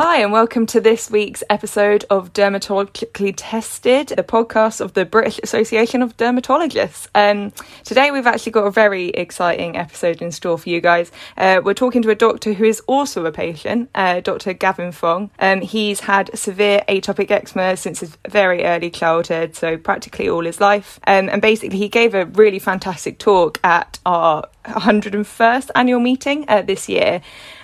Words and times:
Hi, 0.00 0.18
and 0.18 0.30
welcome 0.30 0.64
to 0.66 0.80
this 0.80 1.10
week's 1.10 1.42
episode 1.50 2.04
of 2.08 2.32
Dermatologically 2.32 3.34
Tested, 3.36 4.06
the 4.06 4.22
podcast 4.22 4.80
of 4.80 4.94
the 4.94 5.04
British 5.04 5.40
Association 5.42 6.02
of 6.02 6.16
Dermatologists. 6.16 7.08
Um, 7.16 7.52
today, 7.82 8.12
we've 8.12 8.28
actually 8.28 8.52
got 8.52 8.68
a 8.68 8.70
very 8.70 9.08
exciting 9.08 9.76
episode 9.76 10.22
in 10.22 10.30
store 10.30 10.56
for 10.56 10.68
you 10.68 10.80
guys. 10.80 11.10
Uh, 11.36 11.62
we're 11.64 11.74
talking 11.74 12.00
to 12.02 12.10
a 12.10 12.14
doctor 12.14 12.52
who 12.52 12.62
is 12.62 12.78
also 12.86 13.26
a 13.26 13.32
patient, 13.32 13.90
uh, 13.96 14.20
Dr. 14.20 14.52
Gavin 14.52 14.92
Fong. 14.92 15.32
Um, 15.40 15.62
he's 15.62 15.98
had 15.98 16.30
severe 16.38 16.84
atopic 16.88 17.32
eczema 17.32 17.76
since 17.76 17.98
his 17.98 18.16
very 18.28 18.62
early 18.62 18.90
childhood, 18.90 19.56
so 19.56 19.76
practically 19.76 20.28
all 20.28 20.44
his 20.44 20.60
life. 20.60 21.00
Um, 21.08 21.28
and 21.28 21.42
basically, 21.42 21.76
he 21.76 21.88
gave 21.88 22.14
a 22.14 22.26
really 22.26 22.60
fantastic 22.60 23.18
talk 23.18 23.58
at 23.64 23.98
our 24.06 24.48
101st 24.64 25.70
annual 25.74 25.98
meeting 25.98 26.44
uh, 26.46 26.62
this 26.62 26.88
year. 26.88 27.20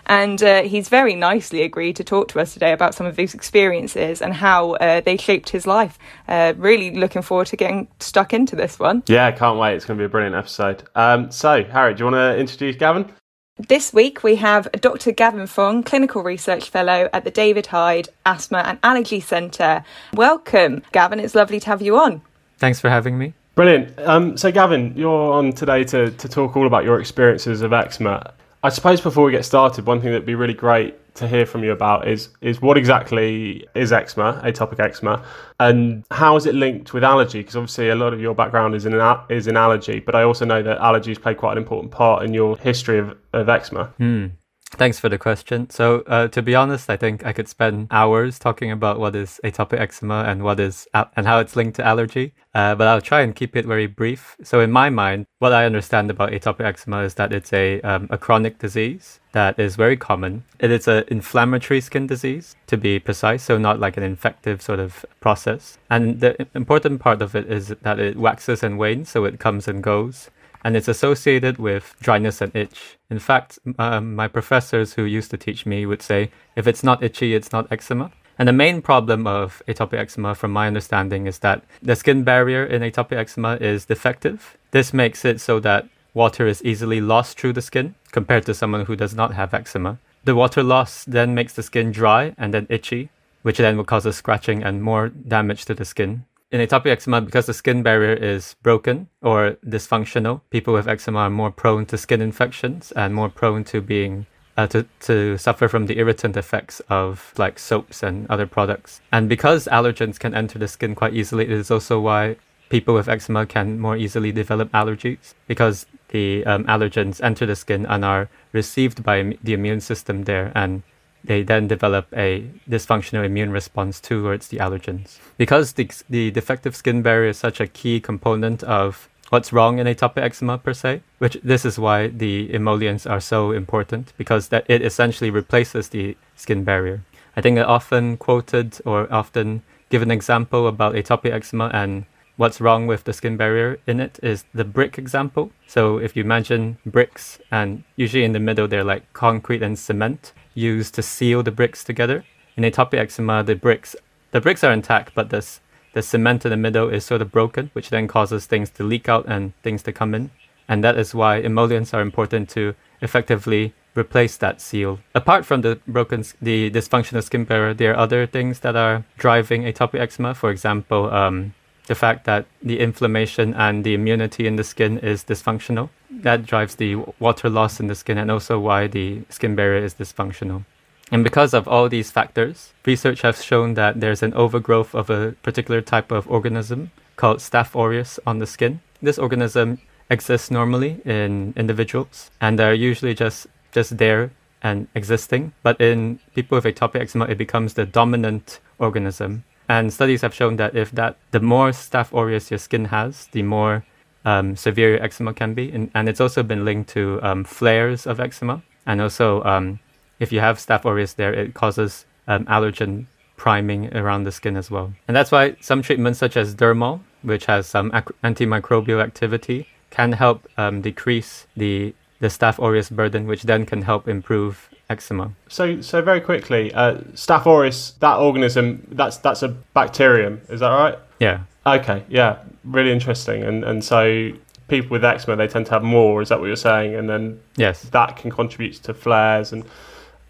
And 0.06 0.42
uh, 0.42 0.62
he's 0.62 0.88
very 0.88 1.14
nicely 1.14 1.62
agreed 1.62 1.96
to 1.96 2.04
talk 2.04 2.28
to 2.28 2.40
us 2.40 2.52
today 2.52 2.72
about 2.72 2.94
some 2.94 3.06
of 3.06 3.16
his 3.16 3.34
experiences 3.34 4.20
and 4.20 4.34
how 4.34 4.72
uh, 4.72 5.00
they 5.00 5.16
shaped 5.16 5.50
his 5.50 5.66
life. 5.66 5.98
Uh, 6.28 6.54
really 6.56 6.90
looking 6.90 7.22
forward 7.22 7.46
to 7.48 7.56
getting 7.56 7.88
stuck 8.00 8.32
into 8.32 8.56
this 8.56 8.78
one. 8.78 9.02
Yeah, 9.06 9.30
can't 9.30 9.58
wait. 9.58 9.74
It's 9.76 9.84
going 9.84 9.98
to 9.98 10.02
be 10.02 10.06
a 10.06 10.08
brilliant 10.08 10.36
episode. 10.36 10.82
Um, 10.94 11.30
so, 11.30 11.64
Harry, 11.64 11.94
do 11.94 12.00
you 12.00 12.04
want 12.10 12.16
to 12.16 12.38
introduce 12.38 12.76
Gavin? 12.76 13.12
This 13.56 13.92
week 13.92 14.24
we 14.24 14.34
have 14.36 14.70
Dr. 14.72 15.12
Gavin 15.12 15.46
Fong, 15.46 15.84
Clinical 15.84 16.24
Research 16.24 16.70
Fellow 16.70 17.08
at 17.12 17.22
the 17.22 17.30
David 17.30 17.66
Hide 17.66 18.08
Asthma 18.26 18.58
and 18.58 18.80
Allergy 18.82 19.20
Centre. 19.20 19.84
Welcome, 20.12 20.82
Gavin. 20.90 21.20
It's 21.20 21.36
lovely 21.36 21.60
to 21.60 21.66
have 21.68 21.80
you 21.80 21.96
on. 21.96 22.20
Thanks 22.58 22.80
for 22.80 22.90
having 22.90 23.16
me. 23.16 23.32
Brilliant. 23.54 23.96
Um, 24.00 24.36
so, 24.36 24.50
Gavin, 24.50 24.92
you're 24.96 25.32
on 25.32 25.52
today 25.52 25.84
to, 25.84 26.10
to 26.10 26.28
talk 26.28 26.56
all 26.56 26.66
about 26.66 26.82
your 26.82 26.98
experiences 26.98 27.62
of 27.62 27.72
eczema. 27.72 28.34
I 28.64 28.70
suppose 28.70 29.02
before 29.02 29.26
we 29.26 29.32
get 29.32 29.44
started, 29.44 29.84
one 29.84 30.00
thing 30.00 30.10
that'd 30.10 30.24
be 30.24 30.34
really 30.34 30.54
great 30.54 30.94
to 31.16 31.28
hear 31.28 31.44
from 31.44 31.62
you 31.62 31.70
about 31.70 32.08
is 32.08 32.30
is 32.40 32.62
what 32.62 32.78
exactly 32.78 33.68
is 33.74 33.92
eczema, 33.92 34.40
atopic 34.42 34.80
eczema, 34.80 35.22
and 35.60 36.02
how 36.10 36.34
is 36.36 36.46
it 36.46 36.54
linked 36.54 36.94
with 36.94 37.04
allergy? 37.04 37.40
Because 37.40 37.56
obviously 37.56 37.90
a 37.90 37.94
lot 37.94 38.14
of 38.14 38.22
your 38.22 38.34
background 38.34 38.74
is 38.74 38.86
in 38.86 38.94
is 39.28 39.48
in 39.48 39.58
allergy, 39.58 40.00
but 40.00 40.14
I 40.14 40.22
also 40.22 40.46
know 40.46 40.62
that 40.62 40.78
allergies 40.78 41.20
play 41.20 41.34
quite 41.34 41.52
an 41.52 41.58
important 41.58 41.92
part 41.92 42.24
in 42.24 42.32
your 42.32 42.56
history 42.56 42.98
of, 42.98 43.14
of 43.34 43.50
eczema. 43.50 43.92
Hmm. 43.98 44.28
Thanks 44.76 44.98
for 44.98 45.08
the 45.08 45.18
question. 45.18 45.70
So, 45.70 46.02
uh, 46.08 46.26
to 46.28 46.42
be 46.42 46.56
honest, 46.56 46.90
I 46.90 46.96
think 46.96 47.24
I 47.24 47.32
could 47.32 47.48
spend 47.48 47.86
hours 47.92 48.40
talking 48.40 48.72
about 48.72 48.98
what 48.98 49.14
is 49.14 49.40
atopic 49.44 49.78
eczema 49.78 50.24
and 50.26 50.42
what 50.42 50.58
is 50.58 50.88
and 50.92 51.26
how 51.26 51.38
it's 51.38 51.54
linked 51.54 51.76
to 51.76 51.86
allergy. 51.86 52.34
Uh, 52.54 52.74
but 52.74 52.88
I'll 52.88 53.00
try 53.00 53.20
and 53.20 53.36
keep 53.36 53.54
it 53.56 53.66
very 53.66 53.86
brief. 53.86 54.36
So, 54.42 54.58
in 54.58 54.72
my 54.72 54.90
mind, 54.90 55.26
what 55.38 55.52
I 55.52 55.64
understand 55.64 56.10
about 56.10 56.32
atopic 56.32 56.64
eczema 56.64 57.02
is 57.02 57.14
that 57.14 57.32
it's 57.32 57.52
a 57.52 57.80
um, 57.82 58.08
a 58.10 58.18
chronic 58.18 58.58
disease 58.58 59.20
that 59.30 59.58
is 59.60 59.76
very 59.76 59.96
common. 59.96 60.42
It 60.58 60.72
is 60.72 60.88
an 60.88 61.04
inflammatory 61.06 61.80
skin 61.80 62.08
disease, 62.08 62.56
to 62.66 62.76
be 62.76 62.98
precise. 62.98 63.44
So, 63.44 63.56
not 63.58 63.78
like 63.78 63.96
an 63.96 64.02
infective 64.02 64.60
sort 64.60 64.80
of 64.80 65.06
process. 65.20 65.78
And 65.88 66.18
the 66.18 66.48
important 66.54 67.00
part 67.00 67.22
of 67.22 67.36
it 67.36 67.50
is 67.50 67.68
that 67.68 68.00
it 68.00 68.16
waxes 68.16 68.64
and 68.64 68.76
wanes, 68.76 69.08
so 69.08 69.24
it 69.24 69.38
comes 69.38 69.68
and 69.68 69.82
goes 69.82 70.30
and 70.64 70.76
it's 70.76 70.88
associated 70.88 71.58
with 71.58 71.94
dryness 72.00 72.40
and 72.40 72.54
itch. 72.56 72.98
In 73.10 73.18
fact, 73.18 73.58
um, 73.78 74.16
my 74.16 74.26
professors 74.26 74.94
who 74.94 75.04
used 75.04 75.30
to 75.30 75.36
teach 75.36 75.66
me 75.66 75.84
would 75.84 76.02
say 76.02 76.30
if 76.56 76.66
it's 76.66 76.82
not 76.82 77.02
itchy, 77.02 77.34
it's 77.34 77.52
not 77.52 77.70
eczema. 77.70 78.10
And 78.38 78.48
the 78.48 78.52
main 78.52 78.82
problem 78.82 79.26
of 79.26 79.62
atopic 79.68 79.98
eczema, 79.98 80.34
from 80.34 80.52
my 80.52 80.66
understanding, 80.66 81.26
is 81.26 81.38
that 81.40 81.62
the 81.82 81.94
skin 81.94 82.24
barrier 82.24 82.64
in 82.64 82.82
atopic 82.82 83.16
eczema 83.16 83.56
is 83.56 83.84
defective. 83.84 84.56
This 84.72 84.92
makes 84.92 85.24
it 85.24 85.40
so 85.40 85.60
that 85.60 85.86
water 86.14 86.46
is 86.46 86.64
easily 86.64 87.00
lost 87.00 87.38
through 87.38 87.52
the 87.52 87.62
skin 87.62 87.94
compared 88.10 88.46
to 88.46 88.54
someone 88.54 88.86
who 88.86 88.96
does 88.96 89.14
not 89.14 89.34
have 89.34 89.54
eczema. 89.54 89.98
The 90.24 90.34
water 90.34 90.62
loss 90.62 91.04
then 91.04 91.34
makes 91.34 91.52
the 91.52 91.62
skin 91.62 91.92
dry 91.92 92.34
and 92.38 92.52
then 92.54 92.66
itchy, 92.70 93.10
which 93.42 93.58
then 93.58 93.76
will 93.76 93.84
cause 93.84 94.06
a 94.06 94.12
scratching 94.12 94.64
and 94.64 94.82
more 94.82 95.10
damage 95.10 95.66
to 95.66 95.74
the 95.74 95.84
skin 95.84 96.24
in 96.50 96.60
atopic 96.60 96.86
eczema, 96.86 97.20
because 97.20 97.46
the 97.46 97.54
skin 97.54 97.82
barrier 97.82 98.14
is 98.14 98.54
broken 98.62 99.08
or 99.22 99.56
dysfunctional, 99.66 100.40
people 100.50 100.74
with 100.74 100.86
eczema 100.86 101.20
are 101.20 101.30
more 101.30 101.50
prone 101.50 101.86
to 101.86 101.98
skin 101.98 102.20
infections 102.20 102.92
and 102.92 103.14
more 103.14 103.28
prone 103.28 103.64
to 103.64 103.80
being 103.80 104.26
uh, 104.56 104.66
to, 104.68 104.86
to 105.00 105.36
suffer 105.36 105.66
from 105.68 105.86
the 105.86 105.98
irritant 105.98 106.36
effects 106.36 106.80
of 106.88 107.32
like 107.36 107.58
soaps 107.58 108.02
and 108.02 108.28
other 108.30 108.46
products. 108.46 109.00
And 109.10 109.28
because 109.28 109.66
allergens 109.66 110.18
can 110.18 110.34
enter 110.34 110.58
the 110.58 110.68
skin 110.68 110.94
quite 110.94 111.14
easily, 111.14 111.44
it 111.44 111.50
is 111.50 111.70
also 111.70 111.98
why 111.98 112.36
people 112.68 112.94
with 112.94 113.08
eczema 113.08 113.46
can 113.46 113.78
more 113.78 113.96
easily 113.96 114.32
develop 114.32 114.70
allergies 114.72 115.34
because 115.46 115.86
the 116.08 116.44
um, 116.46 116.64
allergens 116.64 117.22
enter 117.22 117.46
the 117.46 117.56
skin 117.56 117.84
and 117.86 118.04
are 118.04 118.28
received 118.52 119.02
by 119.02 119.36
the 119.42 119.52
immune 119.54 119.80
system 119.80 120.24
there 120.24 120.52
and 120.54 120.82
they 121.24 121.42
then 121.42 121.66
develop 121.66 122.06
a 122.14 122.46
dysfunctional 122.68 123.24
immune 123.24 123.50
response 123.50 124.00
towards 124.00 124.48
the 124.48 124.58
allergens. 124.58 125.18
Because 125.38 125.72
the, 125.72 125.90
the 126.08 126.30
defective 126.30 126.76
skin 126.76 127.02
barrier 127.02 127.30
is 127.30 127.38
such 127.38 127.60
a 127.60 127.66
key 127.66 127.98
component 127.98 128.62
of 128.62 129.08
what's 129.30 129.52
wrong 129.52 129.78
in 129.78 129.86
atopic 129.86 130.22
eczema 130.22 130.58
per 130.58 130.74
se, 130.74 131.02
which 131.18 131.38
this 131.42 131.64
is 131.64 131.78
why 131.78 132.08
the 132.08 132.54
emollients 132.54 133.06
are 133.06 133.20
so 133.20 133.52
important 133.52 134.12
because 134.18 134.48
that 134.48 134.64
it 134.68 134.82
essentially 134.82 135.30
replaces 135.30 135.88
the 135.88 136.16
skin 136.36 136.62
barrier. 136.62 137.02
I 137.36 137.40
think 137.40 137.58
I 137.58 137.62
often 137.62 138.16
quoted 138.16 138.78
or 138.84 139.12
often 139.12 139.62
given 139.90 140.10
example 140.10 140.68
about 140.68 140.94
atopic 140.94 141.32
eczema 141.32 141.70
and 141.72 142.04
what's 142.36 142.60
wrong 142.60 142.86
with 142.86 143.04
the 143.04 143.12
skin 143.12 143.36
barrier 143.36 143.78
in 143.86 144.00
it 144.00 144.18
is 144.22 144.44
the 144.52 144.64
brick 144.64 144.98
example. 144.98 145.50
So 145.66 145.98
if 145.98 146.16
you 146.16 146.22
imagine 146.22 146.78
bricks 146.84 147.38
and 147.50 147.84
usually 147.96 148.24
in 148.24 148.32
the 148.32 148.40
middle 148.40 148.68
they're 148.68 148.84
like 148.84 149.12
concrete 149.12 149.62
and 149.62 149.78
cement 149.78 150.32
used 150.54 150.94
to 150.94 151.02
seal 151.02 151.42
the 151.42 151.50
bricks 151.50 151.84
together. 151.84 152.24
In 152.56 152.64
atopic 152.64 152.98
eczema, 152.98 153.42
the 153.42 153.54
bricks 153.54 153.96
the 154.30 154.40
bricks 154.40 154.64
are 154.64 154.72
intact, 154.72 155.14
but 155.14 155.30
the 155.30 155.44
the 155.92 156.02
cement 156.02 156.44
in 156.44 156.50
the 156.50 156.56
middle 156.56 156.88
is 156.88 157.04
sort 157.04 157.22
of 157.22 157.30
broken, 157.30 157.70
which 157.72 157.90
then 157.90 158.08
causes 158.08 158.46
things 158.46 158.68
to 158.70 158.82
leak 158.82 159.08
out 159.08 159.24
and 159.26 159.52
things 159.62 159.82
to 159.84 159.92
come 159.92 160.14
in. 160.14 160.30
And 160.68 160.82
that 160.82 160.98
is 160.98 161.14
why 161.14 161.40
emollients 161.40 161.94
are 161.94 162.00
important 162.00 162.48
to 162.50 162.74
effectively 163.00 163.74
replace 163.94 164.36
that 164.38 164.60
seal. 164.60 164.98
Apart 165.14 165.46
from 165.46 165.60
the 165.60 165.78
broken, 165.86 166.24
the 166.42 166.70
dysfunctional 166.70 167.22
skin 167.22 167.44
barrier, 167.44 167.74
there 167.74 167.92
are 167.92 167.98
other 167.98 168.26
things 168.26 168.60
that 168.60 168.74
are 168.74 169.04
driving 169.18 169.62
atopic 169.62 170.00
eczema. 170.00 170.34
For 170.34 170.50
example, 170.50 171.12
um, 171.12 171.54
the 171.86 171.94
fact 171.94 172.24
that 172.24 172.46
the 172.60 172.80
inflammation 172.80 173.54
and 173.54 173.84
the 173.84 173.94
immunity 173.94 174.46
in 174.46 174.56
the 174.56 174.64
skin 174.64 174.98
is 174.98 175.22
dysfunctional 175.22 175.90
that 176.22 176.46
drives 176.46 176.76
the 176.76 176.96
water 177.18 177.48
loss 177.48 177.80
in 177.80 177.86
the 177.86 177.94
skin 177.94 178.18
and 178.18 178.30
also 178.30 178.58
why 178.58 178.86
the 178.86 179.22
skin 179.28 179.54
barrier 179.54 179.84
is 179.84 179.94
dysfunctional. 179.94 180.64
And 181.10 181.22
because 181.22 181.52
of 181.54 181.68
all 181.68 181.88
these 181.88 182.10
factors, 182.10 182.72
research 182.86 183.22
has 183.22 183.44
shown 183.44 183.74
that 183.74 184.00
there's 184.00 184.22
an 184.22 184.32
overgrowth 184.34 184.94
of 184.94 185.10
a 185.10 185.32
particular 185.42 185.80
type 185.80 186.10
of 186.10 186.28
organism 186.30 186.90
called 187.16 187.38
Staph 187.38 187.78
aureus 187.78 188.18
on 188.26 188.38
the 188.38 188.46
skin. 188.46 188.80
This 189.02 189.18
organism 189.18 189.80
exists 190.10 190.50
normally 190.50 191.00
in 191.04 191.52
individuals 191.56 192.30
and 192.40 192.58
they're 192.58 192.74
usually 192.74 193.14
just 193.14 193.46
just 193.72 193.98
there 193.98 194.30
and 194.62 194.88
existing. 194.94 195.52
But 195.62 195.80
in 195.80 196.20
people 196.34 196.56
with 196.56 196.64
atopic 196.64 197.00
eczema, 197.02 197.26
it 197.26 197.38
becomes 197.38 197.74
the 197.74 197.84
dominant 197.84 198.60
organism. 198.78 199.44
And 199.68 199.92
studies 199.92 200.22
have 200.22 200.34
shown 200.34 200.56
that 200.56 200.74
if 200.76 200.90
that 200.92 201.16
the 201.30 201.40
more 201.40 201.70
Staph 201.70 202.12
aureus 202.12 202.50
your 202.50 202.58
skin 202.58 202.86
has, 202.86 203.26
the 203.32 203.42
more 203.42 203.84
um, 204.24 204.56
severe 204.56 205.02
eczema 205.02 205.34
can 205.34 205.54
be. 205.54 205.70
And, 205.70 205.90
and 205.94 206.08
it's 206.08 206.20
also 206.20 206.42
been 206.42 206.64
linked 206.64 206.90
to 206.90 207.20
um, 207.22 207.44
flares 207.44 208.06
of 208.06 208.20
eczema. 208.20 208.62
And 208.86 209.00
also, 209.00 209.42
um, 209.44 209.80
if 210.20 210.32
you 210.32 210.40
have 210.40 210.58
Staph 210.58 210.84
aureus 210.84 211.14
there, 211.14 211.32
it 211.32 211.54
causes 211.54 212.06
um, 212.28 212.44
allergen 212.46 213.06
priming 213.36 213.94
around 213.96 214.24
the 214.24 214.32
skin 214.32 214.56
as 214.56 214.70
well. 214.70 214.92
And 215.08 215.16
that's 215.16 215.32
why 215.32 215.56
some 215.60 215.82
treatments, 215.82 216.18
such 216.18 216.36
as 216.36 216.54
Dermol, 216.54 217.00
which 217.22 217.46
has 217.46 217.66
some 217.66 217.90
ac- 217.94 218.14
antimicrobial 218.22 219.02
activity, 219.02 219.66
can 219.90 220.12
help 220.12 220.48
um, 220.56 220.80
decrease 220.80 221.46
the, 221.56 221.94
the 222.20 222.28
Staph 222.28 222.58
aureus 222.58 222.90
burden, 222.90 223.26
which 223.26 223.42
then 223.42 223.66
can 223.66 223.82
help 223.82 224.08
improve 224.08 224.68
eczema. 224.90 225.32
So, 225.48 225.80
so 225.80 226.02
very 226.02 226.20
quickly, 226.20 226.72
uh, 226.74 226.98
Staph 227.14 227.46
aureus, 227.46 227.92
that 228.00 228.16
organism, 228.16 228.86
that's 228.92 229.18
that's 229.18 229.42
a 229.42 229.48
bacterium, 229.48 230.40
is 230.48 230.60
that 230.60 230.70
right? 230.70 230.98
Yeah. 231.20 231.40
Okay, 231.66 232.04
yeah, 232.08 232.38
really 232.64 232.92
interesting. 232.92 233.42
And 233.42 233.64
and 233.64 233.82
so 233.82 234.30
people 234.68 234.90
with 234.90 235.04
eczema 235.04 235.36
they 235.36 235.48
tend 235.48 235.66
to 235.66 235.72
have 235.72 235.82
more. 235.82 236.22
Is 236.22 236.28
that 236.28 236.40
what 236.40 236.46
you're 236.46 236.56
saying? 236.56 236.94
And 236.94 237.08
then 237.08 237.40
yes, 237.56 237.82
that 237.90 238.16
can 238.16 238.30
contribute 238.30 238.74
to 238.84 238.94
flares 238.94 239.52
and 239.52 239.64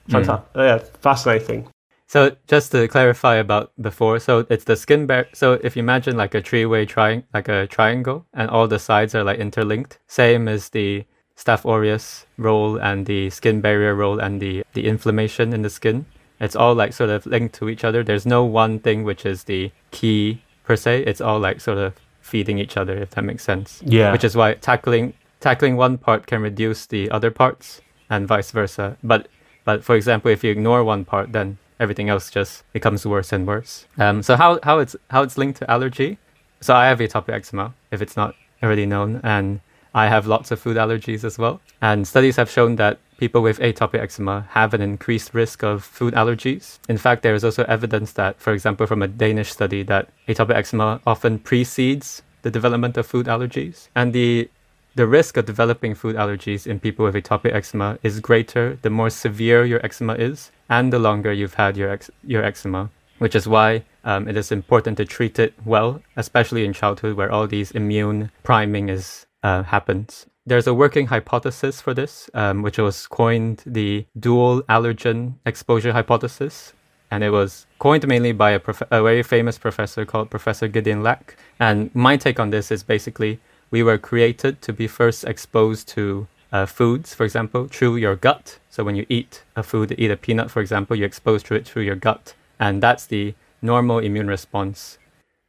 fantastic. 0.08 0.52
Mm. 0.54 0.66
Yeah, 0.66 0.78
fascinating. 1.00 1.69
So 2.06 2.36
just 2.46 2.70
to 2.72 2.86
clarify 2.86 3.36
about 3.36 3.72
before, 3.81 4.20
so 4.20 4.46
it's 4.48 4.64
the 4.64 4.76
skin 4.76 5.06
barrier. 5.06 5.28
So 5.32 5.54
if 5.54 5.75
you 5.75 5.81
imagine 5.81 6.16
like 6.16 6.34
a 6.34 6.42
three-way 6.42 6.86
triangle, 6.86 7.26
like 7.32 7.48
a 7.48 7.66
triangle, 7.66 8.25
and 8.34 8.48
all 8.50 8.69
the 8.69 8.78
sides 8.78 9.14
are 9.14 9.25
like 9.25 9.38
interlinked, 9.40 9.98
same 10.06 10.46
as 10.46 10.69
the 10.69 11.04
Staph 11.36 11.64
aureus 11.64 12.26
role 12.36 12.76
and 12.76 13.06
the 13.06 13.31
skin 13.31 13.60
barrier 13.60 13.94
role 13.94 14.19
and 14.19 14.40
the 14.40 14.64
the 14.72 14.86
inflammation 14.86 15.52
in 15.52 15.62
the 15.62 15.70
skin. 15.70 16.06
It's 16.40 16.56
all 16.56 16.75
like 16.75 16.92
sort 16.92 17.10
of 17.10 17.26
linked 17.26 17.54
to 17.56 17.69
each 17.69 17.84
other. 17.84 18.02
There's 18.02 18.26
no 18.26 18.44
one 18.44 18.78
thing 18.78 19.04
which 19.04 19.25
is 19.26 19.44
the 19.44 19.70
key 19.90 20.42
per 20.64 20.76
se. 20.76 21.04
It's 21.06 21.20
all 21.20 21.38
like 21.38 21.60
sort 21.60 21.78
of 21.78 21.94
feeding 22.20 22.58
each 22.58 22.76
other, 22.76 22.96
if 22.96 23.10
that 23.10 23.25
makes 23.25 23.44
sense. 23.44 23.82
Yeah. 23.84 24.12
Which 24.12 24.25
is 24.25 24.36
why 24.36 24.54
tackling 24.54 25.14
tackling 25.40 25.76
one 25.76 25.98
part 25.98 26.26
can 26.26 26.40
reduce 26.40 26.86
the 26.86 27.10
other 27.10 27.31
parts, 27.31 27.81
and 28.10 28.26
vice 28.26 28.50
versa. 28.50 28.96
But 29.02 29.28
but 29.64 29.84
for 29.84 29.96
example, 29.96 30.31
if 30.31 30.44
you 30.44 30.50
ignore 30.50 30.84
one 30.84 31.04
part, 31.04 31.32
then 31.32 31.58
everything 31.81 32.08
else 32.08 32.31
just 32.31 32.62
becomes 32.72 33.04
worse 33.06 33.32
and 33.32 33.46
worse. 33.46 33.86
Um, 33.98 34.22
so 34.22 34.36
how, 34.36 34.58
how 34.62 34.78
it's 34.78 34.96
how 35.10 35.22
it's 35.22 35.36
linked 35.36 35.58
to 35.58 35.70
allergy? 35.70 36.19
So 36.60 36.75
I 36.75 36.86
have 36.86 36.98
atopic 36.98 37.31
eczema, 37.34 37.75
if 37.90 38.00
it's 38.00 38.16
not 38.16 38.34
already 38.62 38.86
known, 38.86 39.20
and 39.22 39.60
I 39.94 40.08
have 40.08 40.26
lots 40.26 40.50
of 40.50 40.58
food 40.58 40.76
allergies 40.76 41.23
as 41.25 41.38
well. 41.38 41.61
And 41.81 42.06
studies 42.06 42.37
have 42.37 42.50
shown 42.50 42.76
that 42.76 42.99
people 43.19 43.43
with 43.43 43.61
atopic 43.61 44.00
eczema 44.00 44.46
have 44.50 44.75
an 44.75 44.81
increased 44.81 45.32
risk 45.32 45.62
of 45.62 45.85
food 45.85 46.14
allergies. 46.14 46.79
In 46.88 46.99
fact, 46.99 47.23
there 47.23 47.35
is 47.35 47.44
also 47.44 47.64
evidence 47.64 48.12
that, 48.12 48.41
for 48.41 48.52
example, 48.52 48.87
from 48.87 49.02
a 49.02 49.08
Danish 49.08 49.52
study, 49.52 49.85
that 49.85 50.08
atopic 50.26 50.56
eczema 50.56 51.00
often 51.06 51.38
precedes 51.38 52.23
the 52.43 52.50
development 52.50 52.96
of 52.96 53.06
food 53.06 53.26
allergies. 53.26 53.88
And 53.94 54.12
the 54.12 54.50
the 54.96 55.06
risk 55.08 55.37
of 55.37 55.44
developing 55.44 55.93
food 55.93 56.14
allergies 56.14 56.69
in 56.69 56.79
people 56.79 57.05
with 57.05 57.17
atopic 57.17 57.52
eczema 57.52 57.99
is 58.05 58.20
greater 58.20 58.79
the 58.82 58.91
more 58.91 59.11
severe 59.11 59.64
your 59.64 59.85
eczema 59.85 60.14
is 60.14 60.52
and 60.69 60.93
the 60.93 61.00
longer 61.00 61.32
you've 61.32 61.55
had 61.55 61.76
your, 61.76 61.91
ex- 61.91 62.12
your 62.23 62.44
eczema, 62.44 62.91
which 63.19 63.35
is 63.35 63.49
why 63.49 63.82
um, 64.05 64.29
it 64.29 64.37
is 64.37 64.52
important 64.52 64.96
to 64.96 65.05
treat 65.05 65.37
it 65.41 65.52
well, 65.64 66.00
especially 66.17 66.64
in 66.64 66.73
childhood 66.73 67.17
where 67.17 67.32
all 67.32 67.49
these 67.49 67.73
immune 67.73 68.31
priming 68.44 68.88
is 68.88 69.26
uh, 69.44 69.62
happens. 69.62 70.26
There's 70.46 70.67
a 70.67 70.75
working 70.75 71.06
hypothesis 71.06 71.81
for 71.81 71.94
this, 71.94 72.29
um, 72.35 72.62
which 72.62 72.79
was 72.79 73.06
coined 73.06 73.62
the 73.64 74.06
dual 74.19 74.62
allergen 74.62 75.35
exposure 75.46 75.93
hypothesis. 75.93 76.73
And 77.11 77.23
it 77.23 77.31
was 77.31 77.67
coined 77.79 78.06
mainly 78.08 78.32
by 78.32 78.50
a, 78.50 78.58
prof- 78.58 78.91
a 78.91 79.02
very 79.02 79.23
famous 79.23 79.56
professor 79.58 80.05
called 80.05 80.31
Professor 80.31 80.67
Gideon 80.67 81.02
Lack. 81.02 81.37
And 81.61 81.94
my 81.94 82.17
take 82.17 82.41
on 82.41 82.50
this 82.50 82.73
is 82.73 82.82
basically 82.82 83.38
we 83.70 83.82
were 83.82 83.99
created 83.99 84.61
to 84.62 84.73
be 84.73 84.88
first 84.88 85.25
exposed 85.25 85.87
to 85.88 86.26
uh, 86.52 86.67
foods, 86.67 87.14
for 87.14 87.25
example, 87.25 87.69
through 87.69 87.96
your 87.96 88.17
gut. 88.17 88.58
So 88.70 88.82
when 88.85 88.96
you 88.96 89.06
eat 89.08 89.44
a 89.56 89.62
food, 89.62 89.94
eat 89.99 90.11
a 90.11 90.17
peanut, 90.17 90.50
for 90.50 90.61
example, 90.61 90.96
you're 90.96 91.06
exposed 91.06 91.46
to 91.46 91.55
it 91.55 91.67
through 91.67 91.82
your 91.82 91.96
gut. 91.96 92.35
And 92.58 92.82
that's 92.82 93.06
the 93.06 93.35
normal 93.62 93.99
immune 93.99 94.29
response 94.29 94.99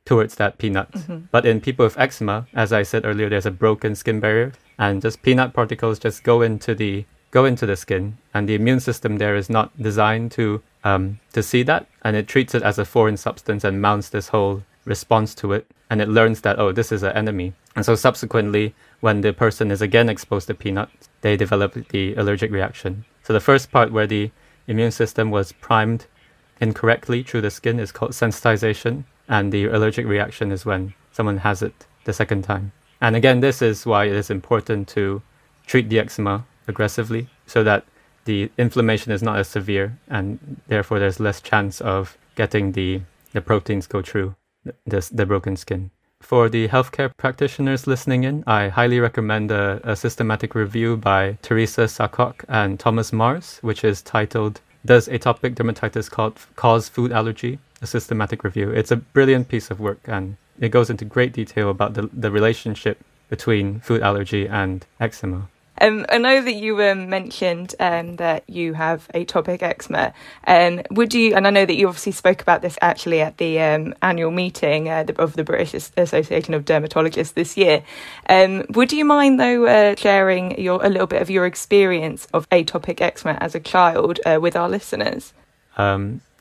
towards 0.05 0.35
that 0.35 0.57
peanut. 0.57 0.91
Mm-hmm. 0.91 1.17
But 1.31 1.45
in 1.45 1.59
people 1.59 1.85
with 1.85 1.97
eczema, 1.97 2.47
as 2.53 2.71
I 2.71 2.83
said 2.83 3.05
earlier, 3.05 3.29
there's 3.29 3.45
a 3.45 3.51
broken 3.51 3.95
skin 3.95 4.19
barrier, 4.19 4.53
and 4.77 5.01
just 5.01 5.21
peanut 5.21 5.53
particles 5.53 5.99
just 5.99 6.23
go 6.23 6.41
into 6.41 6.75
the 6.75 7.05
go 7.31 7.43
into 7.43 7.65
the 7.65 7.75
skin, 7.75 8.17
and 8.33 8.47
the 8.47 8.55
immune 8.55 8.79
system 8.79 9.17
there 9.17 9.35
is 9.35 9.49
not 9.49 9.75
designed 9.81 10.31
to 10.31 10.61
um, 10.83 11.19
to 11.33 11.43
see 11.43 11.63
that, 11.63 11.87
and 12.03 12.15
it 12.15 12.27
treats 12.27 12.55
it 12.55 12.63
as 12.63 12.79
a 12.79 12.85
foreign 12.85 13.17
substance 13.17 13.63
and 13.63 13.81
mounts 13.81 14.09
this 14.09 14.29
whole 14.29 14.63
response 14.85 15.35
to 15.35 15.51
it, 15.51 15.65
and 15.89 16.01
it 16.01 16.07
learns 16.07 16.41
that 16.41 16.59
oh, 16.59 16.71
this 16.71 16.91
is 16.91 17.03
an 17.03 17.11
enemy, 17.11 17.53
and 17.75 17.83
so 17.83 17.95
subsequently, 17.95 18.73
when 19.01 19.21
the 19.21 19.33
person 19.33 19.71
is 19.71 19.81
again 19.81 20.07
exposed 20.07 20.47
to 20.47 20.53
peanuts, 20.53 21.09
they 21.21 21.35
develop 21.35 21.73
the 21.89 22.13
allergic 22.15 22.51
reaction. 22.51 23.03
So 23.23 23.33
the 23.33 23.39
first 23.39 23.71
part 23.71 23.91
where 23.91 24.07
the 24.07 24.31
immune 24.67 24.91
system 24.91 25.31
was 25.31 25.51
primed 25.51 26.05
incorrectly 26.61 27.23
through 27.23 27.41
the 27.41 27.51
skin 27.51 27.79
is 27.79 27.91
called 27.91 28.11
sensitization, 28.11 29.03
and 29.27 29.51
the 29.51 29.65
allergic 29.65 30.05
reaction 30.05 30.51
is 30.51 30.65
when 30.65 30.93
someone 31.11 31.37
has 31.37 31.61
it 31.61 31.85
the 32.05 32.13
second 32.13 32.43
time. 32.43 32.71
And 33.01 33.15
again, 33.15 33.39
this 33.39 33.61
is 33.61 33.85
why 33.85 34.05
it 34.05 34.13
is 34.13 34.29
important 34.29 34.87
to 34.89 35.21
treat 35.67 35.89
the 35.89 35.99
eczema 35.99 36.45
aggressively 36.67 37.27
so 37.45 37.63
that 37.63 37.85
the 38.25 38.49
inflammation 38.57 39.11
is 39.11 39.21
not 39.21 39.37
as 39.37 39.47
severe 39.47 39.97
and 40.07 40.59
therefore 40.67 40.99
there's 40.99 41.19
less 41.19 41.41
chance 41.41 41.81
of 41.81 42.17
getting 42.35 42.71
the, 42.71 43.01
the 43.33 43.41
proteins 43.41 43.87
go 43.87 44.01
through 44.01 44.35
the, 44.85 45.07
the 45.11 45.25
broken 45.25 45.55
skin. 45.55 45.91
For 46.21 46.49
the 46.49 46.67
healthcare 46.67 47.11
practitioners 47.17 47.85
listening 47.85 48.23
in, 48.23 48.43
I 48.47 48.69
highly 48.69 48.99
recommend 48.99 49.51
a, 49.51 49.79
a 49.83 49.95
systematic 49.95 50.55
review 50.55 50.97
by 50.97 51.37
Teresa 51.43 51.81
Tsakok 51.83 52.43
and 52.47 52.79
Thomas 52.79 53.11
Marrs, 53.11 53.61
which 53.61 53.83
is 53.83 54.01
titled 54.01 54.61
Does 54.85 55.07
Atopic 55.07 55.55
Dermatitis 55.55 56.11
Cause 56.55 56.89
Food 56.89 57.11
Allergy? 57.11 57.57
A 57.81 57.87
systematic 57.87 58.43
review. 58.43 58.69
It's 58.69 58.91
a 58.91 58.97
brilliant 58.97 59.49
piece 59.49 59.71
of 59.71 59.79
work 59.79 59.99
and 60.05 60.37
it 60.59 60.69
goes 60.69 60.91
into 60.91 61.05
great 61.05 61.33
detail 61.33 61.71
about 61.71 61.95
the, 61.95 62.07
the 62.13 62.29
relationship 62.29 63.03
between 63.27 63.79
food 63.79 64.03
allergy 64.03 64.47
and 64.47 64.85
eczema. 64.99 65.49
Um, 65.81 66.05
I 66.09 66.17
know 66.17 66.41
that 66.41 66.53
you 66.53 66.81
um, 66.83 67.09
mentioned 67.09 67.75
um, 67.79 68.15
that 68.15 68.49
you 68.49 68.73
have 68.73 69.07
atopic 69.13 69.61
eczema. 69.61 70.13
Um, 70.47 70.81
would 70.91 71.13
you? 71.13 71.35
And 71.35 71.45
I 71.45 71.49
know 71.49 71.65
that 71.65 71.75
you 71.75 71.87
obviously 71.87 72.13
spoke 72.13 72.41
about 72.41 72.61
this 72.61 72.77
actually 72.81 73.21
at 73.21 73.37
the 73.37 73.59
um, 73.59 73.93
annual 74.01 74.31
meeting 74.31 74.89
uh, 74.89 75.05
of 75.17 75.33
the 75.33 75.43
British 75.43 75.73
Association 75.97 76.53
of 76.53 76.65
Dermatologists 76.65 77.33
this 77.33 77.57
year. 77.57 77.83
Um, 78.29 78.65
would 78.69 78.91
you 78.91 79.05
mind 79.05 79.39
though 79.39 79.65
uh, 79.65 79.95
sharing 79.95 80.59
your 80.59 80.83
a 80.83 80.89
little 80.89 81.07
bit 81.07 81.21
of 81.21 81.29
your 81.29 81.45
experience 81.45 82.27
of 82.33 82.49
atopic 82.49 83.01
eczema 83.01 83.37
as 83.41 83.55
a 83.55 83.59
child 83.59 84.19
uh, 84.25 84.39
with 84.41 84.55
our 84.55 84.69
listeners? 84.69 85.33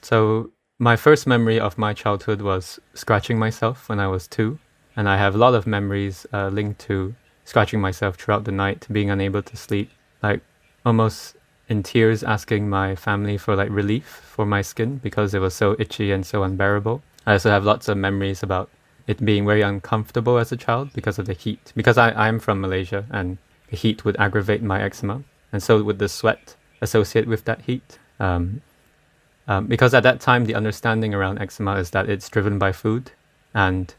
so 0.02 0.50
my 0.78 0.96
first 0.96 1.26
memory 1.26 1.58
of 1.58 1.78
my 1.78 1.92
childhood 1.92 2.40
was 2.40 2.78
scratching 2.94 3.38
myself 3.38 3.88
when 3.88 4.00
I 4.00 4.08
was 4.08 4.28
two, 4.28 4.58
and 4.96 5.08
I 5.08 5.16
have 5.16 5.34
a 5.34 5.38
lot 5.38 5.54
of 5.54 5.66
memories 5.66 6.26
uh, 6.32 6.48
linked 6.48 6.80
to 6.82 7.14
scratching 7.44 7.80
myself 7.80 8.16
throughout 8.16 8.44
the 8.44 8.52
night, 8.52 8.86
being 8.90 9.10
unable 9.10 9.42
to 9.42 9.56
sleep, 9.56 9.90
like 10.22 10.40
almost 10.84 11.36
in 11.68 11.82
tears 11.82 12.22
asking 12.22 12.68
my 12.68 12.94
family 12.94 13.38
for 13.38 13.56
like 13.56 13.70
relief 13.70 14.04
for 14.04 14.44
my 14.44 14.60
skin 14.60 14.98
because 14.98 15.32
it 15.34 15.40
was 15.40 15.54
so 15.54 15.76
itchy 15.78 16.12
and 16.12 16.26
so 16.26 16.42
unbearable. 16.42 17.02
I 17.26 17.32
also 17.32 17.50
have 17.50 17.64
lots 17.64 17.88
of 17.88 17.96
memories 17.96 18.42
about 18.42 18.68
it 19.06 19.24
being 19.24 19.46
very 19.46 19.62
uncomfortable 19.62 20.38
as 20.38 20.52
a 20.52 20.56
child 20.56 20.92
because 20.92 21.18
of 21.18 21.26
the 21.26 21.32
heat. 21.32 21.72
Because 21.74 21.98
I, 21.98 22.10
I'm 22.12 22.38
from 22.38 22.60
Malaysia 22.60 23.04
and 23.10 23.38
the 23.70 23.76
heat 23.76 24.04
would 24.04 24.16
aggravate 24.18 24.62
my 24.62 24.82
eczema, 24.82 25.22
and 25.52 25.62
so 25.62 25.82
would 25.82 25.98
the 25.98 26.08
sweat 26.08 26.56
associated 26.80 27.28
with 27.28 27.44
that 27.44 27.62
heat. 27.62 27.98
Um, 28.20 28.60
um, 29.46 29.66
because 29.66 29.92
at 29.92 30.02
that 30.02 30.20
time, 30.20 30.44
the 30.44 30.54
understanding 30.54 31.14
around 31.14 31.38
eczema 31.38 31.76
is 31.76 31.90
that 31.90 32.08
it's 32.08 32.28
driven 32.28 32.58
by 32.58 32.72
food, 32.72 33.10
and 33.52 33.94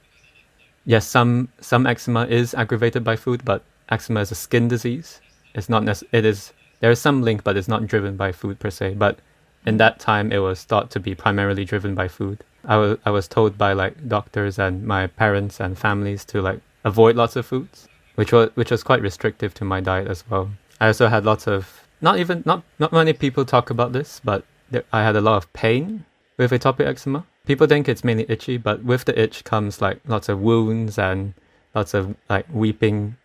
yes, 0.86 1.06
some 1.06 1.50
some 1.60 1.86
eczema 1.86 2.26
is 2.28 2.54
aggravated 2.54 3.04
by 3.04 3.16
food, 3.16 3.44
but 3.44 3.64
eczema 3.90 4.22
is 4.22 4.32
a 4.32 4.36
skin 4.36 4.68
disease. 4.68 5.22
It's 5.54 5.70
not 5.70 5.84
nec- 5.84 6.04
it 6.12 6.26
is 6.26 6.54
there 6.80 6.92
is 6.92 7.00
some 7.00 7.22
link, 7.24 7.44
but 7.44 7.58
it's 7.58 7.68
not 7.68 7.88
driven 7.88 8.16
by 8.16 8.32
food 8.32 8.60
per 8.60 8.70
se. 8.70 8.96
But 8.96 9.20
in 9.66 9.78
that 9.78 10.00
time, 10.00 10.32
it 10.32 10.40
was 10.40 10.64
thought 10.64 10.92
to 10.92 11.00
be 11.00 11.16
primarily 11.16 11.66
driven 11.66 11.96
by 11.96 12.08
food. 12.08 12.44
I 12.66 12.78
was 12.78 12.98
I 13.06 13.12
was 13.12 13.28
told 13.28 13.58
by 13.58 13.74
like 13.74 14.08
doctors 14.08 14.60
and 14.60 14.84
my 14.86 15.08
parents 15.08 15.60
and 15.60 15.78
families 15.78 16.26
to 16.26 16.42
like 16.42 16.60
avoid 16.84 17.16
lots 17.16 17.36
of 17.36 17.46
foods, 17.46 17.88
which 18.16 18.32
was 18.32 18.50
which 18.56 18.72
was 18.72 18.84
quite 18.84 19.02
restrictive 19.02 19.54
to 19.56 19.66
my 19.66 19.82
diet 19.82 20.08
as 20.08 20.24
well. 20.30 20.52
I 20.80 20.88
also 20.88 21.08
had 21.08 21.26
lots 21.26 21.48
of 21.48 21.82
not 22.02 22.20
even 22.20 22.44
not 22.46 22.64
not 22.80 22.92
many 22.92 23.14
people 23.14 23.46
talk 23.46 23.70
about 23.70 23.94
this, 23.94 24.22
but 24.24 24.44
there, 24.72 24.84
I 24.92 25.04
had 25.04 25.16
a 25.16 25.22
lot 25.22 25.38
of 25.38 25.52
pain 25.54 26.06
with 26.38 26.52
atopic 26.52 26.86
eczema 26.86 27.26
people 27.46 27.68
think 27.68 27.88
it's 27.88 28.04
mainly 28.04 28.26
itchy, 28.28 28.58
but 28.58 28.84
with 28.84 29.06
the 29.06 29.20
itch 29.20 29.44
comes 29.44 29.82
like 29.82 30.00
lots 30.08 30.30
of 30.30 30.40
wounds 30.40 30.98
and 30.98 31.34
lots 31.74 31.94
of 31.94 32.16
like 32.30 32.46
weeping 32.52 33.16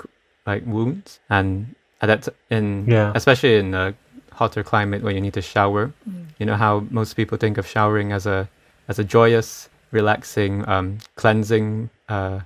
like 0.46 0.64
wounds 0.66 1.20
and 1.28 1.74
that's 2.00 2.28
in 2.50 2.86
yeah. 2.88 3.12
especially 3.14 3.56
in 3.56 3.74
a 3.74 3.94
hotter 4.32 4.62
climate 4.62 5.02
where 5.02 5.12
you 5.12 5.20
need 5.20 5.34
to 5.34 5.42
shower 5.42 5.92
mm. 6.08 6.26
you 6.38 6.46
know 6.46 6.56
how 6.56 6.80
most 6.90 7.14
people 7.14 7.36
think 7.36 7.58
of 7.58 7.66
showering 7.66 8.10
as 8.10 8.26
a 8.26 8.48
as 8.88 8.98
a 8.98 9.04
joyous 9.04 9.68
relaxing 9.92 10.66
um, 10.66 10.98
cleansing 11.14 11.90
uh, 12.08 12.40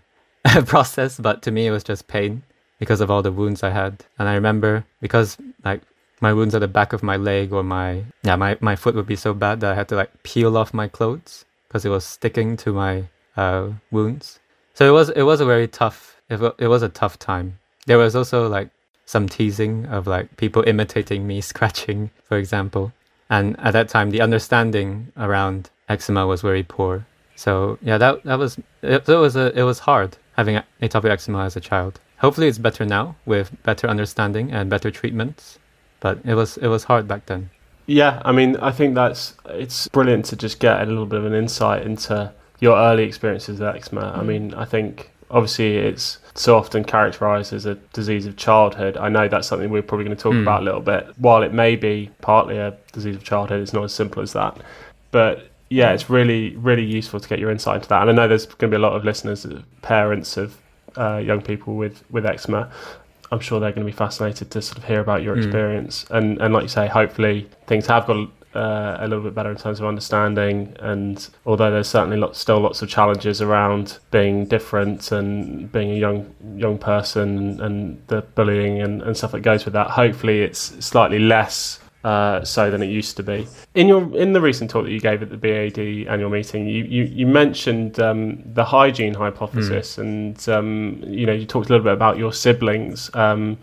process 0.67 1.19
but 1.19 1.41
to 1.41 1.51
me 1.51 1.69
it 1.69 1.71
was 1.71 1.85
just 1.85 2.09
pain 2.09 2.43
because 2.81 3.01
of 3.01 3.11
all 3.11 3.23
the 3.23 3.33
wounds 3.33 3.63
i 3.63 3.71
had 3.71 4.05
and 4.19 4.29
i 4.29 4.35
remember 4.35 4.85
because 5.01 5.39
like 5.65 5.81
my 6.27 6.33
wounds 6.33 6.55
at 6.55 6.63
the 6.67 6.75
back 6.79 6.91
of 6.97 7.03
my 7.11 7.17
leg 7.31 7.53
or 7.53 7.63
my 7.63 7.89
yeah 8.29 8.37
my, 8.45 8.51
my 8.61 8.77
foot 8.83 8.95
would 8.97 9.11
be 9.15 9.21
so 9.27 9.33
bad 9.45 9.61
that 9.61 9.73
i 9.73 9.77
had 9.81 9.89
to 9.89 9.97
like 10.01 10.11
peel 10.23 10.53
off 10.61 10.81
my 10.83 10.89
clothes 10.97 11.45
because 11.75 11.85
it 11.85 11.91
was 11.91 12.05
sticking 12.05 12.57
to 12.57 12.73
my 12.73 13.03
uh, 13.37 13.69
wounds. 13.91 14.39
So 14.75 14.89
it 14.89 14.93
was 14.93 15.11
it 15.11 15.23
was 15.23 15.41
a 15.41 15.45
very 15.45 15.67
tough 15.67 16.21
it, 16.31 16.41
it 16.59 16.69
was 16.69 16.83
a 16.85 16.89
tough 16.89 17.19
time. 17.19 17.59
There 17.87 17.99
was 17.99 18.15
also 18.15 18.49
like 18.49 18.71
some 19.07 19.29
teasing 19.29 19.87
of 19.87 20.07
like 20.07 20.37
people 20.37 20.63
imitating 20.67 21.27
me 21.27 21.41
scratching, 21.53 22.11
for 22.23 22.39
example. 22.39 22.93
And 23.29 23.59
at 23.59 23.73
that 23.73 23.89
time, 23.89 24.11
the 24.11 24.21
understanding 24.21 25.13
around 25.17 25.71
eczema 25.89 26.29
was 26.29 26.43
very 26.43 26.63
poor. 26.63 27.07
So 27.35 27.77
yeah, 27.83 27.99
that 27.99 28.23
that 28.23 28.39
was 28.39 28.59
it, 28.83 29.09
it 29.09 29.17
was 29.17 29.35
a 29.35 29.59
it 29.59 29.65
was 29.65 29.81
hard 29.81 30.17
having 30.37 30.63
atopic 30.81 31.11
eczema 31.11 31.45
as 31.45 31.57
a 31.57 31.61
child. 31.61 31.99
Hopefully, 32.19 32.47
it's 32.47 32.59
better 32.59 32.85
now 32.85 33.17
with 33.27 33.51
better 33.65 33.89
understanding 33.89 34.53
and 34.53 34.71
better 34.71 34.93
treatments. 34.93 35.59
But 36.05 36.19
it 36.27 36.35
was 36.35 36.59
it 36.59 36.67
was 36.67 36.85
hard 36.85 37.09
back 37.09 37.25
then. 37.25 37.49
Yeah, 37.87 38.21
I 38.27 38.33
mean, 38.33 38.59
I 38.59 38.73
think 38.73 38.95
that's 38.95 39.33
it's 39.47 39.89
brilliant 39.89 40.27
to 40.27 40.37
just 40.37 40.61
get 40.61 40.83
a 40.83 40.85
little 40.85 41.07
bit 41.07 41.19
of 41.19 41.25
an 41.25 41.33
insight 41.33 41.81
into 41.83 42.31
your 42.61 42.77
early 42.77 43.05
experiences 43.05 43.59
with 43.59 43.67
eczema. 43.75 44.03
Mm. 44.03 44.19
I 44.19 44.23
mean, 44.23 44.55
I 44.55 44.67
think 44.67 45.11
obviously 45.31 45.79
it's 45.79 46.19
so 46.35 46.59
often 46.59 46.85
characterized 46.85 47.55
as 47.55 47.65
a 47.65 47.77
disease 47.95 48.27
of 48.27 48.37
childhood. 48.37 48.99
I 48.99 49.09
know 49.09 49.29
that's 49.29 49.49
something 49.49 49.71
we're 49.71 49.81
probably 49.81 50.05
going 50.05 50.15
to 50.15 50.23
talk 50.23 50.35
mm. 50.35 50.43
about 50.43 50.61
a 50.61 50.65
little 50.67 50.83
bit. 50.83 51.07
While 51.17 51.43
it 51.43 51.55
may 51.55 51.75
be 51.75 52.11
partly 52.21 52.59
a 52.59 52.77
disease 52.93 53.17
of 53.17 53.25
childhood, 53.25 53.63
it's 53.63 53.73
not 53.73 53.85
as 53.85 53.95
simple 53.95 54.23
as 54.23 54.35
that. 54.35 54.59
But 55.11 55.49
yeah, 55.71 55.93
it's 55.95 56.11
really, 56.11 56.55
really 56.57 56.85
useful 56.85 57.19
to 57.19 57.27
get 57.27 57.39
your 57.39 57.51
insight 57.51 57.77
into 57.77 57.89
that. 57.89 58.03
And 58.03 58.11
I 58.11 58.13
know 58.13 58.29
there's 58.29 58.45
going 58.45 58.71
to 58.71 58.77
be 58.77 58.83
a 58.83 58.87
lot 58.87 58.93
of 58.93 59.07
listeners, 59.07 59.47
parents 59.81 60.37
of 60.37 60.61
uh, 60.99 61.17
young 61.17 61.41
people 61.41 61.77
with, 61.77 62.05
with 62.11 62.27
eczema. 62.27 62.71
I'm 63.35 63.41
sure 63.41 63.59
they're 63.61 63.73
going 63.73 63.87
to 63.87 63.93
be 63.93 63.97
fascinated 63.97 64.51
to 64.53 64.63
sort 64.63 64.79
of 64.79 64.85
hear 64.85 65.01
about 65.01 65.23
your 65.23 65.35
hmm. 65.35 65.43
experience. 65.43 66.05
Mm. 66.05 66.17
And 66.17 66.41
and 66.41 66.55
like 66.55 66.63
you 66.63 66.69
say, 66.69 66.87
hopefully 66.87 67.49
things 67.67 67.87
have 67.87 68.07
got 68.07 68.29
uh, 68.55 68.99
a 69.01 69.09
little 69.09 69.25
bit 69.25 69.35
better 69.35 69.51
in 69.51 69.57
terms 69.57 69.81
of 69.81 69.87
understanding. 69.87 70.77
And 70.79 71.29
although 71.45 71.71
there's 71.71 71.89
certainly 71.89 72.17
lots, 72.17 72.39
still 72.39 72.61
lots 72.61 72.83
of 72.83 72.89
challenges 72.89 73.43
around 73.43 73.99
being 74.11 74.47
different 74.47 75.11
and 75.11 75.71
being 75.73 75.91
a 75.91 75.97
young 75.97 76.33
young 76.57 76.79
person 76.79 77.61
and 77.61 78.03
the 78.07 78.23
bullying 78.23 78.81
and, 78.81 79.03
and 79.03 79.17
stuff 79.17 79.33
that 79.33 79.41
goes 79.41 79.65
with 79.65 79.75
that, 79.75 79.91
hopefully 79.91 80.43
it's 80.43 80.61
slightly 80.85 81.19
less 81.19 81.81
uh, 82.05 82.45
so 82.45 82.71
than 82.71 82.83
it 82.83 82.89
used 82.89 83.17
to 83.17 83.23
be. 83.23 83.49
In 83.75 83.89
your 83.89 84.15
in 84.17 84.35
the 84.35 84.41
recent 84.41 84.71
talk 84.71 84.85
that 84.85 84.93
you 84.93 85.01
gave 85.01 85.23
at 85.23 85.31
the 85.31 85.37
BAD 85.37 85.79
annual 86.13 86.31
meeting, 86.31 86.69
you 86.69 86.85
you, 86.85 87.05
you 87.05 87.27
mentioned 87.27 87.99
um, 87.99 88.43
the 88.53 88.65
hygiene 88.65 89.15
hypothesis, 89.15 89.97
mm. 89.97 89.99
and 89.99 90.49
um, 90.49 91.03
you 91.07 91.27
know 91.27 91.33
you 91.33 91.47
talked 91.47 91.71
a 91.71 91.73
little 91.73 91.85
bit 91.85 91.95
about 91.95 92.19
your 92.19 92.33
siblings 92.33 93.11
um, 93.15 93.57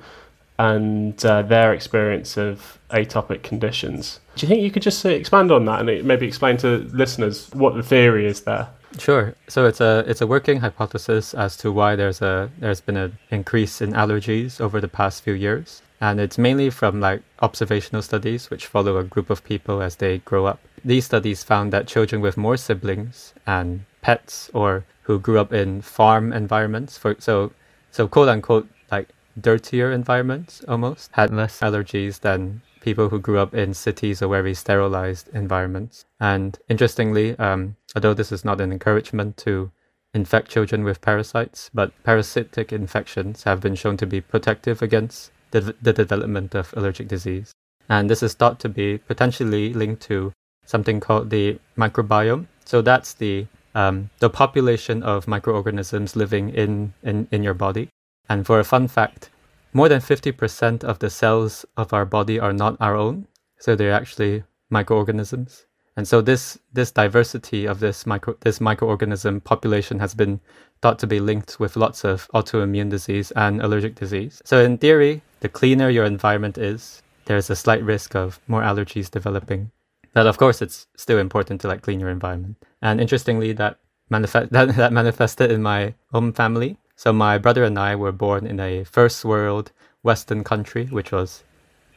and 0.58 1.24
uh, 1.24 1.44
their 1.44 1.74
experience 1.74 2.36
of 2.36 2.80
atopic 2.90 3.44
conditions. 3.44 4.20
Do 4.36 4.46
you 4.46 4.48
think 4.48 4.64
you 4.64 4.72
could 4.72 4.84
just 4.84 5.06
expand 5.06 5.52
on 5.52 5.66
that 5.66 5.88
and 5.88 6.08
maybe 6.08 6.26
explain 6.26 6.58
to 6.58 6.90
listeners 6.94 7.50
what 7.52 7.76
the 7.76 7.84
theory 7.84 8.26
is 8.26 8.42
there? 8.42 8.68
Sure. 8.98 9.36
So 9.48 9.68
it's 9.68 9.80
a 9.80 10.04
it's 10.08 10.22
a 10.22 10.28
working 10.28 10.60
hypothesis 10.60 11.34
as 11.36 11.56
to 11.58 11.72
why 11.72 11.96
there's 11.96 12.22
a 12.24 12.50
there's 12.58 12.82
been 12.82 12.98
an 12.98 13.18
increase 13.30 13.82
in 13.82 13.94
allergies 13.94 14.60
over 14.60 14.82
the 14.82 14.88
past 14.88 15.24
few 15.24 15.34
years 15.34 15.84
and 16.02 16.20
it's 16.20 16.38
mainly 16.38 16.70
from 16.72 17.00
like 17.00 17.22
observational 17.42 18.02
studies 18.02 18.50
which 18.50 18.66
follow 18.66 18.98
a 18.98 19.04
group 19.04 19.30
of 19.30 19.44
people 19.44 19.82
as 19.82 19.96
they 19.98 20.18
grow 20.20 20.46
up. 20.48 20.60
These 20.84 21.06
studies 21.06 21.44
found 21.44 21.72
that 21.72 21.88
children 21.88 22.22
with 22.22 22.38
more 22.38 22.58
siblings 22.58 23.34
and 23.46 23.86
pets 24.02 24.50
or 24.54 24.84
who 25.04 25.20
grew 25.20 25.40
up 25.40 25.54
in 25.54 25.82
farm 25.82 26.34
environments 26.34 26.98
for 26.98 27.16
so 27.20 27.52
so 27.92 28.08
quote 28.08 28.30
unquote 28.30 28.68
like 28.92 29.10
dirtier 29.40 29.92
environments 29.92 30.64
almost 30.68 31.12
had 31.14 31.34
less 31.34 31.60
allergies 31.60 32.20
than 32.20 32.62
people 32.82 33.10
who 33.10 33.20
grew 33.20 33.38
up 33.38 33.54
in 33.54 33.74
cities 33.74 34.24
or 34.24 34.30
very 34.30 34.56
sterilized 34.56 35.30
environments. 35.34 36.06
And 36.20 36.58
interestingly, 36.68 37.38
um, 37.38 37.76
although 37.96 38.16
this 38.16 38.32
is 38.32 38.44
not 38.44 38.60
an 38.60 38.72
encouragement 38.72 39.38
to 39.38 39.72
infect 40.16 40.50
children 40.50 40.84
with 40.84 41.00
parasites, 41.00 41.70
but 41.74 41.94
parasitic 42.04 42.74
infections 42.74 43.44
have 43.44 43.62
been 43.62 43.76
shown 43.76 43.98
to 43.98 44.08
be 44.08 44.20
protective 44.20 44.82
against 44.82 45.32
the, 45.52 45.76
the 45.82 45.94
development 45.94 46.56
of 46.56 46.74
allergic 46.76 47.08
disease. 47.08 47.52
And 47.90 48.10
this 48.10 48.24
is 48.24 48.34
thought 48.34 48.60
to 48.62 48.70
be 48.70 48.98
potentially 48.98 49.74
linked 49.74 50.02
to 50.04 50.32
something 50.66 51.00
called 51.00 51.30
the 51.30 51.60
microbiome. 51.78 52.48
So 52.66 52.82
that's 52.82 53.14
the 53.14 53.48
um, 53.74 54.10
the 54.20 54.30
population 54.30 55.02
of 55.04 55.28
microorganisms 55.28 56.16
living 56.16 56.50
in, 56.50 56.94
in, 57.04 57.28
in 57.32 57.44
your 57.44 57.54
body. 57.54 57.90
And 58.28 58.46
for 58.46 58.60
a 58.60 58.66
fun 58.66 58.88
fact, 58.88 59.30
more 59.74 59.88
than 59.88 60.02
50% 60.02 60.84
of 60.84 61.00
the 61.00 61.10
cells 61.10 61.66
of 61.78 61.94
our 61.94 62.06
body 62.06 62.40
are 62.40 62.54
not 62.54 62.76
our 62.80 62.96
own. 62.96 63.28
So 63.60 63.76
they're 63.76 63.94
actually 63.94 64.44
microorganisms. 64.70 65.66
And 65.98 66.08
so 66.08 66.22
this 66.22 66.58
this 66.72 66.92
diversity 66.92 67.66
of 67.66 67.80
this 67.80 68.06
micro 68.06 68.36
this 68.40 68.60
microorganism 68.60 69.44
population 69.44 70.00
has 70.00 70.14
been 70.16 70.40
thought 70.82 71.00
to 71.00 71.08
be 71.08 71.20
linked 71.20 71.60
with 71.60 71.76
lots 71.76 72.04
of 72.04 72.28
autoimmune 72.34 72.90
disease 72.90 73.32
and 73.32 73.62
allergic 73.62 73.96
disease. 73.96 74.42
So 74.46 74.64
in 74.64 74.78
theory, 74.78 75.22
the 75.42 75.50
cleaner 75.50 75.90
your 75.90 76.06
environment 76.06 76.58
is, 76.58 77.04
there's 77.26 77.50
a 77.50 77.56
slight 77.56 77.84
risk 77.84 78.16
of 78.16 78.40
more 78.48 78.62
allergies 78.62 79.12
developing. 79.12 79.72
But 80.14 80.28
of 80.28 80.38
course, 80.38 80.62
it's 80.62 80.88
still 80.96 81.20
important 81.20 81.62
to 81.62 81.68
like 81.68 81.82
clean 81.82 82.00
your 82.00 82.10
environment. 82.10 82.58
And 82.82 83.00
interestingly, 83.00 83.54
that 83.54 83.78
manifest 84.10 84.52
that, 84.54 84.76
that 84.76 84.94
manifested 84.94 85.52
in 85.52 85.62
my 85.62 85.94
own 86.14 86.34
family. 86.34 86.78
So 86.96 87.12
my 87.12 87.38
brother 87.38 87.64
and 87.64 87.78
I 87.78 87.96
were 87.96 88.12
born 88.12 88.46
in 88.48 88.60
a 88.60 88.84
first 88.86 89.26
world 89.26 89.72
Western 90.04 90.44
country, 90.44 90.86
which 90.86 91.12
was 91.12 91.44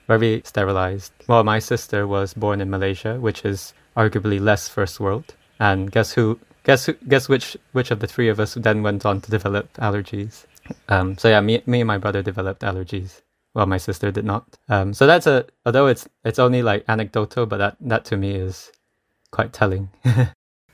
very 0.07 0.43
sterilized. 0.45 1.13
While 1.27 1.45
my 1.45 1.59
sister 1.59 2.07
was 2.07 2.35
born 2.35 2.61
in 2.61 2.71
Malaysia, 2.71 3.19
which 3.21 3.45
is 3.45 3.73
arguably 3.97 4.41
less 4.41 4.69
first 4.69 5.01
world. 5.01 5.35
And 5.59 5.91
guess 5.91 6.13
who? 6.13 6.39
Guess 6.65 6.87
who, 6.87 6.95
guess 7.09 7.29
which 7.29 7.57
which 7.73 7.91
of 7.91 8.01
the 8.01 8.07
three 8.07 8.29
of 8.29 8.41
us 8.41 8.55
then 8.55 8.83
went 8.83 9.05
on 9.05 9.21
to 9.21 9.31
develop 9.31 9.73
allergies? 9.75 10.47
Um, 10.89 11.19
so 11.19 11.29
yeah, 11.29 11.41
me 11.41 11.63
me 11.67 11.81
and 11.81 11.87
my 11.87 11.99
brother 11.99 12.23
developed 12.23 12.63
allergies. 12.63 13.21
Well, 13.55 13.67
my 13.67 13.77
sister 13.77 14.11
did 14.11 14.25
not. 14.25 14.45
Um, 14.69 14.95
so 14.95 15.07
that's 15.07 15.27
a 15.27 15.47
although 15.65 15.87
it's 15.87 16.09
it's 16.25 16.39
only 16.39 16.63
like 16.63 16.85
anecdotal, 16.89 17.47
but 17.47 17.59
that 17.59 17.77
that 17.81 18.05
to 18.07 18.17
me 18.17 18.35
is 18.35 18.73
quite 19.31 19.53
telling. 19.53 19.91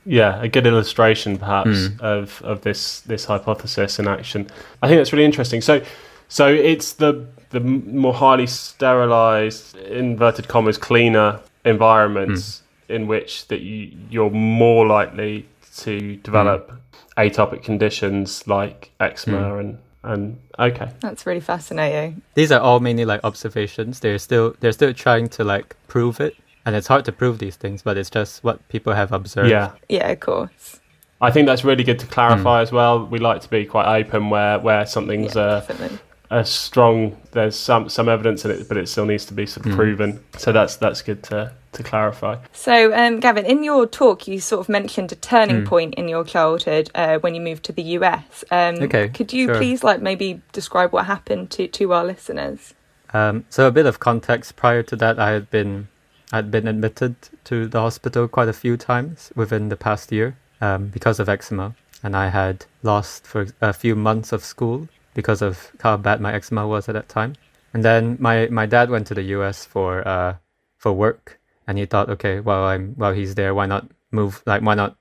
yeah, 0.07 0.41
a 0.41 0.49
good 0.49 0.67
illustration 0.67 1.39
perhaps 1.39 1.89
mm. 1.89 2.00
of 2.00 2.41
of 2.43 2.62
this 2.62 3.00
this 3.00 3.25
hypothesis 3.25 3.99
in 3.99 4.09
action. 4.09 4.49
I 4.83 4.89
think 4.89 4.99
that's 4.99 5.12
really 5.12 5.25
interesting. 5.25 5.61
So 5.61 5.83
so 6.29 6.49
it's 6.49 6.95
the 6.95 7.27
the 7.50 7.61
more 7.61 8.15
highly 8.15 8.47
sterilized 8.47 9.77
inverted 9.77 10.49
commas 10.49 10.79
cleaner 10.79 11.41
environments 11.65 12.43
mm. 12.43 12.61
In 12.90 13.06
which 13.06 13.49
that 13.49 13.61
you 13.61 13.97
you're 14.11 14.30
more 14.30 14.87
likely 14.87 15.47
to 15.76 16.16
develop 16.16 16.70
mm. 16.70 16.78
atopic 17.16 17.62
conditions 17.62 18.47
like 18.47 18.90
eczema 19.00 19.38
mm. 19.38 19.61
and 19.61 19.78
and 20.02 20.40
okay. 20.59 20.90
That's 21.00 21.26
really 21.26 21.40
fascinating. 21.40 22.23
These 22.35 22.50
are 22.52 22.61
all 22.61 22.80
mainly 22.80 23.04
like 23.04 23.20
observations. 23.23 24.00
They're 24.00 24.18
still 24.18 24.54
they're 24.61 24.73
still 24.73 24.94
trying 24.94 25.28
to 25.30 25.44
like 25.44 25.76
prove 25.88 26.20
it. 26.20 26.37
And 26.66 26.76
it's 26.76 26.87
hard 26.87 27.04
to 27.06 27.12
prove 27.12 27.38
these 27.38 27.56
things 27.56 27.82
but 27.82 27.97
it's 27.97 28.11
just 28.11 28.42
what 28.42 28.66
people 28.68 28.94
have 28.94 29.12
observed. 29.12 29.50
Yeah. 29.50 29.73
Yeah 29.88 30.09
of 30.09 30.20
course. 30.20 30.80
I 31.20 31.30
think 31.30 31.47
that's 31.47 31.64
really 31.64 31.85
good 31.85 31.99
to 31.99 32.06
clarify 32.06 32.61
mm. 32.61 32.62
as 32.62 32.73
well. 32.73 33.04
We 33.04 33.18
like 33.18 33.42
to 33.42 33.49
be 33.50 33.66
quite 33.66 34.00
open 34.00 34.30
where 34.30 34.59
where 34.59 34.87
something's 34.87 35.35
yeah, 35.35 35.42
uh, 35.42 35.88
a 36.30 36.44
strong 36.44 37.16
there's 37.32 37.56
some 37.56 37.88
some 37.88 38.09
evidence 38.09 38.44
in 38.44 38.52
it 38.52 38.68
but 38.68 38.76
it 38.78 38.88
still 38.88 39.04
needs 39.04 39.26
to 39.26 39.35
be 39.35 39.44
sort 39.44 39.66
of 39.66 39.73
mm. 39.73 39.76
proven. 39.76 40.25
So 40.38 40.52
that's 40.52 40.76
that's 40.76 41.02
good 41.02 41.23
to 41.25 41.52
to 41.73 41.83
clarify 41.83 42.37
so 42.53 42.93
um, 42.95 43.21
gavin 43.21 43.45
in 43.45 43.62
your 43.62 43.87
talk 43.87 44.27
you 44.27 44.41
sort 44.41 44.61
of 44.61 44.69
mentioned 44.69 45.12
a 45.12 45.17
turning 45.17 45.62
mm. 45.62 45.67
point 45.67 45.95
in 45.95 46.09
your 46.09 46.25
childhood 46.25 46.91
uh, 46.95 47.19
when 47.19 47.35
you 47.35 47.41
moved 47.41 47.65
to 47.65 47.73
the 47.73 47.83
us 47.83 48.45
um, 48.50 48.77
okay 48.77 49.09
could 49.09 49.33
you 49.33 49.47
sure. 49.47 49.57
please 49.57 49.85
like 49.85 50.00
maybe 50.00 50.41
describe 50.53 50.93
what 50.93 51.07
happened 51.07 51.50
to 51.50 51.67
to 51.69 51.93
our 51.93 52.05
listeners 52.05 52.75
um, 53.12 53.45
so 53.50 53.67
a 53.67 53.71
bit 53.71 53.87
of 53.87 53.99
context 53.99 54.57
prior 54.57 54.83
to 54.83 54.97
that 54.97 55.19
i 55.19 55.31
had 55.31 55.50
been 55.50 55.89
i'd 56.33 56.50
been 56.50 56.67
admitted 56.67 57.15
to 57.45 57.67
the 57.67 57.81
hospital 57.81 58.27
quite 58.29 58.49
a 58.49 58.53
few 58.53 58.77
times 58.77 59.33
within 59.35 59.69
the 59.69 59.77
past 59.77 60.12
year 60.12 60.37
um, 60.61 60.89
because 60.89 61.21
of 61.21 61.29
eczema 61.29 61.75
and 62.03 62.17
i 62.17 62.29
had 62.29 62.65
lost 62.83 63.27
for 63.27 63.47
a 63.61 63.73
few 63.73 63.95
months 63.95 64.33
of 64.33 64.45
school 64.45 64.89
because 65.15 65.43
of 65.43 65.73
how 65.81 65.97
bad 65.97 66.21
my 66.21 66.33
eczema 66.33 66.67
was 66.67 66.89
at 66.89 66.93
that 66.95 67.09
time. 67.09 67.35
And 67.73 67.85
then 67.85 68.17
my, 68.21 68.49
my 68.49 68.67
dad 68.67 68.91
went 68.91 69.07
to 69.09 69.15
the 69.15 69.23
US 69.37 69.65
for 69.65 70.07
uh 70.07 70.37
for 70.79 70.93
work 70.93 71.39
and 71.71 71.79
he 71.79 71.87
thought, 71.87 72.11
okay, 72.11 72.41
while 72.41 72.65
I'm 72.65 72.95
while 72.97 73.12
he's 73.12 73.37
there, 73.37 73.55
why 73.55 73.67
not 73.67 73.87
move 74.11 74.43
like 74.45 74.61
why 74.61 74.75
not 74.75 74.97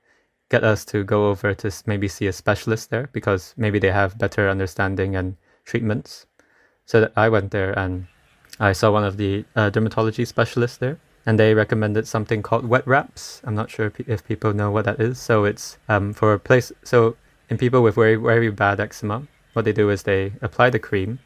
get 0.49 0.63
us 0.63 0.85
to 0.85 1.03
go 1.03 1.29
over 1.31 1.55
to 1.55 1.71
maybe 1.87 2.07
see 2.07 2.27
a 2.27 2.31
specialist 2.31 2.91
there 2.91 3.09
because 3.11 3.55
maybe 3.57 3.79
they 3.79 3.89
have 3.89 4.19
better 4.19 4.47
understanding 4.47 5.15
and 5.15 5.35
treatments. 5.65 6.27
So 6.85 7.09
I 7.15 7.27
went 7.29 7.49
there 7.49 7.73
and 7.73 8.05
I 8.59 8.73
saw 8.73 8.91
one 8.91 9.03
of 9.03 9.17
the 9.17 9.45
uh, 9.55 9.71
dermatology 9.71 10.27
specialists 10.27 10.77
there, 10.77 10.99
and 11.25 11.39
they 11.39 11.55
recommended 11.55 12.07
something 12.07 12.43
called 12.43 12.69
wet 12.69 12.85
wraps. 12.85 13.41
I'm 13.45 13.55
not 13.55 13.71
sure 13.71 13.91
if 14.05 14.27
people 14.27 14.53
know 14.53 14.69
what 14.69 14.85
that 14.85 14.99
is. 14.99 15.17
So 15.17 15.45
it's 15.45 15.79
um, 15.87 16.13
for 16.13 16.33
a 16.33 16.39
place. 16.39 16.71
So 16.83 17.17
in 17.49 17.57
people 17.57 17.81
with 17.81 17.95
very 17.95 18.15
very 18.15 18.51
bad 18.51 18.79
eczema, 18.79 19.23
what 19.53 19.65
they 19.65 19.73
do 19.73 19.89
is 19.89 20.03
they 20.03 20.33
apply 20.43 20.69
the 20.69 20.77
cream 20.77 21.17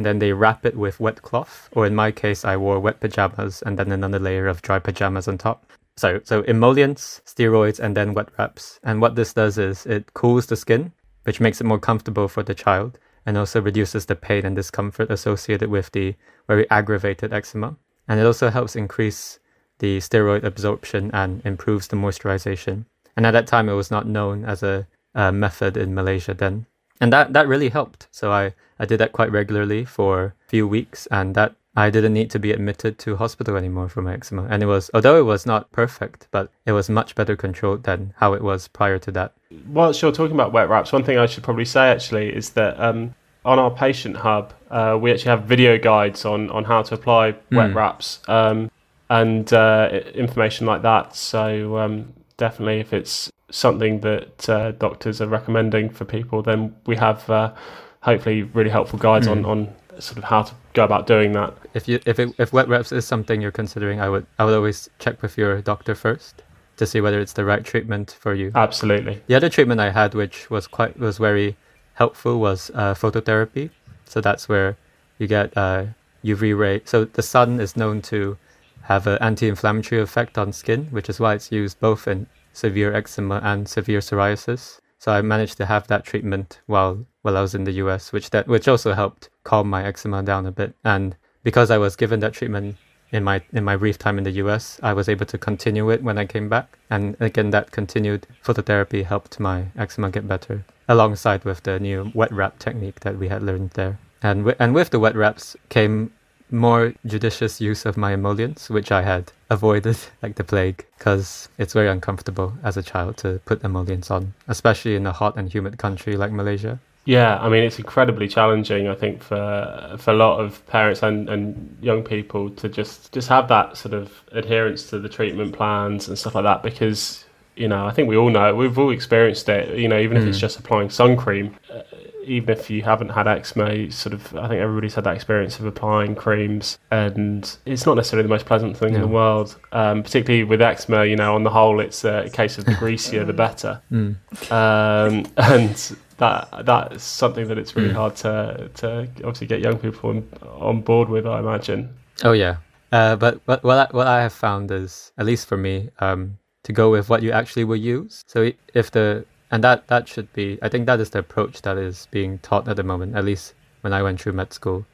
and 0.00 0.06
then 0.06 0.18
they 0.18 0.32
wrap 0.32 0.64
it 0.64 0.78
with 0.78 0.98
wet 0.98 1.20
cloth. 1.20 1.68
Or 1.72 1.84
in 1.84 1.94
my 1.94 2.10
case, 2.10 2.42
I 2.42 2.56
wore 2.56 2.80
wet 2.80 3.00
pajamas 3.00 3.60
and 3.60 3.78
then 3.78 3.92
another 3.92 4.18
layer 4.18 4.46
of 4.46 4.62
dry 4.62 4.78
pajamas 4.78 5.28
on 5.28 5.36
top. 5.36 5.66
So, 5.98 6.22
so 6.24 6.40
emollients, 6.44 7.20
steroids, 7.26 7.78
and 7.78 7.94
then 7.94 8.14
wet 8.14 8.30
wraps. 8.38 8.80
And 8.82 9.02
what 9.02 9.14
this 9.14 9.34
does 9.34 9.58
is 9.58 9.84
it 9.84 10.14
cools 10.14 10.46
the 10.46 10.56
skin, 10.56 10.92
which 11.24 11.38
makes 11.38 11.60
it 11.60 11.64
more 11.64 11.78
comfortable 11.78 12.28
for 12.28 12.42
the 12.42 12.54
child, 12.54 12.98
and 13.26 13.36
also 13.36 13.60
reduces 13.60 14.06
the 14.06 14.16
pain 14.16 14.46
and 14.46 14.56
discomfort 14.56 15.10
associated 15.10 15.68
with 15.68 15.92
the 15.92 16.14
very 16.48 16.64
aggravated 16.70 17.34
eczema. 17.34 17.76
And 18.08 18.18
it 18.18 18.24
also 18.24 18.48
helps 18.48 18.76
increase 18.76 19.38
the 19.80 19.98
steroid 19.98 20.44
absorption 20.44 21.10
and 21.12 21.42
improves 21.44 21.88
the 21.88 21.96
moisturization. 21.96 22.86
And 23.18 23.26
at 23.26 23.32
that 23.32 23.46
time, 23.46 23.68
it 23.68 23.74
was 23.74 23.90
not 23.90 24.08
known 24.08 24.46
as 24.46 24.62
a, 24.62 24.86
a 25.14 25.30
method 25.30 25.76
in 25.76 25.94
Malaysia 25.94 26.32
then 26.32 26.64
and 27.00 27.12
that 27.12 27.32
that 27.32 27.48
really 27.48 27.68
helped. 27.68 28.08
So 28.10 28.32
I 28.32 28.54
I 28.78 28.86
did 28.86 28.98
that 28.98 29.12
quite 29.12 29.32
regularly 29.32 29.84
for 29.84 30.24
a 30.24 30.32
few 30.48 30.66
weeks, 30.66 31.06
and 31.10 31.34
that 31.34 31.54
I 31.76 31.90
didn't 31.90 32.12
need 32.12 32.30
to 32.30 32.38
be 32.38 32.52
admitted 32.52 32.98
to 33.00 33.16
hospital 33.16 33.56
anymore 33.56 33.88
for 33.88 34.02
my 34.02 34.14
eczema. 34.14 34.46
And 34.50 34.62
it 34.62 34.66
was 34.66 34.90
although 34.92 35.18
it 35.18 35.24
was 35.24 35.46
not 35.46 35.70
perfect, 35.72 36.28
but 36.30 36.50
it 36.66 36.72
was 36.72 36.88
much 36.90 37.14
better 37.14 37.36
controlled 37.36 37.84
than 37.84 38.12
how 38.16 38.34
it 38.34 38.42
was 38.42 38.68
prior 38.68 38.98
to 38.98 39.10
that. 39.12 39.32
Whilst 39.68 40.02
you're 40.02 40.12
talking 40.12 40.34
about 40.34 40.52
wet 40.52 40.68
wraps, 40.68 40.92
one 40.92 41.04
thing 41.04 41.18
I 41.18 41.26
should 41.26 41.44
probably 41.44 41.64
say 41.64 41.90
actually 41.90 42.34
is 42.34 42.50
that 42.50 42.78
um, 42.80 43.14
on 43.44 43.58
our 43.58 43.70
patient 43.70 44.16
hub, 44.16 44.52
uh, 44.70 44.98
we 45.00 45.12
actually 45.12 45.30
have 45.30 45.44
video 45.44 45.78
guides 45.78 46.24
on 46.24 46.50
on 46.50 46.64
how 46.64 46.82
to 46.82 46.94
apply 46.94 47.34
wet 47.50 47.70
mm. 47.70 47.74
wraps. 47.74 48.20
Um, 48.28 48.70
and 49.10 49.52
uh, 49.52 49.90
information 50.14 50.66
like 50.66 50.82
that. 50.82 51.14
So 51.16 51.76
um, 51.78 52.14
definitely, 52.36 52.78
if 52.78 52.92
it's 52.92 53.30
something 53.50 54.00
that 54.00 54.48
uh, 54.48 54.72
doctors 54.72 55.20
are 55.20 55.26
recommending 55.26 55.90
for 55.90 56.04
people, 56.04 56.42
then 56.42 56.74
we 56.86 56.96
have 56.96 57.28
uh, 57.28 57.52
hopefully 58.00 58.42
really 58.42 58.70
helpful 58.70 58.98
guides 58.98 59.26
mm. 59.26 59.32
on, 59.32 59.44
on 59.44 59.74
sort 59.98 60.18
of 60.18 60.24
how 60.24 60.42
to 60.42 60.54
go 60.72 60.84
about 60.84 61.06
doing 61.06 61.32
that. 61.32 61.54
If 61.74 61.88
you 61.88 62.00
if 62.06 62.18
it, 62.18 62.34
if 62.38 62.52
wet 62.52 62.68
wraps 62.68 62.92
is 62.92 63.04
something 63.06 63.40
you're 63.40 63.50
considering, 63.50 64.00
I 64.00 64.08
would 64.08 64.26
I 64.38 64.44
would 64.44 64.54
always 64.54 64.88
check 64.98 65.22
with 65.22 65.36
your 65.36 65.60
doctor 65.60 65.94
first 65.94 66.42
to 66.76 66.86
see 66.86 67.00
whether 67.00 67.20
it's 67.20 67.34
the 67.34 67.44
right 67.44 67.64
treatment 67.64 68.16
for 68.18 68.34
you. 68.34 68.52
Absolutely. 68.54 69.20
The 69.26 69.34
other 69.34 69.50
treatment 69.50 69.80
I 69.80 69.90
had, 69.90 70.14
which 70.14 70.48
was 70.50 70.66
quite 70.66 70.98
was 70.98 71.18
very 71.18 71.56
helpful, 71.94 72.40
was 72.40 72.70
uh, 72.74 72.94
phototherapy. 72.94 73.70
So 74.06 74.20
that's 74.20 74.48
where 74.48 74.76
you 75.18 75.26
get 75.26 75.56
uh, 75.56 75.86
UV 76.24 76.58
ray. 76.58 76.80
So 76.84 77.04
the 77.04 77.22
sun 77.22 77.60
is 77.60 77.76
known 77.76 78.00
to 78.02 78.38
have 78.82 79.06
an 79.06 79.18
anti-inflammatory 79.20 80.00
effect 80.00 80.38
on 80.38 80.52
skin, 80.52 80.86
which 80.86 81.08
is 81.08 81.20
why 81.20 81.34
it's 81.34 81.52
used 81.52 81.78
both 81.80 82.08
in 82.08 82.26
severe 82.60 82.92
eczema 82.94 83.40
and 83.42 83.68
severe 83.68 84.00
psoriasis. 84.00 84.80
So 84.98 85.12
I 85.12 85.22
managed 85.22 85.56
to 85.56 85.66
have 85.66 85.86
that 85.88 86.04
treatment 86.04 86.60
while 86.66 87.06
while 87.22 87.36
I 87.36 87.40
was 87.40 87.54
in 87.54 87.64
the 87.64 87.78
US, 87.84 88.12
which 88.12 88.30
that 88.30 88.46
which 88.46 88.68
also 88.68 88.92
helped 88.92 89.30
calm 89.44 89.68
my 89.68 89.82
eczema 89.84 90.22
down 90.22 90.46
a 90.46 90.52
bit. 90.52 90.74
And 90.84 91.16
because 91.42 91.70
I 91.70 91.78
was 91.78 91.96
given 91.96 92.20
that 92.20 92.34
treatment 92.34 92.76
in 93.12 93.24
my 93.24 93.40
in 93.52 93.64
my 93.64 93.76
brief 93.76 93.98
time 93.98 94.18
in 94.18 94.24
the 94.24 94.38
US, 94.42 94.78
I 94.82 94.92
was 94.92 95.08
able 95.08 95.26
to 95.26 95.38
continue 95.38 95.90
it 95.90 96.02
when 96.02 96.18
I 96.18 96.26
came 96.26 96.48
back. 96.48 96.78
And 96.90 97.16
again, 97.20 97.50
that 97.50 97.70
continued 97.70 98.26
phototherapy 98.44 99.04
helped 99.04 99.40
my 99.40 99.66
eczema 99.76 100.10
get 100.10 100.28
better, 100.28 100.64
alongside 100.88 101.44
with 101.44 101.62
the 101.62 101.80
new 101.80 102.12
wet 102.14 102.32
wrap 102.32 102.58
technique 102.58 103.00
that 103.00 103.16
we 103.18 103.28
had 103.28 103.42
learned 103.42 103.70
there. 103.70 103.98
And 104.22 104.40
w- 104.40 104.56
and 104.58 104.74
with 104.74 104.90
the 104.90 105.00
wet 105.00 105.16
wraps 105.16 105.56
came 105.70 106.12
more 106.50 106.94
judicious 107.06 107.60
use 107.60 107.86
of 107.86 107.96
my 107.96 108.12
emollients, 108.12 108.70
which 108.70 108.92
I 108.92 109.02
had 109.02 109.32
avoided 109.48 109.96
like 110.22 110.36
the 110.36 110.44
plague, 110.44 110.84
because 110.98 111.48
it's 111.58 111.72
very 111.72 111.88
uncomfortable 111.88 112.54
as 112.62 112.76
a 112.76 112.82
child 112.82 113.16
to 113.18 113.40
put 113.44 113.64
emollients 113.64 114.10
on, 114.10 114.34
especially 114.48 114.96
in 114.96 115.06
a 115.06 115.12
hot 115.12 115.36
and 115.36 115.52
humid 115.52 115.78
country 115.78 116.16
like 116.16 116.32
Malaysia. 116.32 116.80
Yeah, 117.06 117.38
I 117.38 117.48
mean 117.48 117.64
it's 117.64 117.78
incredibly 117.78 118.28
challenging. 118.28 118.86
I 118.88 118.94
think 118.94 119.22
for 119.22 119.96
for 119.98 120.10
a 120.10 120.16
lot 120.16 120.38
of 120.38 120.64
parents 120.66 121.02
and, 121.02 121.28
and 121.28 121.76
young 121.80 122.02
people 122.02 122.50
to 122.50 122.68
just 122.68 123.12
just 123.12 123.28
have 123.28 123.48
that 123.48 123.76
sort 123.76 123.94
of 123.94 124.22
adherence 124.32 124.90
to 124.90 124.98
the 124.98 125.08
treatment 125.08 125.54
plans 125.54 126.08
and 126.08 126.18
stuff 126.18 126.34
like 126.34 126.44
that 126.44 126.62
because 126.62 127.24
you 127.56 127.68
know 127.68 127.86
I 127.86 127.90
think 127.92 128.08
we 128.08 128.16
all 128.16 128.28
know 128.28 128.54
we've 128.54 128.78
all 128.78 128.90
experienced 128.90 129.48
it. 129.48 129.78
You 129.78 129.88
know, 129.88 129.98
even 129.98 130.18
if 130.18 130.24
it's 130.24 130.38
just 130.38 130.58
applying 130.58 130.90
sun 130.90 131.16
cream, 131.16 131.56
uh, 131.72 131.82
even 132.24 132.50
if 132.50 132.68
you 132.70 132.82
haven't 132.82 133.10
had 133.10 133.26
eczema, 133.28 133.90
sort 133.90 134.12
of 134.12 134.34
I 134.36 134.48
think 134.48 134.60
everybody's 134.60 134.94
had 134.94 135.04
that 135.04 135.14
experience 135.14 135.58
of 135.58 135.66
applying 135.66 136.14
creams, 136.14 136.78
and 136.90 137.56
it's 137.66 137.86
not 137.86 137.94
necessarily 137.94 138.24
the 138.24 138.28
most 138.34 138.46
pleasant 138.46 138.76
thing 138.76 138.94
in 138.94 139.00
the 139.00 139.06
world. 139.08 139.56
Um, 139.72 140.02
particularly 140.02 140.44
with 140.44 140.60
eczema, 140.62 141.04
you 141.06 141.16
know, 141.16 141.34
on 141.34 141.42
the 141.44 141.50
whole, 141.50 141.80
it's 141.80 142.04
a 142.04 142.28
case 142.32 142.58
of 142.58 142.64
the 142.66 142.74
greasier 142.74 143.24
the 143.24 143.32
better 143.32 143.80
Mm. 143.90 144.16
um, 144.50 145.26
and 145.36 145.96
that 146.18 146.48
that's 146.66 147.02
something 147.02 147.48
that 147.48 147.58
it's 147.58 147.74
really 147.76 147.90
Mm. 147.90 147.94
hard 147.94 148.16
to 148.16 148.70
to 148.74 149.08
obviously 149.24 149.46
get 149.46 149.60
young 149.60 149.78
people 149.78 150.10
on, 150.10 150.28
on 150.58 150.80
board 150.82 151.08
with. 151.08 151.26
I 151.26 151.38
imagine. 151.40 151.94
Oh 152.24 152.32
yeah. 152.32 152.56
Uh, 152.92 153.16
but 153.16 153.40
but 153.46 153.62
what 153.62 153.78
I, 153.78 153.96
what 153.96 154.06
I 154.06 154.20
have 154.22 154.32
found 154.32 154.70
is, 154.70 155.12
at 155.16 155.24
least 155.26 155.46
for 155.46 155.56
me, 155.56 155.90
um, 156.00 156.38
to 156.64 156.72
go 156.72 156.90
with 156.90 157.08
what 157.08 157.22
you 157.22 157.30
actually 157.32 157.64
will 157.64 157.76
use. 157.76 158.22
So 158.26 158.50
if 158.74 158.90
the 158.90 159.24
and 159.50 159.64
that 159.64 159.88
that 159.88 160.08
should 160.08 160.32
be, 160.32 160.58
I 160.62 160.68
think 160.68 160.86
that 160.86 161.00
is 161.00 161.10
the 161.10 161.20
approach 161.20 161.62
that 161.62 161.76
is 161.76 162.06
being 162.10 162.38
taught 162.38 162.68
at 162.68 162.76
the 162.76 162.82
moment. 162.82 163.16
At 163.16 163.24
least 163.24 163.54
when 163.80 163.92
I 163.92 164.02
went 164.02 164.20
through 164.20 164.32
med 164.32 164.52
school. 164.52 164.86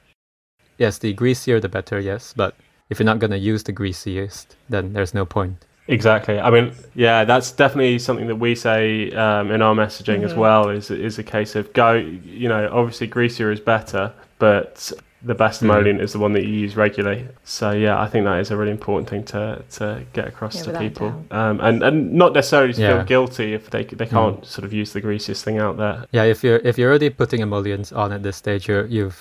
Yes, 0.79 0.99
the 0.99 1.13
greasier 1.13 1.61
the 1.61 1.69
better. 1.69 1.99
Yes, 2.01 2.35
but 2.37 2.55
if 2.91 2.99
you're 2.99 3.07
not 3.07 3.19
gonna 3.19 3.37
use 3.37 3.63
the 3.63 3.73
greasiest, 3.73 4.57
then 4.69 4.93
there's 4.93 5.15
no 5.15 5.25
point. 5.25 5.65
Exactly. 5.89 6.41
I 6.41 6.51
mean, 6.51 6.73
yeah, 6.95 7.25
that's 7.25 7.53
definitely 7.53 7.99
something 8.01 8.27
that 8.27 8.37
we 8.37 8.55
say 8.55 9.13
um, 9.13 9.53
in 9.53 9.63
our 9.63 9.75
messaging 9.75 10.25
as 10.25 10.35
well. 10.35 10.69
Is 10.69 10.91
is 10.91 11.19
a 11.19 11.23
case 11.23 11.55
of 11.55 11.73
go. 11.73 11.93
You 11.93 12.49
know, 12.49 12.69
obviously 12.73 13.07
greasier 13.07 13.53
is 13.53 13.61
better, 13.61 14.13
but 14.39 14.93
the 15.27 15.35
best 15.35 15.61
Mm. 15.61 15.65
emollient 15.65 16.01
is 16.01 16.13
the 16.13 16.19
one 16.21 16.33
that 16.35 16.45
you 16.45 16.55
use 16.67 16.77
regularly. 16.77 17.27
So 17.45 17.73
yeah, 17.73 18.01
I 18.01 18.07
think 18.07 18.25
that 18.27 18.39
is 18.41 18.51
a 18.51 18.57
really 18.57 18.71
important 18.71 19.09
thing 19.11 19.25
to 19.35 19.63
to 19.79 20.03
get 20.13 20.27
across 20.29 20.55
Yeah, 20.57 20.73
to 20.73 20.79
people, 20.79 21.09
um, 21.31 21.61
and 21.61 21.83
and 21.83 22.13
not 22.13 22.33
necessarily 22.33 22.73
to 22.75 22.81
Yeah. 22.81 22.93
feel 22.99 23.05
guilty 23.05 23.55
if 23.55 23.71
they 23.71 23.83
they 23.85 24.07
can't 24.07 24.45
sort 24.47 24.65
of 24.65 24.73
use 24.73 24.93
the 24.93 25.01
greasiest 25.01 25.45
thing 25.45 25.59
out 25.59 25.77
there. 25.79 26.05
Yeah, 26.13 26.25
if 26.25 26.45
you're 26.45 26.61
if 26.71 26.79
you're 26.79 26.91
already 26.91 27.11
putting 27.11 27.41
emollients 27.43 27.93
on 27.93 28.13
at 28.13 28.23
this 28.23 28.37
stage, 28.37 28.69
you're 28.69 28.87
you've 28.87 29.19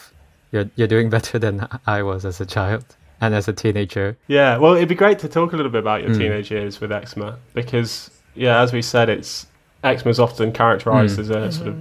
you're 0.51 0.69
you're 0.77 0.87
doing 0.95 1.09
better 1.17 1.39
than 1.39 1.67
I 1.87 2.03
was 2.03 2.23
as 2.25 2.39
a 2.39 2.45
child 2.45 2.85
and 3.21 3.33
as 3.33 3.47
a 3.47 3.53
teenager. 3.53 4.15
Yeah, 4.27 4.57
well, 4.57 4.73
it'd 4.75 4.89
be 4.89 4.95
great 5.05 5.19
to 5.19 5.27
talk 5.27 5.53
a 5.53 5.55
little 5.57 5.71
bit 5.71 5.79
about 5.87 6.01
your 6.03 6.11
Mm. 6.11 6.17
teenage 6.19 6.51
years 6.51 6.79
with 6.81 6.91
eczema 6.91 7.37
because, 7.53 8.11
yeah, 8.35 8.61
as 8.61 8.73
we 8.73 8.81
said, 8.81 9.07
it's 9.09 9.47
eczema 9.83 10.11
is 10.11 10.19
often 10.19 10.51
characterized 10.51 11.17
Mm. 11.17 11.21
as 11.21 11.29
a 11.29 11.51
sort 11.51 11.67
of 11.69 11.75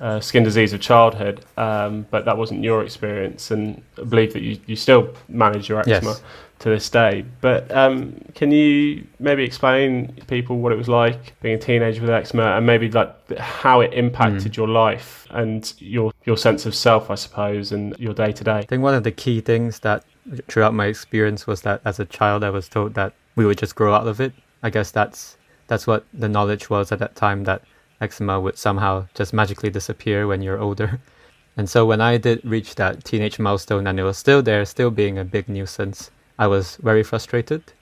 uh, 0.00 0.20
skin 0.20 0.42
disease 0.44 0.72
of 0.72 0.80
childhood, 0.80 1.44
um, 1.56 2.06
but 2.10 2.24
that 2.26 2.36
wasn't 2.36 2.62
your 2.62 2.82
experience, 2.84 3.50
and 3.50 3.82
I 3.98 4.04
believe 4.04 4.32
that 4.34 4.42
you, 4.42 4.58
you 4.66 4.76
still 4.76 5.14
manage 5.28 5.68
your 5.68 5.80
eczema 5.80 6.10
Yes. 6.10 6.22
to 6.58 6.68
this 6.68 6.88
day. 6.90 7.24
But 7.40 7.70
um, 7.74 8.14
can 8.34 8.50
you 8.50 9.06
maybe 9.18 9.42
explain 9.44 10.14
to 10.16 10.24
people 10.26 10.58
what 10.58 10.72
it 10.72 10.76
was 10.76 10.88
like 10.88 11.38
being 11.40 11.54
a 11.54 11.58
teenager 11.58 12.00
with 12.02 12.10
eczema, 12.10 12.56
and 12.56 12.66
maybe 12.66 12.90
like 12.90 13.10
how 13.38 13.80
it 13.80 13.92
impacted 13.94 14.52
Mm. 14.52 14.56
your 14.56 14.68
life 14.68 15.26
and 15.30 15.72
your 15.78 16.12
your 16.24 16.36
sense 16.36 16.66
of 16.66 16.74
self, 16.74 17.10
I 17.10 17.14
suppose, 17.14 17.72
and 17.72 17.94
your 17.98 18.14
day 18.14 18.32
to 18.32 18.44
day? 18.44 18.58
I 18.58 18.62
think 18.66 18.82
one 18.82 18.94
of 18.94 19.02
the 19.04 19.12
key 19.12 19.40
things 19.40 19.80
that 19.80 20.04
throughout 20.48 20.74
my 20.74 20.86
experience 20.86 21.46
was 21.46 21.62
that 21.62 21.80
as 21.84 22.00
a 22.00 22.04
child 22.04 22.42
I 22.44 22.50
was 22.50 22.68
told 22.68 22.94
that 22.94 23.12
we 23.36 23.46
would 23.46 23.58
just 23.58 23.74
grow 23.74 23.94
out 23.94 24.06
of 24.06 24.20
it. 24.20 24.32
I 24.62 24.70
guess 24.70 24.90
that's 24.90 25.36
that's 25.68 25.86
what 25.86 26.04
the 26.12 26.28
knowledge 26.28 26.68
was 26.70 26.92
at 26.92 26.98
that 26.98 27.14
time 27.16 27.44
that 27.44 27.62
eczema 28.00 28.40
would 28.40 28.58
somehow 28.58 29.06
just 29.14 29.32
magically 29.32 29.70
disappear 29.70 30.26
when 30.26 30.42
you're 30.42 30.58
older. 30.58 31.00
And 31.58 31.70
so 31.70 31.86
when 31.86 32.02
I 32.02 32.18
did 32.18 32.44
reach 32.44 32.74
that 32.74 33.02
teenage 33.02 33.38
milestone 33.38 33.86
and 33.86 33.98
it 33.98 34.02
was 34.02 34.18
still 34.18 34.42
there, 34.42 34.66
still 34.66 34.90
being 34.90 35.16
a 35.16 35.24
big 35.24 35.48
nuisance, 35.48 36.10
I 36.38 36.48
was 36.48 36.76
very 36.76 37.02
frustrated 37.02 37.72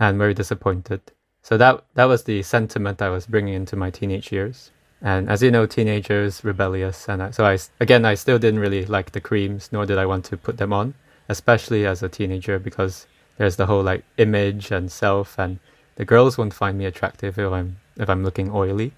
and 0.00 0.16
very 0.16 0.32
disappointed. 0.32 1.02
So 1.42 1.58
that 1.58 1.84
that 1.94 2.04
was 2.04 2.24
the 2.24 2.42
sentiment 2.42 3.02
I 3.02 3.10
was 3.10 3.26
bringing 3.26 3.54
into 3.54 3.76
my 3.76 3.90
teenage 3.90 4.32
years. 4.32 4.70
And 5.02 5.28
as 5.28 5.42
you 5.42 5.50
know, 5.50 5.66
teenagers 5.66 6.44
rebellious, 6.44 7.08
and 7.08 7.22
I, 7.22 7.30
so 7.32 7.44
I 7.44 7.58
again 7.80 8.04
I 8.04 8.14
still 8.14 8.38
didn't 8.38 8.60
really 8.60 8.86
like 8.86 9.10
the 9.10 9.20
creams, 9.20 9.68
nor 9.72 9.84
did 9.84 9.98
I 9.98 10.06
want 10.06 10.24
to 10.26 10.36
put 10.36 10.58
them 10.58 10.72
on, 10.72 10.94
especially 11.28 11.84
as 11.84 12.02
a 12.02 12.08
teenager 12.08 12.58
because 12.58 13.06
there's 13.36 13.56
the 13.56 13.66
whole 13.66 13.82
like 13.82 14.04
image 14.16 14.70
and 14.70 14.90
self, 14.90 15.38
and 15.38 15.58
the 15.96 16.04
girls 16.04 16.38
won't 16.38 16.54
find 16.54 16.78
me 16.78 16.86
attractive 16.86 17.38
if 17.38 17.52
I'm 17.52 17.78
if 17.96 18.08
I'm 18.08 18.24
looking 18.24 18.50
oily. 18.50 18.92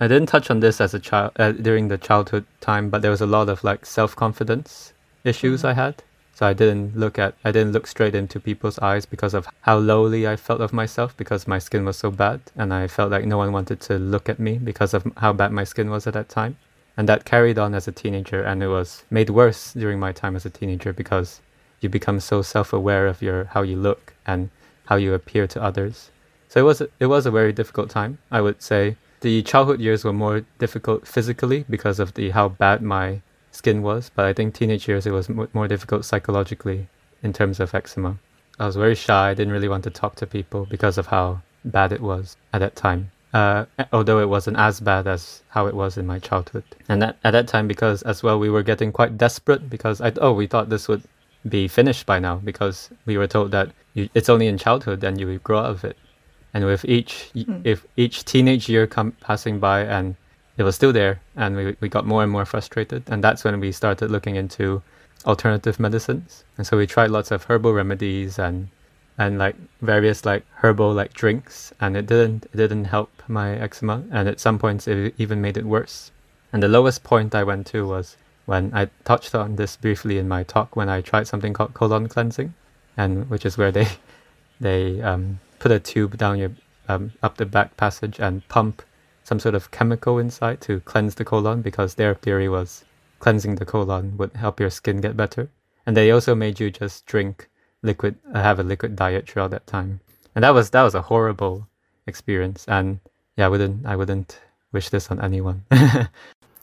I 0.00 0.06
didn't 0.06 0.28
touch 0.28 0.48
on 0.48 0.60
this 0.60 0.80
as 0.80 0.94
a 0.94 1.00
child 1.00 1.32
uh, 1.36 1.50
during 1.50 1.88
the 1.88 1.98
childhood 1.98 2.44
time, 2.60 2.88
but 2.88 3.02
there 3.02 3.10
was 3.10 3.20
a 3.20 3.26
lot 3.26 3.48
of 3.48 3.64
like 3.64 3.84
self 3.84 4.14
confidence 4.14 4.92
issues 5.24 5.64
I 5.64 5.72
had. 5.72 6.04
So 6.34 6.46
I 6.46 6.52
didn't 6.52 6.96
look 6.96 7.18
at 7.18 7.34
I 7.44 7.50
didn't 7.50 7.72
look 7.72 7.88
straight 7.88 8.14
into 8.14 8.38
people's 8.38 8.78
eyes 8.78 9.06
because 9.06 9.34
of 9.34 9.48
how 9.62 9.78
lowly 9.78 10.28
I 10.28 10.36
felt 10.36 10.60
of 10.60 10.72
myself 10.72 11.16
because 11.16 11.48
my 11.48 11.58
skin 11.58 11.84
was 11.84 11.96
so 11.96 12.12
bad 12.12 12.40
and 12.54 12.72
I 12.72 12.86
felt 12.86 13.10
like 13.10 13.24
no 13.24 13.38
one 13.38 13.50
wanted 13.50 13.80
to 13.80 13.98
look 13.98 14.28
at 14.28 14.38
me 14.38 14.56
because 14.58 14.94
of 14.94 15.02
how 15.16 15.32
bad 15.32 15.50
my 15.50 15.64
skin 15.64 15.90
was 15.90 16.06
at 16.06 16.14
that 16.14 16.28
time. 16.28 16.56
And 16.96 17.08
that 17.08 17.24
carried 17.24 17.58
on 17.58 17.74
as 17.74 17.88
a 17.88 17.92
teenager 17.92 18.40
and 18.40 18.62
it 18.62 18.68
was 18.68 19.04
made 19.10 19.30
worse 19.30 19.72
during 19.72 19.98
my 19.98 20.12
time 20.12 20.36
as 20.36 20.46
a 20.46 20.50
teenager 20.50 20.92
because 20.92 21.40
you 21.80 21.88
become 21.88 22.20
so 22.20 22.40
self-aware 22.40 23.08
of 23.08 23.20
your 23.20 23.44
how 23.46 23.62
you 23.62 23.76
look 23.76 24.14
and 24.24 24.50
how 24.84 24.94
you 24.94 25.12
appear 25.14 25.48
to 25.48 25.60
others. 25.60 26.12
So 26.48 26.60
it 26.60 26.64
was 26.64 26.82
it 27.00 27.06
was 27.06 27.26
a 27.26 27.32
very 27.32 27.52
difficult 27.52 27.90
time. 27.90 28.18
I 28.30 28.40
would 28.42 28.62
say 28.62 28.96
the 29.20 29.42
childhood 29.42 29.80
years 29.80 30.04
were 30.04 30.12
more 30.12 30.44
difficult 30.58 31.06
physically 31.06 31.64
because 31.68 31.98
of 31.98 32.14
the 32.14 32.30
how 32.30 32.48
bad 32.48 32.82
my 32.82 33.20
skin 33.50 33.82
was, 33.82 34.10
but 34.14 34.24
I 34.24 34.32
think 34.32 34.54
teenage 34.54 34.88
years 34.88 35.06
it 35.06 35.12
was 35.12 35.28
mo- 35.28 35.48
more 35.52 35.68
difficult 35.68 36.04
psychologically 36.04 36.88
in 37.22 37.32
terms 37.32 37.60
of 37.60 37.74
eczema. 37.74 38.18
I 38.58 38.66
was 38.66 38.76
very 38.76 38.94
shy. 38.94 39.30
I 39.30 39.34
didn't 39.34 39.52
really 39.52 39.68
want 39.68 39.84
to 39.84 39.90
talk 39.90 40.16
to 40.16 40.26
people 40.26 40.66
because 40.66 40.98
of 40.98 41.06
how 41.06 41.42
bad 41.64 41.92
it 41.92 42.00
was 42.00 42.36
at 42.52 42.58
that 42.60 42.76
time. 42.76 43.10
Uh, 43.34 43.66
although 43.92 44.20
it 44.20 44.28
wasn't 44.28 44.56
as 44.56 44.80
bad 44.80 45.06
as 45.06 45.42
how 45.48 45.66
it 45.66 45.74
was 45.74 45.98
in 45.98 46.06
my 46.06 46.18
childhood, 46.18 46.64
and 46.88 47.02
that, 47.02 47.18
at 47.24 47.32
that 47.32 47.46
time, 47.46 47.68
because 47.68 48.00
as 48.02 48.22
well 48.22 48.38
we 48.38 48.48
were 48.48 48.62
getting 48.62 48.90
quite 48.90 49.18
desperate 49.18 49.68
because 49.68 50.00
I 50.00 50.12
oh 50.22 50.32
we 50.32 50.46
thought 50.46 50.70
this 50.70 50.88
would 50.88 51.02
be 51.46 51.68
finished 51.68 52.06
by 52.06 52.18
now 52.18 52.36
because 52.36 52.90
we 53.04 53.18
were 53.18 53.26
told 53.26 53.50
that 53.50 53.70
you, 53.94 54.08
it's 54.14 54.30
only 54.30 54.46
in 54.46 54.56
childhood 54.56 55.04
and 55.04 55.20
you 55.20 55.38
grow 55.40 55.58
out 55.58 55.70
of 55.70 55.84
it. 55.84 55.96
And 56.54 56.64
with 56.64 56.84
each 56.84 57.30
if 57.64 57.86
each 57.96 58.24
teenage 58.24 58.68
year 58.68 58.86
come 58.86 59.12
passing 59.20 59.58
by 59.58 59.80
and 59.82 60.16
it 60.56 60.62
was 60.62 60.74
still 60.74 60.92
there 60.92 61.20
and 61.36 61.56
we, 61.56 61.76
we 61.80 61.88
got 61.88 62.06
more 62.06 62.22
and 62.22 62.32
more 62.32 62.44
frustrated 62.44 63.02
and 63.08 63.22
that's 63.22 63.44
when 63.44 63.60
we 63.60 63.70
started 63.70 64.10
looking 64.10 64.36
into 64.36 64.82
alternative 65.26 65.78
medicines. 65.78 66.44
And 66.56 66.66
so 66.66 66.76
we 66.76 66.86
tried 66.86 67.10
lots 67.10 67.30
of 67.30 67.44
herbal 67.44 67.72
remedies 67.72 68.38
and 68.38 68.68
and 69.18 69.36
like 69.36 69.56
various 69.82 70.24
like 70.24 70.44
herbal 70.62 70.92
like 70.92 71.12
drinks 71.12 71.72
and 71.80 71.96
it 71.96 72.06
didn't 72.06 72.46
it 72.52 72.56
didn't 72.56 72.84
help 72.84 73.10
my 73.26 73.56
eczema 73.56 74.04
and 74.12 74.28
at 74.28 74.40
some 74.40 74.58
points 74.58 74.86
it 74.86 75.14
even 75.18 75.40
made 75.40 75.56
it 75.56 75.64
worse. 75.64 76.10
And 76.52 76.62
the 76.62 76.68
lowest 76.68 77.04
point 77.04 77.34
i 77.34 77.42
went 77.42 77.66
to 77.68 77.86
was 77.86 78.16
when 78.46 78.72
i 78.72 78.88
touched 79.04 79.34
on 79.34 79.56
this 79.56 79.76
briefly 79.76 80.18
in 80.18 80.28
my 80.28 80.42
talk 80.44 80.76
when 80.76 80.88
i 80.88 81.00
tried 81.00 81.26
something 81.26 81.52
called 81.52 81.74
colon 81.74 82.08
cleansing 82.08 82.54
and 82.96 83.28
which 83.28 83.44
is 83.44 83.58
where 83.58 83.72
they 83.72 83.88
they 84.60 85.02
um, 85.02 85.40
put 85.58 85.72
a 85.72 85.80
tube 85.80 86.16
down 86.16 86.38
your 86.38 86.52
um, 86.88 87.12
up 87.22 87.36
the 87.36 87.46
back 87.46 87.76
passage 87.76 88.18
and 88.18 88.46
pump 88.48 88.82
some 89.22 89.38
sort 89.38 89.54
of 89.54 89.70
chemical 89.70 90.18
inside 90.18 90.60
to 90.62 90.80
cleanse 90.80 91.14
the 91.16 91.24
colon 91.24 91.60
because 91.60 91.94
their 91.94 92.14
theory 92.14 92.48
was 92.48 92.84
cleansing 93.18 93.56
the 93.56 93.66
colon 93.66 94.16
would 94.16 94.34
help 94.36 94.58
your 94.58 94.70
skin 94.70 95.00
get 95.00 95.16
better. 95.16 95.50
And 95.86 95.96
they 95.96 96.10
also 96.10 96.34
made 96.34 96.60
you 96.60 96.70
just 96.70 97.04
drink 97.06 97.48
liquid, 97.82 98.16
uh, 98.32 98.42
have 98.42 98.58
a 98.58 98.62
liquid 98.62 98.96
diet 98.96 99.28
throughout 99.28 99.50
that 99.50 99.66
time. 99.66 100.00
And 100.34 100.44
that 100.44 100.54
was 100.54 100.70
that 100.70 100.82
was 100.82 100.94
a 100.94 101.02
horrible 101.02 101.68
experience. 102.06 102.64
And 102.68 103.00
yeah, 103.36 103.46
I 103.46 103.48
wouldn't 103.48 103.86
I 103.86 103.96
wouldn't 103.96 104.40
wish 104.72 104.88
this 104.88 105.10
on 105.10 105.20
anyone. 105.20 105.64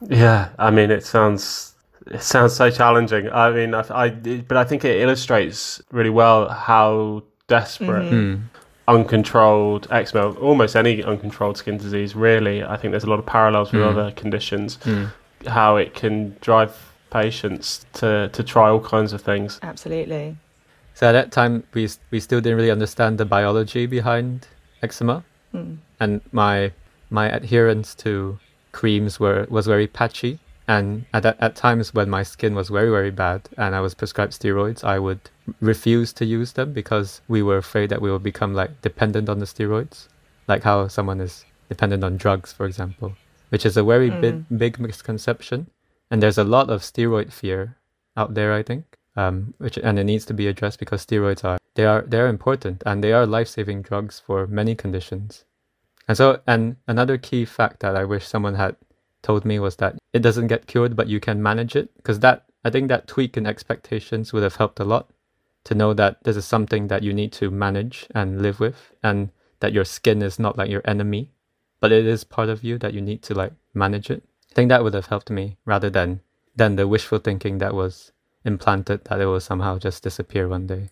yeah, 0.08 0.50
I 0.58 0.72
mean, 0.72 0.92
it 0.92 1.06
sounds 1.06 1.76
it 2.08 2.22
sounds 2.22 2.56
so 2.56 2.70
challenging. 2.70 3.30
I 3.30 3.52
mean, 3.52 3.74
I, 3.74 3.84
I 3.90 4.10
but 4.10 4.58
I 4.58 4.64
think 4.64 4.86
it 4.86 5.02
illustrates 5.02 5.82
really 5.92 6.10
well 6.10 6.50
how 6.50 7.24
desperate. 7.48 8.12
Mm. 8.12 8.44
Uncontrolled 8.88 9.88
eczema, 9.92 10.32
almost 10.34 10.76
any 10.76 11.04
uncontrolled 11.04 11.58
skin 11.58 11.78
disease, 11.78 12.16
really. 12.16 12.64
I 12.64 12.78
think 12.78 12.92
there's 12.92 13.04
a 13.04 13.10
lot 13.10 13.20
of 13.20 13.26
parallels 13.26 13.72
with 13.72 13.82
Mm. 13.82 13.90
other 13.92 14.12
conditions. 14.12 14.78
Mm. 14.84 15.12
How 15.48 15.76
it 15.78 15.94
can 15.94 16.36
drive 16.42 16.72
patients 17.10 17.86
to, 17.94 18.30
to 18.32 18.44
try 18.44 18.70
all 18.70 18.80
kinds 18.80 19.14
of 19.14 19.22
things. 19.22 19.60
Absolutely. 19.64 20.36
So 20.94 21.08
at 21.10 21.12
that 21.14 21.32
time, 21.32 21.64
we 21.74 21.90
we 22.12 22.20
still 22.20 22.40
didn't 22.42 22.58
really 22.58 22.72
understand 22.72 23.18
the 23.18 23.26
biology 23.26 23.86
behind 23.86 24.48
eczema, 24.82 25.24
Mm. 25.54 25.78
and 26.00 26.22
my 26.32 26.72
my 27.10 27.30
adherence 27.30 27.96
to 28.04 28.40
creams 28.72 29.20
were 29.20 29.46
was 29.50 29.66
very 29.68 29.88
patchy. 29.88 30.40
And 30.68 31.06
at 31.14 31.26
at 31.26 31.56
times 31.56 31.94
when 31.94 32.10
my 32.10 32.24
skin 32.24 32.56
was 32.56 32.70
very 32.70 32.90
very 32.90 33.12
bad 33.12 33.42
and 33.58 33.76
I 33.76 33.82
was 33.82 33.94
prescribed 33.94 34.34
steroids, 34.34 34.84
I 34.84 34.98
would 35.00 35.20
refuse 35.62 36.14
to 36.14 36.26
use 36.26 36.54
them 36.54 36.74
because 36.74 37.22
we 37.28 37.42
were 37.42 37.58
afraid 37.58 37.90
that 37.90 38.02
we 38.02 38.12
would 38.12 38.24
become 38.24 38.54
like 38.54 38.82
dependent 38.82 39.30
on 39.30 39.40
the 39.40 39.46
steroids, 39.46 40.08
like 40.48 40.64
how 40.64 40.88
someone 40.88 41.22
is 41.22 41.46
dependent 41.70 42.04
on 42.04 42.18
drugs, 42.18 42.54
for 42.54 42.66
example, 42.66 43.14
which 43.50 43.66
is 43.66 43.78
a 43.78 43.84
very 43.84 44.10
big 44.10 44.46
big 44.58 44.80
misconception. 44.80 45.68
And 46.12 46.22
there's 46.22 46.38
a 46.38 46.44
lot 46.44 46.70
of 46.70 46.82
steroid 46.82 47.34
fear 47.34 47.78
out 48.16 48.36
there, 48.36 48.54
I 48.54 48.64
think 48.64 48.96
um, 49.16 49.54
which 49.58 49.78
and 49.78 49.98
it 49.98 50.04
needs 50.04 50.26
to 50.26 50.34
be 50.34 50.48
addressed 50.48 50.80
because 50.80 51.06
steroids 51.06 51.44
are 51.44 51.58
they 51.76 51.86
are 51.86 52.02
they 52.02 52.20
are 52.20 52.28
important 52.28 52.84
and 52.86 53.04
they 53.04 53.14
are 53.14 53.26
life 53.26 53.48
saving 53.48 53.82
drugs 53.82 54.22
for 54.26 54.48
many 54.48 54.76
conditions. 54.76 55.46
And 56.08 56.18
so 56.18 56.42
and 56.48 56.76
another 56.88 57.18
key 57.18 57.46
fact 57.46 57.80
that 57.80 57.96
I 57.96 58.04
wish 58.04 58.28
someone 58.28 58.56
had 58.56 58.76
told 59.22 59.46
me 59.46 59.58
was 59.60 59.78
that 59.78 59.98
it 60.14 60.20
doesn't 60.20 60.48
get 60.48 60.68
cured 60.68 60.96
but 60.96 61.08
you 61.08 61.20
can 61.20 61.42
manage 61.42 61.76
it 61.76 61.96
because 61.98 62.20
that 62.20 62.46
I 62.64 62.70
think 62.70 62.90
that 62.90 63.08
tweak 63.08 63.38
in 63.38 63.48
expectations 63.48 64.34
would 64.34 64.44
have 64.44 64.56
helped 64.58 64.80
a 64.80 64.86
lot 64.86 65.10
to 65.66 65.76
know 65.76 65.94
that 65.94 66.24
this 66.24 66.38
is 66.38 66.46
something 66.46 66.88
that 66.88 67.04
you 67.04 67.14
need 67.14 67.32
to 67.34 67.52
manage 67.52 68.08
and 68.16 68.42
live 68.42 68.60
with 68.60 68.94
and 69.04 69.30
that 69.60 69.74
your 69.74 69.86
skin 69.86 70.22
is 70.22 70.40
not 70.40 70.58
like 70.58 70.70
your 70.70 70.82
enemy 70.86 71.32
but 71.80 71.92
it 71.92 72.08
is 72.08 72.24
part 72.24 72.50
of 72.50 72.64
you 72.64 72.78
that 72.80 72.94
you 72.94 73.02
need 73.02 73.22
to 73.22 73.34
like 73.34 73.54
manage 73.74 74.10
it. 74.10 74.24
I 74.52 74.56
think 74.56 74.70
that 74.70 74.84
would 74.84 74.94
have 74.94 75.08
helped 75.08 75.30
me 75.30 75.58
rather 75.66 75.90
than 75.90 76.22
than 76.56 76.78
the 76.78 76.88
wishful 76.88 77.20
thinking 77.20 77.58
that 77.60 77.76
was 77.76 78.12
implanted 78.44 79.06
that 79.06 79.20
it 79.20 79.26
will 79.26 79.40
somehow 79.40 79.78
just 79.78 80.02
disappear 80.02 80.48
one 80.48 80.68
day. 80.68 80.90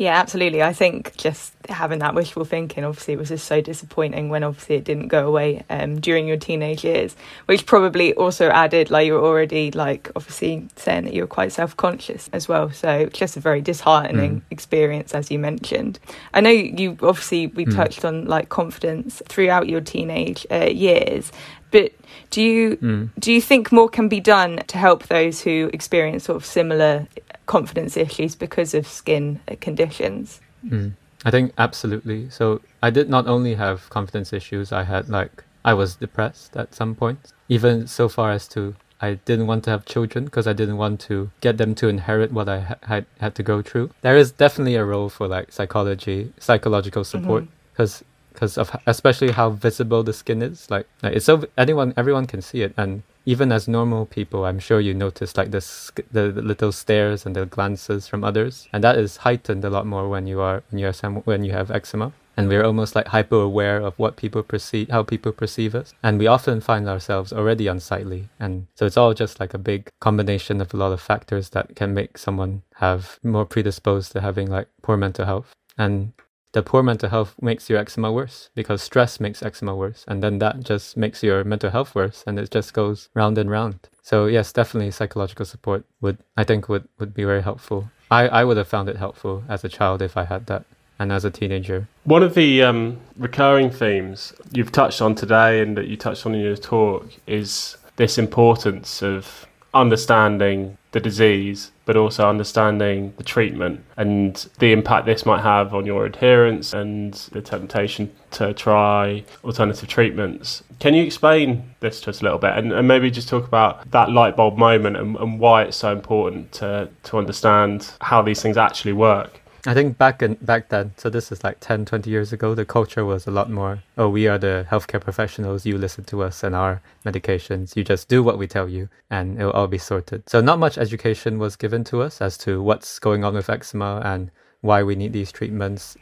Yeah, 0.00 0.18
absolutely. 0.18 0.62
I 0.62 0.72
think 0.72 1.14
just 1.18 1.52
having 1.68 1.98
that 1.98 2.14
wishful 2.14 2.46
thinking, 2.46 2.84
obviously, 2.84 3.12
it 3.12 3.18
was 3.18 3.28
just 3.28 3.46
so 3.46 3.60
disappointing 3.60 4.30
when 4.30 4.42
obviously 4.42 4.76
it 4.76 4.84
didn't 4.84 5.08
go 5.08 5.28
away 5.28 5.62
um, 5.68 6.00
during 6.00 6.26
your 6.26 6.38
teenage 6.38 6.82
years, 6.84 7.14
which 7.44 7.66
probably 7.66 8.14
also 8.14 8.48
added, 8.48 8.90
like, 8.90 9.04
you 9.04 9.12
were 9.12 9.22
already, 9.22 9.70
like, 9.72 10.10
obviously 10.16 10.66
saying 10.76 11.04
that 11.04 11.12
you 11.12 11.20
were 11.22 11.26
quite 11.26 11.52
self 11.52 11.76
conscious 11.76 12.30
as 12.32 12.48
well. 12.48 12.70
So, 12.70 13.10
just 13.12 13.36
a 13.36 13.40
very 13.40 13.60
disheartening 13.60 14.36
Mm. 14.36 14.42
experience, 14.50 15.14
as 15.14 15.30
you 15.30 15.38
mentioned. 15.38 15.98
I 16.32 16.40
know 16.40 16.48
you 16.48 16.96
obviously, 17.02 17.48
we 17.48 17.66
Mm. 17.66 17.76
touched 17.76 18.02
on, 18.02 18.24
like, 18.24 18.48
confidence 18.48 19.20
throughout 19.28 19.68
your 19.68 19.82
teenage 19.82 20.46
uh, 20.50 20.70
years, 20.72 21.30
but 21.70 21.92
do 22.30 22.42
you 22.42 22.76
Mm. 22.76 23.10
do 23.18 23.32
you 23.32 23.40
think 23.40 23.72
more 23.72 23.88
can 23.88 24.08
be 24.08 24.20
done 24.20 24.60
to 24.66 24.78
help 24.78 25.06
those 25.08 25.42
who 25.42 25.70
experience 25.72 26.24
sort 26.24 26.36
of 26.36 26.44
similar 26.44 27.06
confidence 27.46 27.96
issues 27.96 28.34
because 28.36 28.74
of 28.74 28.86
skin 28.86 29.40
conditions? 29.60 30.40
Mm. 30.66 30.92
I 31.24 31.30
think 31.30 31.52
absolutely. 31.58 32.30
So 32.30 32.60
I 32.82 32.90
did 32.90 33.08
not 33.10 33.26
only 33.26 33.54
have 33.54 33.88
confidence 33.90 34.32
issues, 34.32 34.72
I 34.72 34.84
had 34.84 35.08
like 35.08 35.44
I 35.64 35.74
was 35.74 35.96
depressed 35.96 36.56
at 36.56 36.74
some 36.74 36.94
point, 36.94 37.18
even 37.48 37.86
so 37.86 38.08
far 38.08 38.30
as 38.32 38.48
to 38.48 38.74
I 39.02 39.14
didn't 39.24 39.46
want 39.46 39.64
to 39.64 39.70
have 39.70 39.84
children 39.84 40.24
because 40.26 40.46
I 40.46 40.52
didn't 40.52 40.76
want 40.76 41.00
to 41.08 41.30
get 41.40 41.56
them 41.58 41.74
to 41.76 41.88
inherit 41.88 42.32
what 42.32 42.48
I 42.48 42.60
ha- 42.60 42.76
had 42.82 43.04
had 43.18 43.34
to 43.34 43.42
go 43.42 43.62
through. 43.62 43.90
There 44.02 44.16
is 44.16 44.30
definitely 44.32 44.76
a 44.76 44.84
role 44.84 45.08
for 45.08 45.26
like 45.28 45.52
psychology, 45.52 46.32
psychological 46.38 47.04
support 47.04 47.44
because 47.72 48.04
because 48.32 48.58
of 48.58 48.74
especially 48.86 49.32
how 49.32 49.50
visible 49.50 50.02
the 50.02 50.12
skin 50.12 50.42
is. 50.42 50.70
Like, 50.70 50.86
like 51.02 51.14
it's 51.14 51.26
so 51.26 51.44
anyone 51.56 51.94
everyone 51.96 52.26
can 52.26 52.42
see 52.42 52.62
it, 52.62 52.74
and 52.76 53.02
even 53.26 53.52
as 53.52 53.68
normal 53.68 54.06
people, 54.06 54.44
I'm 54.44 54.58
sure 54.58 54.80
you 54.80 54.94
notice 54.94 55.36
like 55.36 55.50
the, 55.50 55.62
the 56.10 56.28
little 56.32 56.72
stares 56.72 57.26
and 57.26 57.36
the 57.36 57.46
glances 57.46 58.08
from 58.08 58.24
others, 58.24 58.68
and 58.72 58.82
that 58.82 58.98
is 58.98 59.18
heightened 59.18 59.64
a 59.64 59.70
lot 59.70 59.86
more 59.86 60.08
when 60.08 60.26
you 60.26 60.40
are 60.40 60.62
when 60.70 60.78
you 60.78 60.86
are 60.88 60.92
some, 60.92 61.16
when 61.16 61.44
you 61.44 61.52
have 61.52 61.70
eczema. 61.70 62.12
And 62.36 62.48
we're 62.48 62.64
almost 62.64 62.94
like 62.94 63.08
hyper 63.08 63.36
aware 63.36 63.78
of 63.78 63.98
what 63.98 64.16
people 64.16 64.42
perceive, 64.42 64.88
how 64.88 65.02
people 65.02 65.30
perceive 65.30 65.74
us, 65.74 65.92
and 66.02 66.18
we 66.18 66.26
often 66.26 66.60
find 66.62 66.88
ourselves 66.88 67.34
already 67.34 67.66
unsightly. 67.66 68.30
And 68.38 68.66
so 68.76 68.86
it's 68.86 68.96
all 68.96 69.12
just 69.12 69.40
like 69.40 69.52
a 69.52 69.58
big 69.58 69.90
combination 70.00 70.60
of 70.62 70.72
a 70.72 70.76
lot 70.76 70.92
of 70.92 71.02
factors 71.02 71.50
that 71.50 71.76
can 71.76 71.92
make 71.92 72.16
someone 72.16 72.62
have 72.76 73.18
more 73.22 73.44
predisposed 73.44 74.12
to 74.12 74.22
having 74.22 74.48
like 74.48 74.68
poor 74.80 74.96
mental 74.96 75.26
health. 75.26 75.52
And 75.76 76.12
the 76.52 76.62
poor 76.62 76.82
mental 76.82 77.08
health 77.08 77.34
makes 77.40 77.70
your 77.70 77.78
eczema 77.78 78.10
worse 78.12 78.50
because 78.54 78.82
stress 78.82 79.20
makes 79.20 79.42
eczema 79.42 79.74
worse 79.74 80.04
and 80.08 80.22
then 80.22 80.38
that 80.38 80.60
just 80.60 80.96
makes 80.96 81.22
your 81.22 81.44
mental 81.44 81.70
health 81.70 81.94
worse 81.94 82.24
and 82.26 82.38
it 82.38 82.50
just 82.50 82.74
goes 82.74 83.08
round 83.14 83.38
and 83.38 83.50
round. 83.50 83.88
So 84.02 84.26
yes 84.26 84.52
definitely 84.52 84.90
psychological 84.90 85.46
support 85.46 85.84
would 86.00 86.18
i 86.36 86.44
think 86.44 86.68
would, 86.68 86.88
would 86.98 87.14
be 87.14 87.24
very 87.24 87.42
helpful. 87.42 87.90
I, 88.10 88.26
I 88.28 88.44
would 88.44 88.56
have 88.56 88.68
found 88.68 88.88
it 88.88 88.96
helpful 88.96 89.44
as 89.48 89.64
a 89.64 89.68
child 89.68 90.02
if 90.02 90.16
i 90.16 90.24
had 90.24 90.46
that 90.46 90.64
and 91.00 91.10
as 91.10 91.24
a 91.24 91.30
teenager. 91.30 91.88
One 92.04 92.22
of 92.22 92.34
the 92.34 92.62
um, 92.62 92.98
recurring 93.16 93.70
themes 93.70 94.34
you've 94.52 94.70
touched 94.70 95.00
on 95.00 95.14
today 95.14 95.60
and 95.60 95.76
that 95.78 95.88
you 95.88 95.96
touched 95.96 96.26
on 96.26 96.34
in 96.34 96.42
your 96.42 96.56
talk 96.56 97.08
is 97.26 97.78
this 97.96 98.18
importance 98.18 99.02
of 99.02 99.46
understanding 99.72 100.76
the 100.92 101.00
disease, 101.00 101.70
but 101.84 101.96
also 101.96 102.28
understanding 102.28 103.12
the 103.16 103.22
treatment 103.22 103.80
and 103.96 104.48
the 104.58 104.72
impact 104.72 105.06
this 105.06 105.24
might 105.24 105.42
have 105.42 105.72
on 105.72 105.86
your 105.86 106.04
adherence 106.04 106.72
and 106.72 107.14
the 107.32 107.40
temptation 107.40 108.12
to 108.32 108.52
try 108.54 109.24
alternative 109.44 109.88
treatments. 109.88 110.62
Can 110.80 110.94
you 110.94 111.04
explain 111.04 111.74
this 111.80 112.00
to 112.02 112.10
us 112.10 112.20
a 112.20 112.24
little 112.24 112.38
bit 112.38 112.56
and, 112.56 112.72
and 112.72 112.88
maybe 112.88 113.10
just 113.10 113.28
talk 113.28 113.46
about 113.46 113.88
that 113.90 114.10
light 114.10 114.36
bulb 114.36 114.56
moment 114.56 114.96
and, 114.96 115.16
and 115.16 115.38
why 115.38 115.62
it's 115.62 115.76
so 115.76 115.92
important 115.92 116.50
to, 116.52 116.88
to 117.04 117.18
understand 117.18 117.92
how 118.00 118.22
these 118.22 118.42
things 118.42 118.56
actually 118.56 118.92
work? 118.92 119.40
I 119.66 119.74
think 119.74 119.98
back 119.98 120.22
in 120.22 120.34
back 120.40 120.70
then, 120.70 120.94
so 120.96 121.10
this 121.10 121.30
is 121.30 121.44
like 121.44 121.58
10, 121.60 121.84
20 121.84 122.08
years 122.08 122.32
ago, 122.32 122.54
the 122.54 122.64
culture 122.64 123.04
was 123.04 123.26
a 123.26 123.30
lot 123.30 123.50
more, 123.50 123.82
oh, 123.98 124.08
we 124.08 124.26
are 124.26 124.38
the 124.38 124.66
healthcare 124.70 125.00
professionals, 125.00 125.66
you 125.66 125.76
listen 125.76 126.04
to 126.04 126.22
us 126.22 126.42
and 126.42 126.54
our 126.54 126.80
medications, 127.04 127.76
you 127.76 127.84
just 127.84 128.08
do 128.08 128.22
what 128.22 128.38
we 128.38 128.46
tell 128.46 128.68
you 128.68 128.88
and 129.10 129.38
it'll 129.38 129.52
all 129.52 129.66
be 129.66 129.76
sorted. 129.76 130.22
So 130.28 130.40
not 130.40 130.58
much 130.58 130.78
education 130.78 131.38
was 131.38 131.56
given 131.56 131.84
to 131.84 132.00
us 132.00 132.22
as 132.22 132.38
to 132.38 132.62
what's 132.62 132.98
going 132.98 133.22
on 133.22 133.34
with 133.34 133.50
eczema 133.50 134.00
and 134.02 134.30
why 134.62 134.82
we 134.82 134.94
need 134.94 135.12
these 135.12 135.30
treatments 135.30 135.96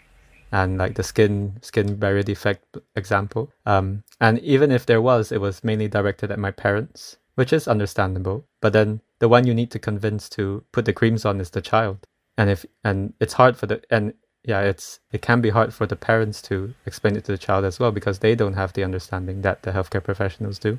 and 0.52 0.78
like 0.78 0.94
the 0.94 1.02
skin 1.02 1.58
skin 1.60 1.96
barrier 1.96 2.22
defect 2.22 2.78
example. 2.94 3.50
Um, 3.66 4.04
and 4.20 4.38
even 4.38 4.70
if 4.70 4.86
there 4.86 5.02
was, 5.02 5.32
it 5.32 5.40
was 5.40 5.64
mainly 5.64 5.88
directed 5.88 6.30
at 6.30 6.38
my 6.38 6.52
parents, 6.52 7.16
which 7.34 7.52
is 7.52 7.66
understandable. 7.66 8.44
But 8.60 8.72
then 8.72 9.00
the 9.18 9.28
one 9.28 9.48
you 9.48 9.54
need 9.54 9.72
to 9.72 9.80
convince 9.80 10.28
to 10.30 10.62
put 10.70 10.84
the 10.84 10.92
creams 10.92 11.24
on 11.24 11.40
is 11.40 11.50
the 11.50 11.60
child 11.60 12.06
and 12.38 12.48
if 12.48 12.64
and 12.84 13.12
it's 13.20 13.34
hard 13.34 13.56
for 13.56 13.66
the 13.66 13.82
and 13.90 14.14
yeah 14.44 14.60
it's 14.60 15.00
it 15.12 15.20
can 15.20 15.40
be 15.42 15.50
hard 15.50 15.74
for 15.74 15.86
the 15.86 15.96
parents 15.96 16.40
to 16.40 16.72
explain 16.86 17.16
it 17.16 17.24
to 17.24 17.32
the 17.32 17.44
child 17.46 17.64
as 17.64 17.78
well 17.78 17.90
because 17.90 18.20
they 18.20 18.34
don't 18.34 18.54
have 18.54 18.72
the 18.72 18.84
understanding 18.84 19.42
that 19.42 19.62
the 19.62 19.72
healthcare 19.72 20.02
professionals 20.02 20.58
do. 20.58 20.78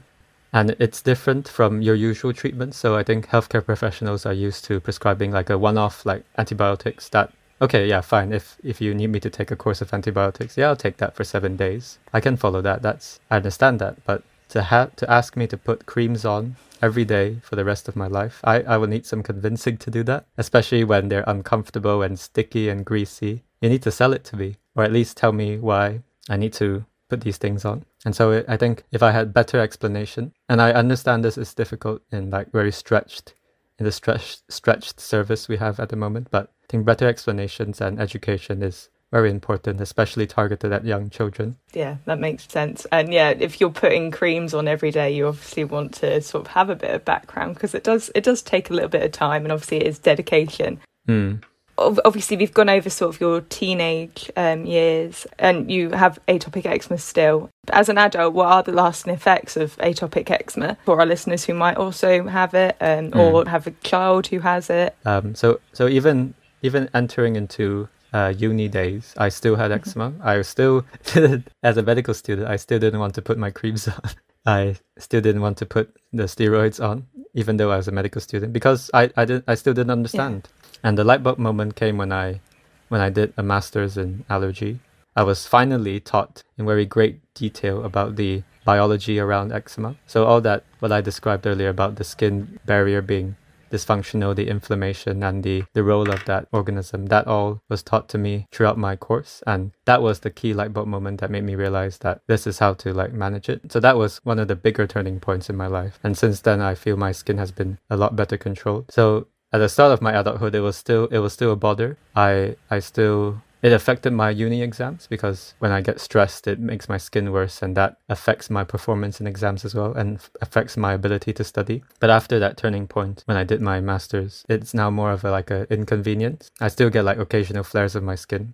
And 0.52 0.76
it's 0.80 1.04
different 1.04 1.48
from 1.48 1.84
your 1.84 1.94
usual 1.94 2.34
treatment. 2.34 2.74
So 2.74 2.96
i 2.96 3.04
think 3.04 3.28
healthcare 3.28 3.64
professionals 3.64 4.26
are 4.26 4.34
used 4.34 4.66
to 4.66 4.80
prescribing 4.80 5.32
like 5.32 5.52
a 5.52 5.58
one-off 5.58 6.06
like 6.06 6.24
antibiotics 6.38 7.10
that 7.10 7.32
okay 7.62 7.88
yeah 7.88 8.02
fine. 8.02 8.32
If 8.32 8.58
if 8.64 8.82
you 8.82 8.96
need 8.96 9.12
me 9.12 9.20
to 9.20 9.30
take 9.30 9.52
a 9.52 9.56
course 9.64 9.82
of 9.82 9.94
antibiotics 9.94 10.58
yeah 10.58 10.70
i'll 10.70 10.84
take 10.86 10.98
that 10.98 11.16
for 11.16 11.26
seven 11.26 11.58
days. 11.58 12.00
I 12.14 12.22
can 12.22 12.38
follow 12.38 12.62
that. 12.62 12.82
That's 12.82 13.20
i 13.30 13.36
understand 13.36 13.80
that. 13.80 14.04
But 14.06 14.24
to 14.56 14.64
have 14.64 14.96
to 14.96 15.12
ask 15.12 15.36
me 15.36 15.46
to 15.48 15.58
put 15.58 15.86
creams 15.86 16.26
on 16.26 16.56
every 16.82 17.06
day 17.06 17.38
for 17.42 17.56
the 17.56 17.66
rest 17.66 17.88
of 17.88 17.96
my 17.96 18.08
life. 18.08 18.40
I, 18.44 18.62
I 18.62 18.78
will 18.78 18.88
need 18.88 19.06
some 19.06 19.24
convincing 19.24 19.78
to 19.78 19.92
do 19.92 20.04
that, 20.04 20.26
especially 20.38 20.84
when 20.84 21.10
they're 21.10 21.24
uncomfortable 21.28 22.02
and 22.02 22.20
sticky 22.20 22.70
and 22.70 22.86
greasy. 22.86 23.44
You 23.62 23.70
need 23.70 23.84
to 23.84 23.92
sell 23.92 24.14
it 24.14 24.24
to 24.26 24.36
me, 24.36 24.58
or 24.76 24.84
at 24.84 24.94
least 24.94 25.18
tell 25.18 25.32
me 25.32 25.58
why 25.58 26.02
I 26.30 26.38
need 26.38 26.54
to 26.54 26.86
put 27.10 27.22
these 27.22 27.38
things 27.38 27.66
on. 27.66 27.86
And 28.06 28.16
so 28.16 28.44
I 28.48 28.56
think 28.56 28.84
if 28.92 29.04
I 29.04 29.12
had 29.12 29.34
better 29.34 29.60
explanation, 29.60 30.34
and 30.48 30.62
I 30.62 30.72
understand 30.72 31.24
this 31.24 31.38
is 31.38 31.54
difficult 31.54 32.02
in 32.12 32.30
like 32.30 32.52
very 32.52 32.72
stretched, 32.72 33.34
in 33.78 33.86
the 33.86 33.92
stretched 33.92 34.44
stretched 34.52 35.00
service 35.00 35.48
we 35.48 35.58
have 35.58 35.80
at 35.80 35.90
the 35.90 35.96
moment, 35.96 36.28
but 36.32 36.52
I 36.64 36.66
think 36.70 36.86
better 36.86 37.08
explanations 37.08 37.82
and 37.82 38.00
education 38.00 38.62
is 38.64 38.90
very 39.12 39.32
important, 39.32 39.82
especially 39.82 40.28
targeted 40.28 40.72
at 40.72 40.86
young 40.86 41.10
children. 41.10 41.58
Yeah, 41.74 41.98
that 42.06 42.20
makes 42.20 42.48
sense. 42.48 42.86
And 42.92 43.12
yeah, 43.12 43.30
if 43.32 43.60
you're 43.60 43.72
putting 43.72 44.12
creams 44.12 44.54
on 44.54 44.68
every 44.68 44.92
day, 44.92 45.12
you 45.12 45.28
obviously 45.28 45.64
want 45.64 45.94
to 45.96 46.22
sort 46.22 46.46
of 46.46 46.52
have 46.52 46.70
a 46.70 46.76
bit 46.76 46.92
of 46.92 47.06
background 47.06 47.56
because 47.56 47.74
it 47.74 47.84
does 47.84 48.12
it 48.14 48.24
does 48.24 48.42
take 48.42 48.70
a 48.70 48.74
little 48.74 48.90
bit 48.90 49.04
of 49.04 49.12
time, 49.12 49.44
and 49.44 49.52
obviously 49.52 49.78
it 49.78 49.88
is 49.88 50.00
dedication. 50.00 50.80
Mm. 51.08 51.44
Obviously, 51.78 52.36
we've 52.36 52.54
gone 52.54 52.68
over 52.68 52.90
sort 52.90 53.16
of 53.16 53.22
your 53.22 53.40
teenage 53.40 54.30
um, 54.36 54.66
years, 54.66 55.26
and 55.40 55.72
you 55.72 55.92
have 55.92 56.20
atopic 56.28 56.66
eczema 56.66 56.98
still. 56.98 57.50
As 57.72 57.88
an 57.88 57.98
adult, 57.98 58.34
what 58.34 58.48
are 58.48 58.64
the 58.64 58.74
lasting 58.74 59.14
effects 59.14 59.56
of 59.56 59.78
atopic 59.78 60.30
eczema 60.30 60.78
for 60.84 61.00
our 61.00 61.06
listeners 61.06 61.46
who 61.46 61.54
might 61.54 61.78
also 61.78 62.28
have 62.28 62.54
it, 62.54 62.76
um, 62.82 63.12
or 63.18 63.48
have 63.48 63.66
a 63.66 63.72
child 63.82 64.28
who 64.28 64.40
has 64.40 64.70
it? 64.70 64.94
Um, 65.06 65.36
so, 65.36 65.62
so 65.72 65.88
even 65.88 66.34
even 66.62 66.90
entering 66.94 67.38
into 67.38 67.88
uh, 68.14 68.34
uni 68.38 68.68
days, 68.68 69.14
I 69.18 69.30
still 69.30 69.56
had 69.56 69.72
Mm-hmm. 69.72 69.90
eczema. 69.90 70.14
I 70.24 70.42
still, 70.42 70.86
as 71.64 71.78
a 71.78 71.84
medical 71.84 72.14
student, 72.14 72.48
I 72.48 72.56
still 72.58 72.80
didn't 72.80 73.00
want 73.00 73.16
to 73.16 73.22
put 73.22 73.38
my 73.38 73.52
creams 73.52 73.88
on. 73.88 74.02
I 74.46 74.76
still 74.98 75.22
didn't 75.22 75.42
want 75.42 75.58
to 75.58 75.66
put 75.66 75.96
the 76.14 76.24
steroids 76.24 76.84
on, 76.84 77.08
even 77.34 77.58
though 77.58 77.72
I 77.72 77.78
was 77.78 77.88
a 77.88 77.92
medical 77.92 78.22
student, 78.22 78.54
because 78.54 78.90
I, 78.94 79.12
I 79.16 79.26
didn't 79.26 79.46
I 79.48 79.56
still 79.56 79.74
didn't 79.74 79.92
understand. 79.92 80.48
And 80.84 80.98
the 80.98 81.04
light 81.04 81.22
bulb 81.24 81.38
moment 81.38 81.76
came 81.76 81.98
when 81.98 82.12
I 82.12 82.40
when 82.88 83.02
I 83.02 83.10
did 83.10 83.34
a 83.38 83.44
master's 83.44 83.98
in 83.98 84.26
allergy. 84.30 84.80
I 85.16 85.24
was 85.24 85.46
finally 85.46 86.00
taught 86.00 86.44
in 86.58 86.66
very 86.66 86.86
great 86.86 87.20
detail 87.34 87.84
about 87.84 88.16
the 88.16 88.44
biology 88.64 89.20
around 89.20 89.52
eczema. 89.52 89.96
So 90.08 90.26
all 90.26 90.42
that 90.42 90.64
what 90.80 90.92
I 90.92 91.02
described 91.02 91.46
earlier 91.46 91.70
about 91.70 91.96
the 91.96 92.04
skin 92.04 92.60
barrier 92.66 93.02
being 93.02 93.36
dysfunctional, 93.70 94.36
the 94.36 94.48
inflammation 94.50 95.24
and 95.24 95.44
the, 95.44 95.64
the 95.74 95.84
role 95.84 96.10
of 96.10 96.26
that 96.26 96.48
organism, 96.52 97.08
that 97.08 97.28
all 97.28 97.62
was 97.70 97.84
taught 97.84 98.10
to 98.10 98.18
me 98.18 98.48
throughout 98.52 98.78
my 98.78 98.96
course. 98.96 99.44
And 99.48 99.72
that 99.86 100.02
was 100.02 100.20
the 100.20 100.30
key 100.30 100.54
light 100.54 100.74
bulb 100.74 100.88
moment 100.88 101.22
that 101.22 101.32
made 101.32 101.44
me 101.44 101.56
realize 101.56 102.00
that 102.00 102.22
this 102.28 102.48
is 102.48 102.60
how 102.60 102.74
to 102.76 102.94
like 102.94 103.14
manage 103.14 103.50
it. 103.50 103.72
So 103.72 103.80
that 103.80 103.98
was 103.98 104.18
one 104.24 104.40
of 104.40 104.48
the 104.48 104.56
bigger 104.56 104.88
turning 104.88 105.20
points 105.20 105.50
in 105.50 105.56
my 105.58 105.68
life. 105.68 106.00
And 106.04 106.18
since 106.18 106.42
then 106.42 106.62
I 106.62 106.76
feel 106.76 106.98
my 106.98 107.12
skin 107.12 107.38
has 107.38 107.52
been 107.52 107.80
a 107.90 107.98
lot 107.98 108.16
better 108.16 108.38
controlled. 108.38 108.92
So 108.92 109.28
at 109.52 109.60
the 109.60 109.70
start 109.70 109.92
of 109.92 110.02
my 110.02 110.14
adulthood 110.14 110.54
it 110.56 110.60
was 110.62 110.78
still 110.78 111.08
it 111.08 111.20
was 111.20 111.34
still 111.34 111.52
a 111.52 111.56
bother. 111.56 111.98
I 112.16 112.56
I 112.70 112.80
still 112.80 113.42
it 113.62 113.74
affected 113.74 114.14
my 114.14 114.30
uni 114.30 114.62
exams 114.62 115.08
because 115.08 115.54
when 115.60 115.72
I 115.72 115.82
get 115.82 116.00
stressed, 116.00 116.48
it 116.48 116.60
makes 116.60 116.88
my 116.88 116.98
skin 116.98 117.32
worse, 117.32 117.62
and 117.62 117.76
that 117.76 117.98
affects 118.08 118.50
my 118.50 118.64
performance 118.64 119.20
in 119.20 119.28
exams 119.28 119.66
as 119.66 119.76
well, 119.76 119.94
and 119.94 120.18
f- 120.18 120.30
affects 120.42 120.78
my 120.78 120.94
ability 120.94 121.34
to 121.34 121.44
study. 121.44 121.84
But 122.00 122.10
after 122.10 122.40
that 122.40 122.58
turning 122.58 122.88
point, 122.88 123.24
when 123.26 123.38
I 123.38 123.44
did 123.44 123.62
my 123.62 123.82
masters, 123.82 124.46
it's 124.48 124.74
now 124.74 124.90
more 124.90 125.12
of 125.12 125.24
a 125.26 125.32
like 125.32 125.52
a 125.52 125.68
inconvenience. 125.72 126.50
I 126.62 126.70
still 126.70 126.90
get 126.90 127.06
like 127.06 127.18
occasional 127.18 127.64
flares 127.64 127.96
of 127.96 128.04
my 128.04 128.16
skin. 128.16 128.54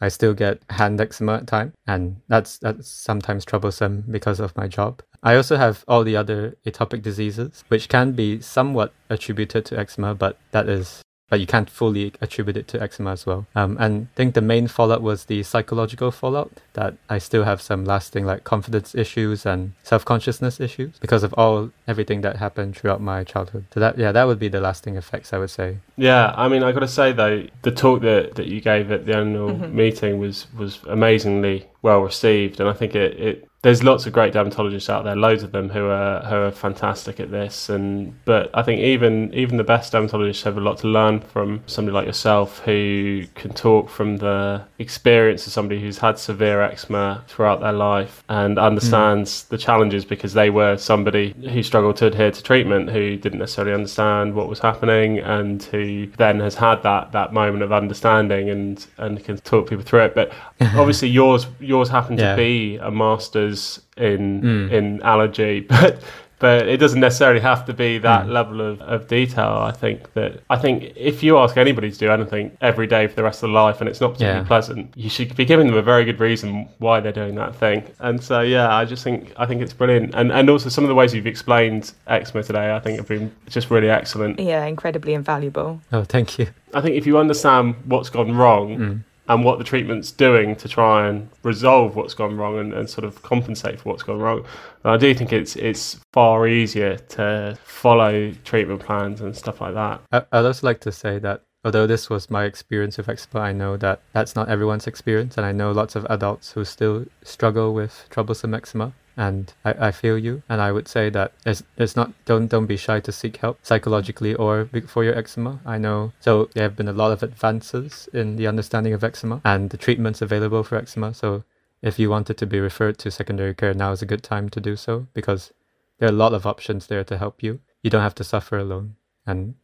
I 0.00 0.08
still 0.08 0.34
get 0.34 0.60
hand 0.68 1.00
eczema 1.00 1.36
at 1.36 1.46
time, 1.46 1.72
and 1.86 2.20
that's 2.28 2.58
that's 2.58 2.88
sometimes 2.88 3.44
troublesome 3.46 4.04
because 4.10 4.40
of 4.40 4.54
my 4.56 4.68
job. 4.68 5.02
I 5.22 5.36
also 5.36 5.56
have 5.56 5.84
all 5.88 6.04
the 6.04 6.16
other 6.16 6.56
atopic 6.66 7.02
diseases, 7.02 7.64
which 7.68 7.88
can 7.88 8.12
be 8.12 8.40
somewhat 8.40 8.92
attributed 9.08 9.64
to 9.66 9.78
eczema, 9.78 10.14
but 10.14 10.38
that 10.50 10.68
is 10.68 11.02
but 11.28 11.40
you 11.40 11.46
can't 11.46 11.68
fully 11.68 12.12
attribute 12.20 12.56
it 12.56 12.68
to 12.68 12.80
eczema 12.80 13.12
as 13.12 13.26
well. 13.26 13.46
Um, 13.54 13.76
and 13.80 14.06
I 14.14 14.16
think 14.16 14.34
the 14.34 14.40
main 14.40 14.68
fallout 14.68 15.02
was 15.02 15.24
the 15.24 15.42
psychological 15.42 16.10
fallout 16.10 16.52
that 16.74 16.94
I 17.10 17.18
still 17.18 17.44
have 17.44 17.60
some 17.60 17.84
lasting 17.84 18.24
like 18.24 18.44
confidence 18.44 18.94
issues 18.94 19.44
and 19.44 19.72
self 19.82 20.04
consciousness 20.04 20.60
issues 20.60 20.98
because 21.00 21.22
of 21.22 21.32
all 21.34 21.70
everything 21.88 22.20
that 22.20 22.36
happened 22.36 22.76
throughout 22.76 23.00
my 23.00 23.24
childhood. 23.24 23.64
So 23.74 23.80
that 23.80 23.98
yeah, 23.98 24.12
that 24.12 24.24
would 24.26 24.38
be 24.38 24.48
the 24.48 24.60
lasting 24.60 24.96
effects 24.96 25.32
I 25.32 25.38
would 25.38 25.50
say. 25.50 25.78
Yeah, 25.96 26.32
I 26.36 26.48
mean, 26.48 26.62
I 26.62 26.72
got 26.72 26.80
to 26.80 26.88
say 26.88 27.12
though, 27.12 27.44
the 27.62 27.72
talk 27.72 28.02
that, 28.02 28.34
that 28.36 28.46
you 28.46 28.60
gave 28.60 28.90
at 28.92 29.06
the 29.06 29.16
annual 29.16 29.50
Mhm. 29.50 29.72
meeting 29.72 30.18
was 30.20 30.46
was 30.56 30.80
amazingly 30.86 31.66
well 31.86 32.00
received, 32.00 32.58
and 32.60 32.68
I 32.68 32.72
think 32.72 32.94
it, 32.94 33.18
it 33.18 33.48
there's 33.66 33.82
lots 33.82 34.06
of 34.06 34.12
great 34.12 34.32
dermatologists 34.32 34.88
out 34.88 35.02
there, 35.02 35.16
loads 35.16 35.42
of 35.42 35.50
them 35.50 35.68
who 35.68 35.86
are 35.88 36.20
who 36.20 36.36
are 36.36 36.52
fantastic 36.52 37.18
at 37.18 37.32
this, 37.32 37.68
and 37.68 38.14
but 38.24 38.48
I 38.54 38.62
think 38.62 38.80
even 38.80 39.34
even 39.34 39.56
the 39.56 39.64
best 39.64 39.92
dermatologists 39.92 40.44
have 40.44 40.56
a 40.56 40.60
lot 40.60 40.78
to 40.78 40.86
learn 40.86 41.18
from 41.18 41.62
somebody 41.66 41.92
like 41.92 42.06
yourself 42.06 42.60
who 42.60 43.24
can 43.34 43.52
talk 43.52 43.88
from 43.88 44.18
the 44.18 44.62
experience 44.78 45.48
of 45.48 45.52
somebody 45.52 45.80
who's 45.80 45.98
had 45.98 46.16
severe 46.16 46.62
eczema 46.62 47.24
throughout 47.26 47.60
their 47.60 47.72
life 47.72 48.22
and 48.28 48.56
hmm. 48.56 48.62
understands 48.62 49.42
the 49.44 49.58
challenges 49.58 50.04
because 50.04 50.32
they 50.32 50.48
were 50.48 50.76
somebody 50.76 51.34
who 51.50 51.60
struggled 51.64 51.96
to 51.96 52.06
adhere 52.06 52.30
to 52.30 52.42
treatment, 52.44 52.90
who 52.90 53.16
didn't 53.16 53.40
necessarily 53.40 53.74
understand 53.74 54.32
what 54.32 54.48
was 54.48 54.60
happening, 54.60 55.18
and 55.18 55.64
who 55.64 56.06
then 56.18 56.38
has 56.38 56.54
had 56.54 56.84
that 56.84 57.10
that 57.10 57.32
moment 57.32 57.64
of 57.64 57.72
understanding 57.72 58.48
and 58.48 58.86
and 58.98 59.24
can 59.24 59.38
talk 59.38 59.68
people 59.68 59.84
through 59.84 60.04
it. 60.04 60.14
But 60.14 60.30
obviously, 60.60 61.08
yours 61.08 61.48
yours 61.76 61.88
happened 61.88 62.18
Yeah. 62.18 62.30
to 62.32 62.36
be 62.36 62.76
a 62.76 62.90
master's 62.90 63.80
in 63.96 64.42
Mm. 64.42 64.72
in 64.72 65.02
allergy, 65.02 65.60
but. 65.68 65.92
But 66.38 66.68
it 66.68 66.76
doesn't 66.76 67.00
necessarily 67.00 67.40
have 67.40 67.64
to 67.64 67.72
be 67.72 67.96
that 68.00 68.26
Mm. 68.26 68.32
level 68.38 68.60
of, 68.60 68.82
of 68.82 69.08
detail. 69.08 69.52
I 69.70 69.72
think 69.72 70.12
that 70.12 70.32
I 70.50 70.56
think 70.58 70.92
if 70.94 71.22
you 71.22 71.38
ask 71.38 71.56
anybody 71.56 71.90
to 71.90 71.98
do 71.98 72.10
anything 72.10 72.50
every 72.60 72.86
day 72.86 73.06
for 73.06 73.14
the 73.16 73.22
rest 73.22 73.38
of 73.42 73.48
their 73.48 73.54
life 73.64 73.80
and 73.80 73.88
it's 73.88 74.02
not 74.02 74.08
particularly 74.12 74.40
Yeah. 74.42 74.46
pleasant, 74.54 74.82
you 74.94 75.08
should 75.08 75.34
be 75.34 75.46
giving 75.46 75.66
them 75.66 75.78
a 75.78 75.86
very 75.92 76.04
good 76.04 76.20
reason 76.20 76.68
why 76.78 77.00
they're 77.00 77.18
doing 77.22 77.36
that 77.36 77.52
thing. 77.56 77.84
And 78.00 78.22
so 78.22 78.40
yeah, 78.42 78.68
I 78.80 78.84
just 78.84 79.02
think 79.02 79.32
I 79.42 79.46
think 79.46 79.62
it's 79.62 79.72
brilliant. 79.72 80.14
And 80.14 80.30
and 80.30 80.50
also 80.50 80.68
some 80.68 80.84
of 80.84 80.88
the 80.92 80.94
ways 81.00 81.14
you've 81.14 81.26
explained 81.36 81.92
eczema 82.06 82.42
today, 82.42 82.66
I 82.76 82.80
think 82.80 82.98
have 82.98 83.08
been 83.08 83.30
just 83.48 83.70
really 83.70 83.88
excellent. 83.88 84.38
Yeah, 84.38 84.62
incredibly 84.66 85.14
invaluable. 85.14 85.80
Oh, 85.90 86.04
thank 86.04 86.38
you. 86.38 86.48
I 86.74 86.82
think 86.82 86.96
if 86.96 87.06
you 87.06 87.16
understand 87.16 87.76
what's 87.86 88.10
gone 88.10 88.32
wrong 88.36 88.68
Mm. 88.76 88.98
And 89.28 89.44
what 89.44 89.58
the 89.58 89.64
treatment's 89.64 90.12
doing 90.12 90.56
to 90.56 90.68
try 90.68 91.08
and 91.08 91.28
resolve 91.42 91.96
what's 91.96 92.14
gone 92.14 92.36
wrong 92.36 92.58
and, 92.58 92.72
and 92.72 92.88
sort 92.88 93.04
of 93.04 93.22
compensate 93.22 93.80
for 93.80 93.90
what's 93.90 94.02
gone 94.02 94.18
wrong, 94.18 94.44
then 94.82 94.92
I 94.92 94.96
do 94.96 95.12
think 95.14 95.32
it's 95.32 95.56
it's 95.56 95.98
far 96.12 96.46
easier 96.46 96.96
to 96.96 97.58
follow 97.64 98.32
treatment 98.44 98.80
plans 98.80 99.20
and 99.20 99.36
stuff 99.36 99.60
like 99.60 99.74
that. 99.74 100.00
I, 100.12 100.24
I'd 100.32 100.44
also 100.44 100.66
like 100.66 100.80
to 100.80 100.92
say 100.92 101.18
that 101.18 101.42
although 101.64 101.86
this 101.86 102.08
was 102.08 102.30
my 102.30 102.44
experience 102.44 102.96
with 102.96 103.08
eczema, 103.08 103.40
I 103.42 103.52
know 103.52 103.76
that 103.78 104.00
that's 104.12 104.36
not 104.36 104.48
everyone's 104.48 104.86
experience, 104.86 105.36
and 105.36 105.44
I 105.44 105.52
know 105.52 105.72
lots 105.72 105.96
of 105.96 106.06
adults 106.08 106.52
who 106.52 106.64
still 106.64 107.06
struggle 107.24 107.74
with 107.74 108.06
troublesome 108.10 108.54
eczema. 108.54 108.92
And 109.16 109.52
I, 109.64 109.88
I 109.88 109.90
feel 109.92 110.18
you, 110.18 110.42
and 110.46 110.60
I 110.60 110.72
would 110.72 110.88
say 110.88 111.08
that 111.10 111.32
it's, 111.46 111.62
it's 111.78 111.96
not 111.96 112.12
don't 112.26 112.48
don't 112.48 112.66
be 112.66 112.76
shy 112.76 113.00
to 113.00 113.10
seek 113.10 113.38
help 113.38 113.58
psychologically 113.62 114.34
or 114.34 114.68
for 114.86 115.04
your 115.04 115.16
eczema. 115.16 115.60
I 115.64 115.78
know 115.78 116.12
so 116.20 116.50
there 116.52 116.64
have 116.64 116.76
been 116.76 116.88
a 116.88 116.92
lot 116.92 117.12
of 117.12 117.22
advances 117.22 118.10
in 118.12 118.36
the 118.36 118.46
understanding 118.46 118.92
of 118.92 119.02
eczema 119.02 119.40
and 119.42 119.70
the 119.70 119.78
treatments 119.78 120.20
available 120.20 120.62
for 120.62 120.76
eczema. 120.76 121.14
So 121.14 121.44
if 121.80 121.98
you 121.98 122.10
wanted 122.10 122.36
to 122.38 122.46
be 122.46 122.60
referred 122.60 122.98
to 122.98 123.10
secondary 123.10 123.54
care, 123.54 123.72
now 123.72 123.92
is 123.92 124.02
a 124.02 124.06
good 124.06 124.22
time 124.22 124.50
to 124.50 124.60
do 124.60 124.76
so 124.76 125.06
because 125.14 125.52
there 125.98 126.08
are 126.08 126.12
a 126.12 126.22
lot 126.24 126.34
of 126.34 126.46
options 126.46 126.86
there 126.86 127.04
to 127.04 127.16
help 127.16 127.42
you. 127.42 127.60
You 127.82 127.90
don't 127.90 128.02
have 128.02 128.14
to 128.16 128.24
suffer 128.24 128.58
alone, 128.58 128.96
and 129.26 129.54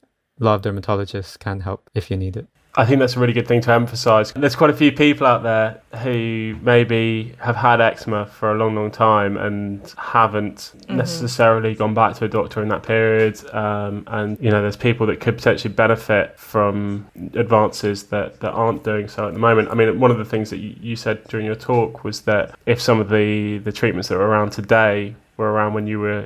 a 0.40 0.44
lot 0.44 0.54
of 0.54 0.62
dermatologists 0.62 1.38
can 1.38 1.60
help 1.60 1.90
if 1.94 2.10
you 2.10 2.16
need 2.16 2.36
it. 2.36 2.46
I 2.74 2.86
think 2.86 3.00
that's 3.00 3.16
a 3.16 3.20
really 3.20 3.34
good 3.34 3.46
thing 3.46 3.60
to 3.62 3.72
emphasize. 3.72 4.32
There's 4.32 4.56
quite 4.56 4.70
a 4.70 4.74
few 4.74 4.92
people 4.92 5.26
out 5.26 5.42
there 5.42 5.82
who 6.02 6.56
maybe 6.62 7.34
have 7.38 7.54
had 7.56 7.82
eczema 7.82 8.24
for 8.24 8.50
a 8.50 8.54
long, 8.54 8.74
long 8.74 8.90
time 8.90 9.36
and 9.36 9.82
haven't 9.98 10.72
Mhm. 10.88 10.94
necessarily 10.96 11.74
gone 11.74 11.92
back 11.92 12.14
to 12.16 12.24
a 12.24 12.28
doctor 12.28 12.62
in 12.62 12.68
that 12.68 12.82
period. 12.82 13.38
Um, 13.54 14.04
and, 14.06 14.38
you 14.40 14.50
know, 14.50 14.62
there's 14.62 14.76
people 14.78 15.06
that 15.08 15.20
could 15.20 15.36
potentially 15.36 15.74
benefit 15.74 16.38
from 16.38 17.06
advances 17.34 18.04
that, 18.04 18.40
that 18.40 18.52
aren't 18.52 18.84
doing 18.84 19.06
so 19.06 19.28
at 19.28 19.34
the 19.34 19.38
moment. 19.38 19.68
I 19.70 19.74
mean, 19.74 20.00
one 20.00 20.10
of 20.10 20.16
the 20.16 20.24
things 20.24 20.48
that 20.48 20.56
you, 20.58 20.74
you 20.80 20.96
said 20.96 21.24
during 21.28 21.44
your 21.44 21.54
talk 21.56 22.04
was 22.04 22.22
that 22.22 22.54
if 22.64 22.80
some 22.80 23.00
of 23.00 23.10
the, 23.10 23.58
the 23.58 23.72
treatments 23.72 24.08
that 24.08 24.16
are 24.16 24.22
around 24.26 24.50
today 24.52 25.14
were 25.36 25.52
around 25.52 25.74
when 25.74 25.86
you 25.86 26.00
were 26.00 26.24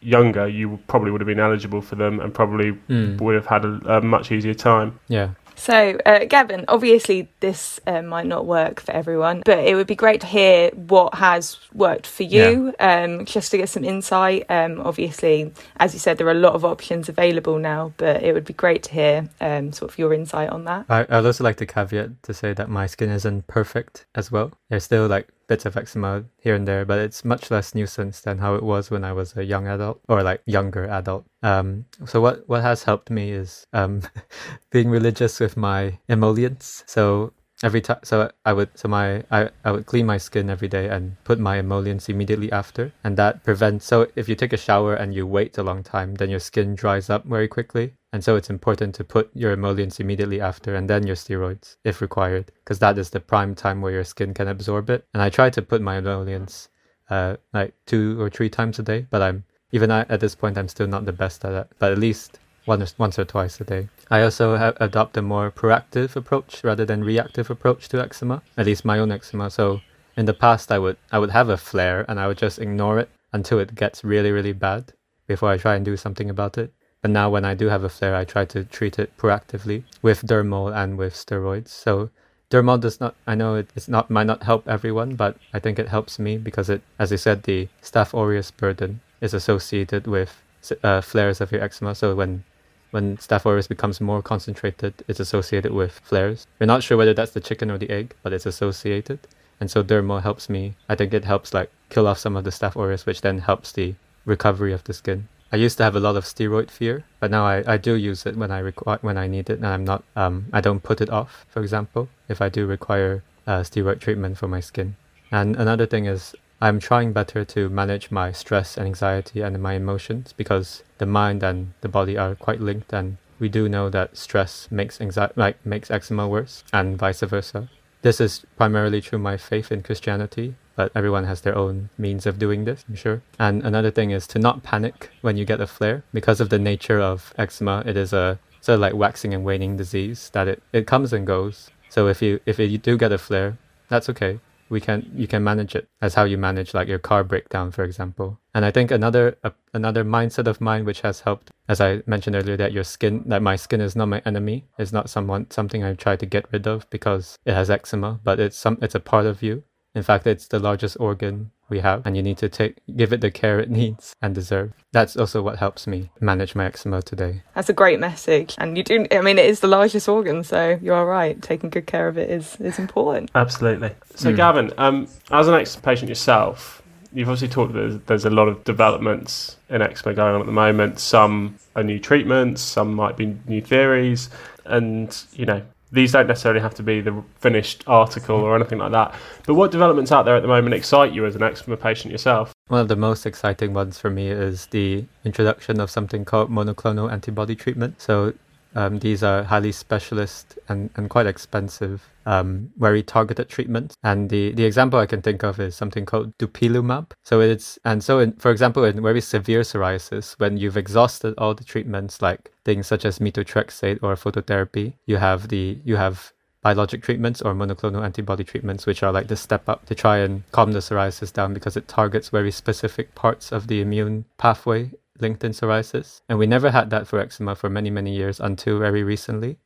younger, 0.00 0.48
you 0.48 0.78
probably 0.88 1.10
would 1.10 1.20
have 1.20 1.28
been 1.28 1.38
eligible 1.40 1.80
for 1.80 1.94
them 1.96 2.18
and 2.20 2.32
probably 2.34 2.72
Mm. 2.88 3.20
would 3.20 3.34
have 3.36 3.46
had 3.46 3.64
a, 3.64 3.98
a 3.98 4.00
much 4.00 4.30
easier 4.32 4.54
time. 4.54 4.98
Yeah. 5.08 5.28
So, 5.62 5.96
uh, 6.04 6.24
Gavin, 6.24 6.64
obviously 6.66 7.28
this 7.38 7.78
uh, 7.86 8.02
might 8.02 8.26
not 8.26 8.46
work 8.46 8.80
for 8.80 8.90
everyone, 8.90 9.44
but 9.44 9.60
it 9.60 9.76
would 9.76 9.86
be 9.86 9.94
great 9.94 10.20
to 10.22 10.26
hear 10.26 10.70
what 10.70 11.14
has 11.14 11.56
worked 11.72 12.04
for 12.04 12.24
you, 12.24 12.74
um, 12.80 13.26
just 13.26 13.52
to 13.52 13.58
get 13.58 13.68
some 13.68 13.84
insight. 13.84 14.44
Um, 14.48 14.80
obviously, 14.80 15.52
as 15.76 15.94
you 15.94 16.00
said, 16.00 16.18
there 16.18 16.26
are 16.26 16.32
a 16.32 16.34
lot 16.34 16.54
of 16.54 16.64
options 16.64 17.08
available 17.08 17.60
now, 17.60 17.92
but 17.96 18.24
it 18.24 18.32
would 18.32 18.44
be 18.44 18.54
great 18.54 18.82
to 18.82 18.92
hear 18.92 19.28
um, 19.40 19.72
sort 19.72 19.92
of 19.92 19.98
your 20.00 20.12
insight 20.12 20.48
on 20.48 20.64
that. 20.64 20.86
I, 20.88 21.02
I'd 21.08 21.26
also 21.26 21.44
like 21.44 21.58
to 21.58 21.66
caveat 21.66 22.24
to 22.24 22.34
say 22.34 22.52
that 22.54 22.68
my 22.68 22.88
skin 22.88 23.10
isn't 23.10 23.46
perfect 23.46 24.06
as 24.16 24.32
well. 24.32 24.50
There's 24.68 24.82
still 24.82 25.06
like 25.06 25.28
bits 25.52 25.66
of 25.66 25.76
eczema 25.76 26.24
here 26.38 26.54
and 26.54 26.66
there, 26.66 26.86
but 26.86 26.98
it's 26.98 27.26
much 27.26 27.50
less 27.50 27.74
nuisance 27.74 28.22
than 28.22 28.38
how 28.38 28.54
it 28.54 28.62
was 28.62 28.90
when 28.90 29.04
I 29.04 29.12
was 29.12 29.36
a 29.36 29.44
young 29.44 29.66
adult 29.66 30.00
or 30.08 30.22
like 30.22 30.40
younger 30.46 30.86
adult. 30.86 31.26
Um, 31.42 31.84
so 32.06 32.22
what, 32.22 32.48
what 32.48 32.62
has 32.62 32.84
helped 32.84 33.10
me 33.10 33.32
is 33.32 33.66
um, 33.74 34.00
being 34.70 34.88
religious 34.88 35.40
with 35.40 35.58
my 35.58 35.98
emollients. 36.08 36.84
So 36.86 37.34
every 37.62 37.80
time. 37.80 38.00
So 38.02 38.30
I 38.44 38.52
would 38.52 38.70
so 38.74 38.88
my 38.88 39.24
I, 39.30 39.50
I 39.64 39.72
would 39.72 39.86
clean 39.86 40.06
my 40.06 40.18
skin 40.18 40.50
every 40.50 40.68
day 40.68 40.88
and 40.88 41.16
put 41.24 41.38
my 41.38 41.58
emollients 41.58 42.08
immediately 42.08 42.50
after, 42.52 42.92
and 43.04 43.16
that 43.16 43.44
prevents. 43.44 43.86
So 43.86 44.06
if 44.16 44.28
you 44.28 44.34
take 44.34 44.52
a 44.52 44.56
shower 44.56 44.94
and 44.94 45.14
you 45.14 45.26
wait 45.26 45.58
a 45.58 45.62
long 45.62 45.82
time, 45.82 46.14
then 46.14 46.30
your 46.30 46.40
skin 46.40 46.74
dries 46.74 47.10
up 47.10 47.24
very 47.24 47.48
quickly, 47.48 47.94
and 48.12 48.22
so 48.24 48.36
it's 48.36 48.50
important 48.50 48.94
to 48.96 49.04
put 49.04 49.30
your 49.34 49.52
emollients 49.52 50.00
immediately 50.00 50.40
after 50.40 50.74
and 50.74 50.88
then 50.88 51.06
your 51.06 51.16
steroids 51.16 51.76
if 51.84 52.00
required, 52.00 52.52
because 52.64 52.78
that 52.78 52.98
is 52.98 53.10
the 53.10 53.20
prime 53.20 53.54
time 53.54 53.80
where 53.80 53.92
your 53.92 54.04
skin 54.04 54.34
can 54.34 54.48
absorb 54.48 54.90
it. 54.90 55.06
And 55.14 55.22
I 55.22 55.30
try 55.30 55.50
to 55.50 55.62
put 55.62 55.80
my 55.82 55.96
emollients 55.98 56.68
uh, 57.10 57.36
like 57.52 57.74
two 57.86 58.20
or 58.20 58.30
three 58.30 58.48
times 58.48 58.78
a 58.78 58.82
day, 58.82 59.06
but 59.10 59.22
I'm 59.22 59.44
even 59.72 59.90
at 59.90 60.20
this 60.20 60.34
point 60.34 60.58
I'm 60.58 60.68
still 60.68 60.86
not 60.86 61.06
the 61.06 61.12
best 61.12 61.44
at 61.44 61.52
it. 61.52 61.66
But 61.78 61.92
at 61.92 61.98
least 61.98 62.38
once 62.66 62.94
once 62.98 63.18
or 63.18 63.24
twice 63.24 63.60
a 63.60 63.64
day. 63.64 63.88
I 64.10 64.22
also 64.22 64.56
have 64.56 64.76
adopt 64.80 65.16
a 65.16 65.22
more 65.22 65.50
proactive 65.50 66.16
approach 66.16 66.62
rather 66.62 66.84
than 66.84 67.04
reactive 67.04 67.50
approach 67.50 67.88
to 67.88 68.00
eczema, 68.00 68.42
at 68.56 68.66
least 68.66 68.84
my 68.84 68.98
own 68.98 69.10
eczema. 69.10 69.50
So 69.50 69.80
in 70.16 70.26
the 70.26 70.34
past, 70.34 70.70
I 70.70 70.78
would 70.78 70.96
I 71.10 71.18
would 71.18 71.30
have 71.30 71.48
a 71.48 71.56
flare 71.56 72.04
and 72.08 72.20
I 72.20 72.26
would 72.26 72.38
just 72.38 72.58
ignore 72.58 72.98
it 72.98 73.10
until 73.32 73.58
it 73.58 73.74
gets 73.74 74.04
really 74.04 74.30
really 74.30 74.52
bad 74.52 74.92
before 75.26 75.50
I 75.50 75.56
try 75.56 75.74
and 75.76 75.84
do 75.84 75.96
something 75.96 76.30
about 76.30 76.58
it. 76.58 76.72
But 77.00 77.10
now 77.10 77.30
when 77.30 77.44
I 77.44 77.54
do 77.54 77.68
have 77.68 77.84
a 77.84 77.88
flare, 77.88 78.14
I 78.14 78.24
try 78.24 78.44
to 78.44 78.64
treat 78.64 78.98
it 78.98 79.16
proactively 79.16 79.84
with 80.02 80.22
Dermol 80.22 80.74
and 80.76 80.96
with 80.96 81.14
steroids. 81.14 81.68
So 81.68 82.10
Dermol 82.52 82.80
does 82.80 83.00
not 83.00 83.16
i 83.26 83.34
know 83.34 83.54
it, 83.54 83.70
it's 83.74 83.88
not 83.88 84.10
might 84.10 84.26
not 84.26 84.42
help 84.42 84.68
everyone 84.68 85.14
but 85.16 85.38
i 85.54 85.58
think 85.58 85.78
it 85.78 85.88
helps 85.88 86.18
me 86.18 86.36
because 86.36 86.68
it 86.68 86.82
as 86.98 87.10
i 87.10 87.16
said 87.16 87.44
the 87.44 87.66
staph 87.82 88.12
aureus 88.12 88.50
burden 88.50 89.00
is 89.22 89.32
associated 89.32 90.06
with 90.06 90.42
uh, 90.84 91.00
flares 91.00 91.40
of 91.40 91.50
your 91.50 91.62
eczema 91.62 91.94
so 91.94 92.14
when 92.14 92.44
when 92.92 93.16
Staph 93.16 93.44
aureus 93.44 93.66
becomes 93.66 94.00
more 94.00 94.22
concentrated, 94.22 94.94
it's 95.08 95.18
associated 95.18 95.72
with 95.72 96.00
flares. 96.04 96.46
We're 96.60 96.66
not 96.66 96.82
sure 96.82 96.96
whether 96.96 97.14
that's 97.14 97.32
the 97.32 97.40
chicken 97.40 97.70
or 97.70 97.78
the 97.78 97.90
egg, 97.90 98.14
but 98.22 98.32
it's 98.32 98.46
associated. 98.46 99.18
And 99.60 99.70
so 99.70 99.82
Dermol 99.82 100.22
helps 100.22 100.48
me. 100.48 100.74
I 100.88 100.94
think 100.94 101.12
it 101.12 101.24
helps 101.24 101.52
like 101.52 101.70
kill 101.88 102.06
off 102.06 102.18
some 102.18 102.36
of 102.36 102.44
the 102.44 102.50
Staph 102.50 102.76
aureus, 102.76 103.06
which 103.06 103.22
then 103.22 103.38
helps 103.38 103.72
the 103.72 103.94
recovery 104.24 104.72
of 104.72 104.84
the 104.84 104.92
skin. 104.92 105.28
I 105.52 105.56
used 105.56 105.76
to 105.78 105.84
have 105.84 105.96
a 105.96 106.00
lot 106.00 106.16
of 106.16 106.24
steroid 106.24 106.70
fear, 106.70 107.04
but 107.20 107.30
now 107.30 107.44
I, 107.44 107.62
I 107.66 107.76
do 107.76 107.94
use 107.94 108.24
it 108.24 108.36
when 108.36 108.50
I 108.50 108.60
require 108.60 108.98
when 109.02 109.18
I 109.18 109.26
need 109.26 109.50
it, 109.50 109.58
and 109.58 109.66
I'm 109.66 109.84
not 109.84 110.02
um 110.16 110.46
I 110.52 110.60
don't 110.62 110.82
put 110.82 111.00
it 111.00 111.10
off. 111.10 111.44
For 111.50 111.60
example, 111.62 112.08
if 112.28 112.40
I 112.40 112.48
do 112.48 112.66
require 112.66 113.22
uh, 113.46 113.60
steroid 113.60 114.00
treatment 114.00 114.38
for 114.38 114.48
my 114.48 114.60
skin. 114.60 114.96
And 115.30 115.56
another 115.56 115.86
thing 115.86 116.06
is 116.06 116.34
I'm 116.62 116.78
trying 116.78 117.12
better 117.12 117.44
to 117.44 117.68
manage 117.68 118.12
my 118.12 118.30
stress 118.30 118.76
and 118.76 118.86
anxiety 118.86 119.40
and 119.40 119.60
my 119.60 119.72
emotions 119.72 120.32
because 120.32 120.84
the 120.98 121.06
mind 121.06 121.42
and 121.42 121.72
the 121.80 121.88
body 121.88 122.16
are 122.16 122.36
quite 122.36 122.60
linked 122.60 122.92
and 122.92 123.16
we 123.40 123.48
do 123.48 123.68
know 123.68 123.90
that 123.90 124.16
stress 124.16 124.68
makes 124.70 125.00
anxiety 125.00 125.32
like 125.34 125.66
makes 125.66 125.90
eczema 125.90 126.28
worse 126.28 126.62
and 126.72 126.96
vice 126.96 127.22
versa. 127.22 127.68
This 128.02 128.20
is 128.20 128.46
primarily 128.56 129.00
through 129.00 129.18
my 129.18 129.36
faith 129.36 129.72
in 129.72 129.82
Christianity, 129.82 130.54
but 130.76 130.92
everyone 130.94 131.24
has 131.24 131.40
their 131.40 131.58
own 131.58 131.90
means 131.98 132.26
of 132.26 132.38
doing 132.38 132.64
this, 132.64 132.84
I'm 132.88 132.94
sure. 132.94 133.22
And 133.40 133.64
another 133.64 133.90
thing 133.90 134.12
is 134.12 134.28
to 134.28 134.38
not 134.38 134.62
panic 134.62 135.10
when 135.20 135.36
you 135.36 135.44
get 135.44 135.60
a 135.60 135.66
flare. 135.66 136.04
Because 136.14 136.40
of 136.40 136.50
the 136.50 136.60
nature 136.60 137.00
of 137.00 137.34
eczema, 137.36 137.82
it 137.84 137.96
is 137.96 138.12
a 138.12 138.38
sort 138.60 138.74
of 138.74 138.80
like 138.82 138.94
waxing 138.94 139.34
and 139.34 139.44
waning 139.44 139.76
disease 139.76 140.30
that 140.32 140.46
it, 140.46 140.62
it 140.72 140.86
comes 140.86 141.12
and 141.12 141.26
goes. 141.26 141.70
So 141.88 142.06
if 142.06 142.22
you 142.22 142.38
if 142.46 142.60
you 142.60 142.78
do 142.78 142.96
get 142.96 143.10
a 143.10 143.18
flare, 143.18 143.58
that's 143.88 144.08
okay 144.08 144.38
we 144.72 144.80
can 144.80 144.98
you 145.14 145.28
can 145.28 145.44
manage 145.44 145.74
it 145.76 145.88
as 146.00 146.14
how 146.14 146.24
you 146.24 146.38
manage 146.38 146.72
like 146.74 146.88
your 146.88 146.98
car 146.98 147.22
breakdown 147.22 147.70
for 147.70 147.84
example. 147.84 148.38
And 148.54 148.64
i 148.64 148.70
think 148.70 148.90
another 148.90 149.36
uh, 149.44 149.50
another 149.72 150.04
mindset 150.04 150.46
of 150.46 150.60
mine 150.60 150.84
which 150.84 151.02
has 151.02 151.20
helped 151.20 151.50
as 151.68 151.80
i 151.80 151.90
mentioned 152.06 152.36
earlier 152.36 152.56
that 152.56 152.72
your 152.72 152.84
skin 152.84 153.22
that 153.26 153.42
my 153.42 153.56
skin 153.56 153.80
is 153.80 153.94
not 153.96 154.08
my 154.14 154.22
enemy 154.26 154.64
is 154.78 154.92
not 154.92 155.08
someone 155.08 155.50
something 155.50 155.84
i 155.84 155.94
try 155.94 156.16
to 156.16 156.26
get 156.26 156.50
rid 156.52 156.66
of 156.66 156.88
because 156.90 157.38
it 157.44 157.54
has 157.54 157.70
eczema 157.70 158.20
but 158.24 158.40
it's 158.40 158.56
some 158.56 158.78
it's 158.82 158.94
a 158.94 159.00
part 159.12 159.26
of 159.26 159.42
you. 159.42 159.62
In 159.94 160.02
fact, 160.02 160.26
it's 160.26 160.48
the 160.48 160.58
largest 160.58 160.96
organ 160.98 161.50
we 161.72 161.80
have, 161.80 162.06
and 162.06 162.16
you 162.16 162.22
need 162.22 162.38
to 162.38 162.48
take 162.48 162.76
give 162.94 163.12
it 163.12 163.20
the 163.20 163.30
care 163.30 163.58
it 163.58 163.70
needs 163.70 164.14
and 164.22 164.34
deserve. 164.34 164.72
That's 164.92 165.16
also 165.16 165.42
what 165.42 165.58
helps 165.58 165.86
me 165.86 166.10
manage 166.20 166.54
my 166.54 166.66
eczema 166.66 167.02
today. 167.02 167.42
That's 167.54 167.70
a 167.70 167.72
great 167.72 167.98
message, 167.98 168.54
and 168.58 168.76
you 168.76 168.84
do. 168.84 169.06
I 169.10 169.22
mean, 169.22 169.38
it 169.38 169.46
is 169.46 169.60
the 169.60 169.66
largest 169.68 170.08
organ, 170.08 170.44
so 170.44 170.78
you 170.80 170.92
are 170.92 171.06
right. 171.06 171.40
Taking 171.42 171.70
good 171.70 171.86
care 171.86 172.06
of 172.06 172.16
it 172.18 172.30
is 172.30 172.56
is 172.60 172.78
important. 172.78 173.30
Absolutely. 173.34 173.90
So, 174.14 174.32
mm. 174.32 174.36
Gavin, 174.36 174.72
um, 174.78 175.08
as 175.30 175.48
an 175.48 175.54
ex 175.54 175.74
patient 175.74 176.08
yourself, 176.08 176.82
you've 177.12 177.28
obviously 177.28 177.48
talked. 177.48 177.72
There's, 177.72 177.98
there's 178.06 178.24
a 178.26 178.30
lot 178.30 178.48
of 178.48 178.62
developments 178.64 179.56
in 179.70 179.82
eczema 179.82 180.14
going 180.14 180.34
on 180.34 180.40
at 180.40 180.46
the 180.46 180.52
moment. 180.52 181.00
Some 181.00 181.56
are 181.74 181.82
new 181.82 181.98
treatments, 181.98 182.60
some 182.60 182.94
might 182.94 183.16
be 183.16 183.36
new 183.46 183.62
theories, 183.62 184.28
and 184.66 185.08
you 185.32 185.46
know 185.46 185.62
these 185.92 186.12
don't 186.12 186.26
necessarily 186.26 186.60
have 186.60 186.74
to 186.74 186.82
be 186.82 187.00
the 187.00 187.22
finished 187.38 187.84
article 187.86 188.36
or 188.36 188.56
anything 188.56 188.78
like 188.78 188.92
that. 188.92 189.14
But 189.46 189.54
what 189.54 189.70
developments 189.70 190.10
out 190.10 190.24
there 190.24 190.34
at 190.34 190.42
the 190.42 190.48
moment 190.48 190.74
excite 190.74 191.12
you 191.12 191.26
as 191.26 191.36
an 191.36 191.42
eczema 191.42 191.76
patient 191.76 192.10
yourself? 192.10 192.52
One 192.68 192.80
of 192.80 192.88
the 192.88 192.96
most 192.96 193.26
exciting 193.26 193.74
ones 193.74 193.98
for 193.98 194.08
me 194.08 194.28
is 194.28 194.66
the 194.66 195.04
introduction 195.24 195.78
of 195.80 195.90
something 195.90 196.24
called 196.24 196.50
monoclonal 196.50 197.12
antibody 197.12 197.54
treatment. 197.54 198.00
So 198.00 198.32
um, 198.74 198.98
these 198.98 199.22
are 199.22 199.42
highly 199.42 199.72
specialist 199.72 200.58
and, 200.68 200.90
and 200.96 201.10
quite 201.10 201.26
expensive, 201.26 202.08
um, 202.26 202.70
very 202.76 203.02
targeted 203.02 203.48
treatments. 203.48 203.96
And 204.02 204.30
the, 204.30 204.52
the 204.52 204.64
example 204.64 204.98
I 204.98 205.06
can 205.06 205.22
think 205.22 205.42
of 205.42 205.60
is 205.60 205.74
something 205.74 206.06
called 206.06 206.36
dupilumab. 206.38 207.12
So 207.24 207.40
it's 207.40 207.78
and 207.84 208.02
so 208.02 208.18
in, 208.18 208.32
for 208.34 208.50
example 208.50 208.84
in 208.84 209.02
very 209.02 209.20
severe 209.20 209.60
psoriasis, 209.60 210.38
when 210.38 210.56
you've 210.56 210.76
exhausted 210.76 211.34
all 211.38 211.54
the 211.54 211.64
treatments 211.64 212.22
like 212.22 212.52
things 212.64 212.86
such 212.86 213.04
as 213.04 213.18
methotrexate 213.18 213.98
or 214.02 214.14
phototherapy, 214.14 214.94
you 215.06 215.16
have 215.16 215.48
the 215.48 215.78
you 215.84 215.96
have 215.96 216.32
biologic 216.62 217.02
treatments 217.02 217.42
or 217.42 217.54
monoclonal 217.54 218.04
antibody 218.04 218.44
treatments, 218.44 218.86
which 218.86 219.02
are 219.02 219.12
like 219.12 219.26
the 219.26 219.36
step 219.36 219.68
up 219.68 219.84
to 219.86 219.94
try 219.94 220.18
and 220.18 220.44
calm 220.52 220.72
the 220.72 220.78
psoriasis 220.78 221.32
down 221.32 221.52
because 221.52 221.76
it 221.76 221.88
targets 221.88 222.28
very 222.28 222.52
specific 222.52 223.14
parts 223.16 223.50
of 223.50 223.66
the 223.66 223.80
immune 223.80 224.24
pathway 224.38 224.90
linked 225.20 225.44
in 225.44 225.52
psoriasis. 225.52 226.22
And 226.28 226.38
we 226.38 226.46
never 226.46 226.70
had 226.70 226.90
that 226.90 227.06
for 227.06 227.18
eczema 227.18 227.54
for 227.54 227.68
many, 227.68 227.90
many 227.90 228.14
years 228.14 228.40
until 228.40 228.78
very 228.78 229.02
recently. 229.02 229.58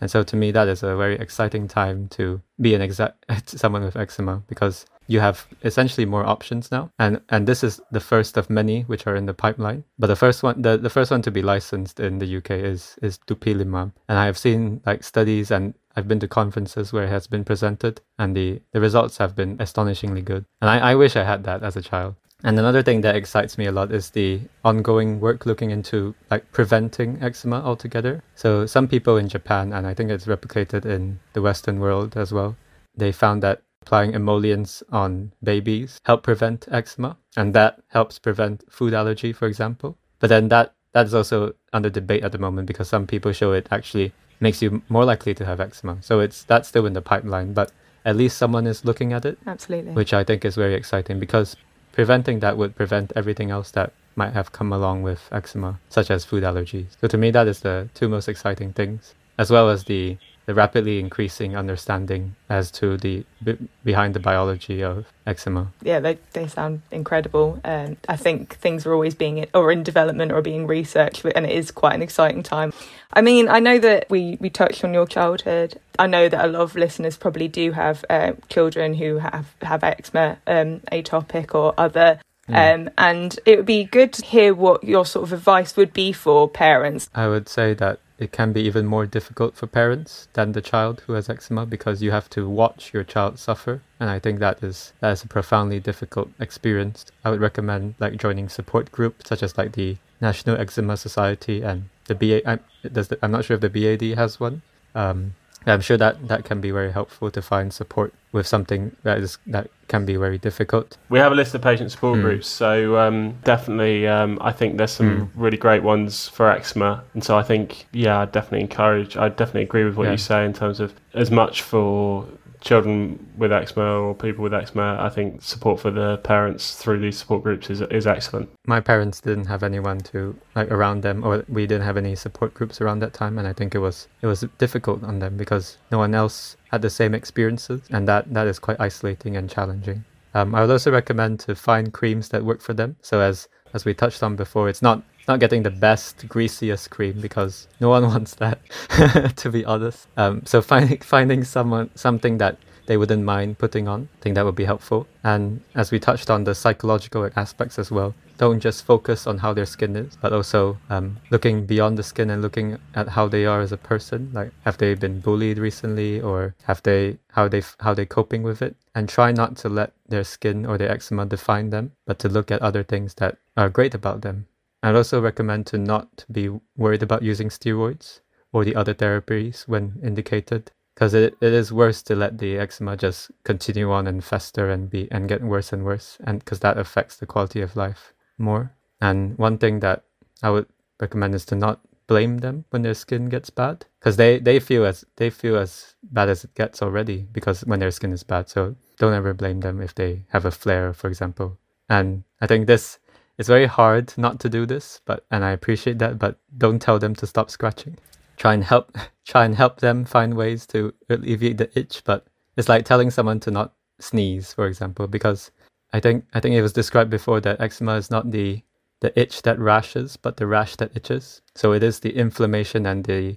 And 0.00 0.10
so 0.10 0.24
to 0.24 0.36
me, 0.36 0.50
that 0.50 0.66
is 0.66 0.82
a 0.82 0.96
very 0.96 1.14
exciting 1.16 1.68
time 1.68 2.08
to 2.08 2.42
be 2.60 2.74
an 2.74 2.82
exa- 2.82 3.14
someone 3.46 3.84
with 3.84 3.96
eczema 3.96 4.42
because 4.48 4.84
you 5.06 5.20
have 5.20 5.46
essentially 5.62 6.06
more 6.06 6.24
options 6.24 6.70
now. 6.70 6.90
And 6.98 7.20
and 7.28 7.46
this 7.46 7.62
is 7.62 7.80
the 7.90 8.00
first 8.00 8.36
of 8.36 8.50
many 8.50 8.82
which 8.82 9.06
are 9.06 9.14
in 9.14 9.26
the 9.26 9.34
pipeline. 9.34 9.84
But 9.98 10.08
the 10.08 10.16
first 10.16 10.42
one, 10.42 10.62
the, 10.62 10.76
the 10.76 10.90
first 10.90 11.10
one 11.10 11.22
to 11.22 11.30
be 11.30 11.42
licensed 11.42 12.00
in 12.00 12.18
the 12.18 12.36
UK 12.36 12.50
is 12.50 12.96
is 13.02 13.18
dupilumab. 13.28 13.92
And 14.08 14.18
I 14.18 14.26
have 14.26 14.38
seen 14.38 14.80
like 14.86 15.04
studies 15.04 15.50
and 15.50 15.74
I've 15.94 16.08
been 16.08 16.20
to 16.20 16.28
conferences 16.28 16.92
where 16.92 17.04
it 17.04 17.10
has 17.10 17.26
been 17.26 17.44
presented 17.44 18.00
and 18.18 18.34
the, 18.36 18.62
the 18.72 18.80
results 18.80 19.18
have 19.18 19.36
been 19.36 19.56
astonishingly 19.60 20.22
good. 20.22 20.46
And 20.60 20.70
I, 20.70 20.92
I 20.92 20.94
wish 20.94 21.16
I 21.16 21.24
had 21.24 21.44
that 21.44 21.62
as 21.62 21.76
a 21.76 21.82
child. 21.82 22.14
And 22.44 22.58
another 22.58 22.82
thing 22.82 23.02
that 23.02 23.14
excites 23.14 23.56
me 23.56 23.66
a 23.66 23.72
lot 23.72 23.92
is 23.92 24.10
the 24.10 24.40
ongoing 24.64 25.20
work 25.20 25.46
looking 25.46 25.70
into 25.70 26.14
like 26.30 26.50
preventing 26.50 27.22
eczema 27.22 27.62
altogether. 27.62 28.22
So 28.34 28.66
some 28.66 28.88
people 28.88 29.16
in 29.16 29.28
Japan, 29.28 29.72
and 29.72 29.86
I 29.86 29.94
think 29.94 30.10
it's 30.10 30.26
replicated 30.26 30.84
in 30.84 31.20
the 31.34 31.42
Western 31.42 31.78
world 31.78 32.16
as 32.16 32.32
well, 32.32 32.56
they 32.96 33.12
found 33.12 33.42
that 33.42 33.62
applying 33.82 34.14
emollients 34.14 34.82
on 34.90 35.32
babies 35.42 36.00
help 36.04 36.22
prevent 36.22 36.66
eczema, 36.70 37.16
and 37.36 37.54
that 37.54 37.80
helps 37.88 38.18
prevent 38.18 38.64
food 38.70 38.94
allergy, 38.94 39.32
for 39.32 39.46
example. 39.46 39.96
But 40.18 40.28
then 40.28 40.48
that 40.48 40.74
that 40.92 41.06
is 41.06 41.14
also 41.14 41.54
under 41.72 41.90
debate 41.90 42.22
at 42.22 42.32
the 42.32 42.38
moment 42.38 42.66
because 42.66 42.88
some 42.88 43.06
people 43.06 43.32
show 43.32 43.52
it 43.52 43.66
actually 43.70 44.12
makes 44.40 44.60
you 44.60 44.82
more 44.88 45.04
likely 45.04 45.34
to 45.34 45.44
have 45.44 45.60
eczema. 45.60 45.98
So 46.02 46.20
it's 46.20 46.44
that's 46.44 46.68
still 46.68 46.86
in 46.86 46.92
the 46.92 47.02
pipeline, 47.02 47.54
but 47.54 47.72
at 48.04 48.16
least 48.16 48.36
someone 48.36 48.66
is 48.66 48.84
looking 48.84 49.12
at 49.12 49.24
it. 49.24 49.38
Absolutely. 49.46 49.92
Which 49.92 50.12
I 50.12 50.24
think 50.24 50.44
is 50.44 50.56
very 50.56 50.74
exciting 50.74 51.18
because 51.18 51.56
preventing 51.92 52.40
that 52.40 52.56
would 52.56 52.74
prevent 52.74 53.12
everything 53.14 53.50
else 53.50 53.70
that 53.72 53.92
might 54.16 54.32
have 54.32 54.52
come 54.52 54.72
along 54.72 55.02
with 55.02 55.28
eczema, 55.32 55.78
such 55.88 56.10
as 56.10 56.24
food 56.24 56.42
allergies. 56.42 56.96
So 57.00 57.08
to 57.08 57.18
me, 57.18 57.30
that 57.30 57.46
is 57.46 57.60
the 57.60 57.88
two 57.94 58.08
most 58.08 58.28
exciting 58.28 58.72
things, 58.72 59.14
as 59.38 59.50
well 59.50 59.70
as 59.70 59.84
the 59.84 60.18
the 60.46 60.54
rapidly 60.54 60.98
increasing 60.98 61.56
understanding 61.56 62.34
as 62.48 62.70
to 62.72 62.96
the 62.96 63.24
b- 63.42 63.58
behind 63.84 64.14
the 64.14 64.20
biology 64.20 64.82
of 64.82 65.06
eczema. 65.26 65.72
Yeah, 65.82 66.00
they, 66.00 66.18
they 66.32 66.48
sound 66.48 66.82
incredible. 66.90 67.60
And 67.64 67.96
I 68.08 68.16
think 68.16 68.56
things 68.56 68.84
are 68.86 68.92
always 68.92 69.14
being 69.14 69.46
or 69.54 69.70
in 69.70 69.82
development 69.82 70.32
or 70.32 70.42
being 70.42 70.66
researched, 70.66 71.24
and 71.24 71.46
it 71.46 71.52
is 71.52 71.70
quite 71.70 71.94
an 71.94 72.02
exciting 72.02 72.42
time. 72.42 72.72
I 73.12 73.20
mean, 73.20 73.48
I 73.48 73.60
know 73.60 73.78
that 73.78 74.08
we, 74.10 74.38
we 74.40 74.50
touched 74.50 74.84
on 74.84 74.94
your 74.94 75.06
childhood. 75.06 75.78
I 75.98 76.06
know 76.06 76.28
that 76.28 76.44
a 76.44 76.48
lot 76.48 76.62
of 76.62 76.74
listeners 76.74 77.16
probably 77.16 77.48
do 77.48 77.72
have 77.72 78.04
uh, 78.10 78.32
children 78.48 78.94
who 78.94 79.18
have, 79.18 79.54
have 79.62 79.84
eczema, 79.84 80.38
um, 80.46 80.80
atopic, 80.90 81.54
or 81.54 81.74
other. 81.78 82.18
Um, 82.48 82.90
and 82.98 83.38
it 83.46 83.56
would 83.56 83.66
be 83.66 83.84
good 83.84 84.12
to 84.14 84.26
hear 84.26 84.52
what 84.52 84.84
your 84.84 85.06
sort 85.06 85.22
of 85.22 85.32
advice 85.32 85.74
would 85.76 85.94
be 85.94 86.12
for 86.12 86.48
parents. 86.50 87.08
I 87.14 87.28
would 87.28 87.48
say 87.48 87.72
that 87.74 88.00
it 88.22 88.30
can 88.30 88.52
be 88.52 88.62
even 88.62 88.86
more 88.86 89.04
difficult 89.04 89.56
for 89.56 89.66
parents 89.66 90.28
than 90.34 90.52
the 90.52 90.60
child 90.60 91.02
who 91.06 91.14
has 91.14 91.28
eczema 91.28 91.66
because 91.66 92.02
you 92.02 92.12
have 92.12 92.30
to 92.30 92.48
watch 92.48 92.94
your 92.94 93.04
child 93.04 93.38
suffer. 93.38 93.82
And 93.98 94.08
i 94.08 94.18
think 94.18 94.38
that 94.38 94.62
is 94.62 94.92
that 95.00 95.10
is 95.10 95.24
a 95.24 95.28
profoundly 95.28 95.80
difficult 95.80 96.28
experience. 96.38 97.04
I 97.24 97.30
would 97.30 97.40
recommend 97.40 97.94
like 97.98 98.16
joining 98.16 98.48
support 98.48 98.92
groups 98.92 99.28
such 99.28 99.42
as 99.42 99.58
like 99.58 99.72
the 99.72 99.96
national 100.20 100.56
eczema 100.56 100.96
society 100.96 101.62
and 101.62 101.88
the 102.06 102.14
ba 102.14 102.48
I'm, 102.48 102.60
does 102.96 103.08
the, 103.08 103.18
I'm 103.22 103.32
not 103.32 103.44
sure 103.44 103.56
if 103.56 103.60
the 103.60 103.70
bad 103.70 104.02
has 104.16 104.38
one. 104.38 104.62
Um, 104.94 105.34
I'm 105.66 105.80
sure 105.80 105.96
that 105.96 106.28
that 106.28 106.44
can 106.44 106.60
be 106.60 106.70
very 106.70 106.92
helpful 106.92 107.30
to 107.30 107.42
find 107.42 107.72
support 107.72 108.12
with 108.32 108.46
something 108.46 108.96
that 109.02 109.18
is 109.18 109.38
that 109.46 109.68
can 109.88 110.04
be 110.06 110.16
very 110.16 110.38
difficult. 110.38 110.96
We 111.10 111.18
have 111.18 111.32
a 111.32 111.34
list 111.34 111.54
of 111.54 111.60
patient 111.62 111.90
support 111.92 112.18
Mm. 112.18 112.22
groups, 112.22 112.46
so 112.48 112.96
um, 112.98 113.34
definitely, 113.44 114.06
um, 114.08 114.38
I 114.40 114.50
think 114.52 114.78
there's 114.78 114.90
some 114.92 115.30
really 115.36 115.58
great 115.58 115.82
ones 115.82 116.28
for 116.28 116.50
eczema, 116.50 117.04
and 117.14 117.22
so 117.22 117.36
I 117.36 117.42
think, 117.42 117.86
yeah, 117.92 118.20
I 118.20 118.24
definitely 118.24 118.62
encourage. 118.62 119.16
I 119.16 119.28
definitely 119.28 119.62
agree 119.62 119.84
with 119.84 119.96
what 119.96 120.04
Yeah. 120.06 120.12
you 120.12 120.18
say 120.18 120.44
in 120.46 120.52
terms 120.54 120.80
of 120.80 120.94
as 121.14 121.30
much 121.30 121.60
for 121.62 122.24
children 122.62 123.18
with 123.36 123.52
eczema 123.52 124.00
or 124.00 124.14
people 124.14 124.42
with 124.42 124.54
eczema. 124.54 124.96
I 125.00 125.08
think 125.08 125.42
support 125.42 125.80
for 125.80 125.90
the 125.90 126.18
parents 126.18 126.76
through 126.76 127.00
these 127.00 127.18
support 127.18 127.42
groups 127.42 127.68
is 127.68 127.80
is 127.82 128.06
excellent. 128.06 128.48
My 128.66 128.80
parents 128.80 129.20
didn't 129.20 129.46
have 129.46 129.62
anyone 129.62 129.98
to 130.12 130.36
like 130.54 130.70
around 130.70 131.02
them, 131.02 131.24
or 131.24 131.44
we 131.48 131.66
didn't 131.66 131.84
have 131.84 131.96
any 131.96 132.14
support 132.14 132.54
groups 132.54 132.80
around 132.80 133.00
that 133.00 133.12
time, 133.12 133.38
and 133.38 133.46
I 133.46 133.52
think 133.52 133.74
it 133.74 133.80
was 133.80 134.08
it 134.22 134.26
was 134.26 134.44
difficult 134.58 135.02
on 135.04 135.18
them 135.18 135.36
because 135.36 135.76
no 135.90 135.98
one 135.98 136.14
else 136.14 136.56
had 136.70 136.82
the 136.82 136.90
same 136.90 137.14
experiences, 137.14 137.82
and 137.90 138.08
that 138.08 138.32
that 138.32 138.46
is 138.46 138.58
quite 138.58 138.80
isolating 138.80 139.36
and 139.36 139.50
challenging. 139.50 140.04
Um, 140.34 140.54
I 140.54 140.62
would 140.62 140.70
also 140.70 140.90
recommend 140.90 141.40
to 141.40 141.54
find 141.54 141.92
creams 141.92 142.30
that 142.30 142.44
work 142.44 142.62
for 142.62 142.72
them. 142.72 142.96
So 143.02 143.20
as 143.20 143.48
as 143.74 143.84
we 143.84 143.94
touched 143.94 144.22
on 144.22 144.36
before, 144.36 144.68
it's 144.68 144.82
not 144.82 145.02
not 145.28 145.40
getting 145.40 145.62
the 145.62 145.70
best 145.70 146.26
greasiest 146.28 146.90
cream 146.90 147.20
because 147.20 147.68
no 147.80 147.88
one 147.88 148.06
wants 148.12 148.34
that, 148.36 148.60
to 149.36 149.50
be 149.50 149.64
honest. 149.64 150.08
Um, 150.16 150.42
so 150.44 150.60
finding 150.62 150.98
finding 150.98 151.44
someone 151.44 151.90
something 151.94 152.38
that 152.38 152.58
they 152.86 152.96
wouldn't 152.96 153.22
mind 153.24 153.58
putting 153.58 153.86
on, 153.86 154.08
I 154.18 154.22
think 154.22 154.34
that 154.34 154.44
would 154.44 154.56
be 154.56 154.64
helpful. 154.64 155.06
And 155.22 155.60
as 155.74 155.92
we 155.92 155.98
touched 156.00 156.30
on 156.30 156.44
the 156.44 156.54
psychological 156.54 157.30
aspects 157.36 157.78
as 157.78 157.90
well, 157.90 158.14
don't 158.38 158.58
just 158.58 158.84
focus 158.84 159.26
on 159.28 159.38
how 159.38 159.52
their 159.52 159.66
skin 159.66 159.94
is, 159.94 160.16
but 160.20 160.32
also 160.32 160.76
um, 160.90 161.16
looking 161.30 161.64
beyond 161.64 161.96
the 161.96 162.02
skin 162.02 162.30
and 162.30 162.42
looking 162.42 162.76
at 162.94 163.08
how 163.08 163.28
they 163.28 163.46
are 163.46 163.60
as 163.60 163.70
a 163.70 163.76
person. 163.76 164.30
Like, 164.32 164.50
have 164.64 164.78
they 164.78 164.94
been 164.94 165.20
bullied 165.20 165.58
recently, 165.58 166.20
or 166.20 166.54
have 166.64 166.82
they 166.82 167.18
how 167.30 167.46
they 167.46 167.62
how 167.78 167.94
they 167.94 168.04
coping 168.04 168.42
with 168.42 168.60
it? 168.60 168.74
And 168.96 169.08
try 169.08 169.30
not 169.30 169.56
to 169.58 169.68
let 169.68 169.92
their 170.08 170.24
skin 170.24 170.66
or 170.66 170.76
their 170.76 170.90
eczema 170.90 171.26
define 171.26 171.70
them, 171.70 171.92
but 172.04 172.18
to 172.18 172.28
look 172.28 172.50
at 172.50 172.60
other 172.62 172.82
things 172.82 173.14
that 173.14 173.38
are 173.56 173.68
great 173.68 173.94
about 173.94 174.22
them. 174.22 174.46
I'd 174.82 174.96
also 174.96 175.20
recommend 175.20 175.66
to 175.66 175.78
not 175.78 176.24
be 176.30 176.50
worried 176.76 177.02
about 177.02 177.22
using 177.22 177.48
steroids 177.48 178.20
or 178.52 178.64
the 178.64 178.74
other 178.74 178.94
therapies 178.94 179.68
when 179.68 180.00
indicated 180.02 180.72
because 180.94 181.14
it, 181.14 181.34
it 181.40 181.52
is 181.52 181.72
worse 181.72 182.02
to 182.02 182.14
let 182.16 182.38
the 182.38 182.58
eczema 182.58 182.96
just 182.96 183.30
continue 183.44 183.90
on 183.90 184.06
and 184.06 184.22
fester 184.22 184.70
and 184.70 184.90
be 184.90 185.10
and 185.10 185.28
get 185.28 185.42
worse 185.42 185.72
and 185.72 185.84
worse 185.84 186.18
and 186.24 186.40
because 186.40 186.60
that 186.60 186.78
affects 186.78 187.16
the 187.16 187.26
quality 187.26 187.60
of 187.60 187.76
life 187.76 188.12
more. 188.38 188.72
And 189.00 189.36
one 189.38 189.58
thing 189.58 189.80
that 189.80 190.04
i 190.42 190.50
would 190.50 190.66
recommend 191.00 191.34
is 191.34 191.44
to 191.46 191.54
not 191.54 191.80
blame 192.06 192.38
them 192.38 192.64
when 192.70 192.82
their 192.82 192.94
skin 192.94 193.28
gets 193.28 193.48
bad 193.48 193.86
because 193.98 194.16
they 194.16 194.38
they 194.38 194.58
feel 194.60 194.84
as 194.84 195.04
they 195.16 195.30
feel 195.30 195.56
as 195.56 195.94
bad 196.02 196.28
as 196.28 196.44
it 196.44 196.54
gets 196.54 196.82
already 196.82 197.26
because 197.32 197.64
when 197.64 197.80
their 197.80 197.90
skin 197.90 198.12
is 198.12 198.24
bad. 198.24 198.48
So 198.48 198.74
don't 198.98 199.14
ever 199.14 199.32
blame 199.32 199.60
them 199.60 199.80
if 199.80 199.94
they 199.94 200.24
have 200.28 200.44
a 200.44 200.50
flare 200.50 200.92
for 200.92 201.08
example. 201.08 201.58
And 201.88 202.24
i 202.40 202.46
think 202.46 202.66
this 202.66 202.98
it's 203.38 203.48
very 203.48 203.66
hard 203.66 204.12
not 204.16 204.38
to 204.40 204.48
do 204.48 204.66
this 204.66 205.00
but 205.04 205.24
and 205.30 205.44
i 205.44 205.50
appreciate 205.50 205.98
that 205.98 206.18
but 206.18 206.38
don't 206.58 206.80
tell 206.80 206.98
them 206.98 207.14
to 207.14 207.26
stop 207.26 207.50
scratching. 207.50 207.96
Try 208.36 208.54
and 208.54 208.64
help 208.64 208.96
try 209.24 209.44
and 209.44 209.54
help 209.54 209.80
them 209.80 210.04
find 210.04 210.34
ways 210.34 210.66
to 210.68 210.92
alleviate 211.08 211.58
the 211.58 211.70
itch 211.78 212.02
but 212.04 212.26
it's 212.56 212.68
like 212.68 212.84
telling 212.84 213.10
someone 213.10 213.40
to 213.40 213.50
not 213.50 213.74
sneeze 213.98 214.52
for 214.52 214.66
example 214.66 215.06
because 215.06 215.52
i 215.92 216.00
think 216.00 216.24
i 216.34 216.40
think 216.40 216.54
it 216.54 216.62
was 216.62 216.72
described 216.72 217.10
before 217.10 217.40
that 217.40 217.60
eczema 217.60 217.94
is 217.94 218.10
not 218.10 218.30
the 218.32 218.62
the 219.02 219.20
itch 219.20 219.42
that 219.42 219.58
rashes 219.58 220.16
but 220.16 220.36
the 220.36 220.46
rash 220.46 220.76
that 220.76 220.96
itches. 220.96 221.42
So 221.56 221.72
it 221.72 221.82
is 221.82 222.00
the 222.00 222.16
inflammation 222.16 222.86
and 222.86 223.04
the 223.04 223.36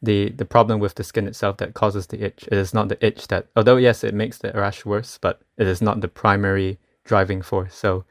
the 0.00 0.30
the 0.30 0.44
problem 0.46 0.78
with 0.80 0.94
the 0.94 1.04
skin 1.04 1.26
itself 1.26 1.58
that 1.58 1.74
causes 1.74 2.06
the 2.06 2.24
itch. 2.24 2.44
It 2.44 2.56
is 2.56 2.72
not 2.72 2.88
the 2.88 3.04
itch 3.04 3.26
that 3.26 3.48
although 3.56 3.76
yes 3.76 4.04
it 4.04 4.14
makes 4.14 4.38
the 4.38 4.52
rash 4.52 4.86
worse 4.86 5.18
but 5.20 5.42
it 5.58 5.66
is 5.66 5.82
not 5.82 6.00
the 6.00 6.08
primary 6.08 6.78
driving 7.04 7.42
force. 7.42 7.74
So 7.74 8.04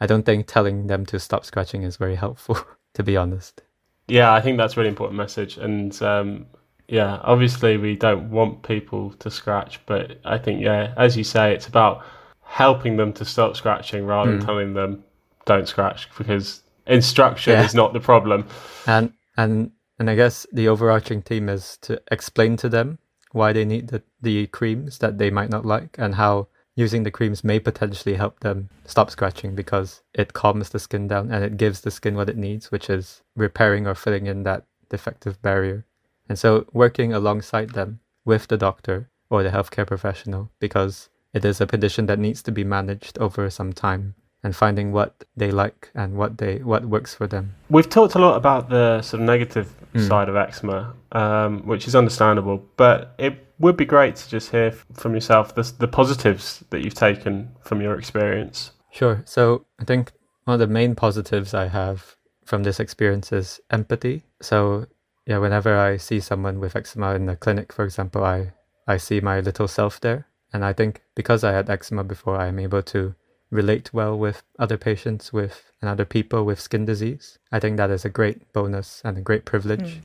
i 0.00 0.06
don't 0.06 0.24
think 0.26 0.46
telling 0.46 0.86
them 0.86 1.04
to 1.06 1.18
stop 1.18 1.44
scratching 1.44 1.82
is 1.82 1.96
very 1.96 2.16
helpful 2.16 2.58
to 2.94 3.02
be 3.02 3.16
honest 3.16 3.62
Yeah, 4.08 4.32
I 4.34 4.40
think 4.40 4.58
that's 4.58 4.74
a 4.74 4.80
really 4.80 4.88
important 4.88 5.16
message. 5.16 5.56
And 5.56 5.94
um, 6.02 6.46
yeah, 6.88 7.20
obviously 7.22 7.76
we 7.76 7.94
don't 7.94 8.28
want 8.30 8.62
people 8.64 9.12
to 9.22 9.30
scratch, 9.30 9.78
but 9.86 10.18
I 10.24 10.36
think 10.38 10.60
yeah, 10.62 10.92
as 10.96 11.16
you 11.16 11.22
say, 11.22 11.54
it's 11.54 11.68
about 11.68 12.02
helping 12.42 12.96
them 12.96 13.12
to 13.12 13.24
stop 13.24 13.54
scratching 13.56 14.04
rather 14.06 14.32
than 14.32 14.40
telling 14.44 14.74
them 14.74 15.04
don't 15.44 15.68
scratch 15.68 16.08
because 16.18 16.62
instruction 16.86 17.52
Yeah. 17.52 17.64
is 17.64 17.74
not 17.74 17.92
the 17.92 18.00
problem. 18.00 18.44
and 18.86 19.12
and 19.36 19.70
and 20.00 20.10
I 20.10 20.16
guess 20.16 20.44
the 20.52 20.66
overarching 20.68 21.22
theme 21.22 21.48
is 21.48 21.78
to 21.82 21.92
explain 22.10 22.56
to 22.56 22.68
them 22.68 22.98
why 23.32 23.52
they 23.52 23.64
need 23.64 23.88
the, 23.88 24.02
the 24.20 24.48
creams 24.48 24.98
that 24.98 25.18
they 25.18 25.30
might 25.30 25.50
not 25.50 25.64
like 25.64 25.96
and 26.02 26.14
how 26.16 26.48
using 26.80 27.02
the 27.02 27.10
creams 27.10 27.44
may 27.44 27.60
potentially 27.60 28.16
help 28.16 28.40
them 28.40 28.70
stop 28.86 29.10
scratching 29.10 29.54
because 29.54 30.02
it 30.14 30.32
calms 30.32 30.70
the 30.70 30.78
skin 30.78 31.06
down 31.06 31.30
and 31.30 31.44
it 31.44 31.58
gives 31.58 31.82
the 31.82 31.90
skin 31.90 32.16
what 32.16 32.30
it 32.30 32.38
needs, 32.38 32.72
which 32.72 32.88
is 32.88 33.22
repairing 33.36 33.86
or 33.86 33.94
filling 33.94 34.26
in 34.26 34.42
that 34.44 34.64
defective 34.88 35.40
barrier. 35.42 35.84
And 36.28 36.38
so 36.38 36.66
working 36.72 37.12
alongside 37.12 37.70
them 37.70 38.00
with 38.24 38.48
the 38.48 38.56
doctor 38.56 39.10
or 39.28 39.42
the 39.42 39.50
healthcare 39.50 39.86
professional 39.86 40.50
because 40.58 41.10
it 41.34 41.44
is 41.44 41.60
a 41.60 41.66
condition 41.66 42.06
that 42.06 42.18
needs 42.18 42.42
to 42.44 42.52
be 42.52 42.64
managed 42.64 43.18
over 43.18 43.50
some 43.50 43.72
time 43.72 44.14
and 44.42 44.56
finding 44.56 44.90
what 44.90 45.24
they 45.36 45.50
like 45.50 45.90
and 45.94 46.14
what 46.14 46.38
they 46.38 46.58
what 46.58 46.86
works 46.86 47.14
for 47.14 47.26
them. 47.26 47.54
We've 47.68 47.88
talked 47.88 48.14
a 48.14 48.18
lot 48.18 48.36
about 48.36 48.70
the 48.70 49.02
sort 49.02 49.20
of 49.20 49.26
negative 49.26 49.74
side 50.08 50.28
of 50.30 50.36
eczema, 50.36 50.94
um, 51.12 51.66
which 51.66 51.86
is 51.86 51.94
understandable, 51.94 52.64
but 52.76 53.14
it 53.18 53.49
would 53.60 53.76
be 53.76 53.84
great 53.84 54.16
to 54.16 54.28
just 54.28 54.50
hear 54.50 54.72
from 54.72 55.14
yourself 55.14 55.54
the, 55.54 55.70
the 55.78 55.88
positives 55.88 56.64
that 56.70 56.82
you've 56.82 56.94
taken 56.94 57.50
from 57.62 57.80
your 57.80 57.96
experience. 57.98 58.72
Sure. 58.90 59.22
So 59.26 59.66
I 59.78 59.84
think 59.84 60.12
one 60.44 60.54
of 60.54 60.60
the 60.60 60.66
main 60.66 60.94
positives 60.94 61.54
I 61.54 61.68
have 61.68 62.16
from 62.44 62.64
this 62.64 62.80
experience 62.80 63.30
is 63.32 63.60
empathy. 63.70 64.24
So 64.40 64.86
yeah, 65.26 65.38
whenever 65.38 65.76
I 65.76 65.98
see 65.98 66.18
someone 66.20 66.58
with 66.58 66.74
eczema 66.74 67.14
in 67.14 67.26
the 67.26 67.36
clinic, 67.36 67.72
for 67.72 67.84
example, 67.84 68.24
I 68.24 68.52
I 68.86 68.96
see 68.96 69.20
my 69.20 69.38
little 69.40 69.68
self 69.68 70.00
there, 70.00 70.26
and 70.52 70.64
I 70.64 70.72
think 70.72 71.02
because 71.14 71.44
I 71.44 71.52
had 71.52 71.70
eczema 71.70 72.02
before, 72.02 72.36
I 72.36 72.48
am 72.48 72.58
able 72.58 72.82
to 72.82 73.14
relate 73.50 73.92
well 73.92 74.18
with 74.18 74.42
other 74.58 74.76
patients 74.76 75.32
with 75.32 75.72
and 75.80 75.88
other 75.88 76.04
people 76.04 76.44
with 76.44 76.60
skin 76.60 76.84
disease. 76.84 77.38
I 77.52 77.60
think 77.60 77.76
that 77.76 77.90
is 77.90 78.04
a 78.04 78.08
great 78.08 78.52
bonus 78.52 79.02
and 79.04 79.18
a 79.18 79.20
great 79.20 79.44
privilege. 79.44 79.94
Hmm. 79.94 80.00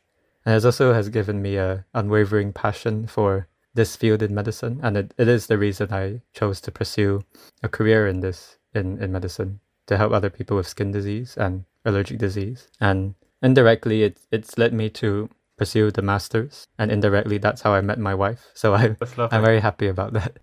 And 0.45 0.55
it 0.55 0.65
also 0.65 0.93
has 0.93 1.09
given 1.09 1.41
me 1.41 1.57
a 1.57 1.85
unwavering 1.93 2.53
passion 2.53 3.07
for 3.07 3.47
this 3.73 3.95
field 3.95 4.21
in 4.21 4.33
medicine. 4.33 4.79
And 4.83 4.95
it, 4.97 5.13
it 5.17 5.27
is 5.27 5.47
the 5.47 5.57
reason 5.57 5.91
I 5.91 6.21
chose 6.33 6.61
to 6.61 6.71
pursue 6.71 7.23
a 7.63 7.69
career 7.69 8.07
in 8.07 8.19
this 8.21 8.57
in, 8.73 9.01
in 9.01 9.11
medicine 9.11 9.59
to 9.87 9.97
help 9.97 10.11
other 10.13 10.29
people 10.29 10.57
with 10.57 10.67
skin 10.67 10.91
disease 10.91 11.35
and 11.37 11.65
allergic 11.83 12.17
disease. 12.17 12.67
And 12.79 13.15
indirectly 13.41 14.03
it 14.03 14.19
it's 14.31 14.57
led 14.57 14.73
me 14.73 14.89
to 14.91 15.29
pursue 15.57 15.91
the 15.91 16.01
masters. 16.01 16.67
And 16.77 16.91
indirectly 16.91 17.37
that's 17.37 17.61
how 17.61 17.73
I 17.73 17.81
met 17.81 17.99
my 17.99 18.13
wife. 18.13 18.51
So 18.53 18.73
I, 18.75 18.95
I'm 19.31 19.43
very 19.43 19.59
happy 19.59 19.87
about 19.87 20.13
that. 20.13 20.37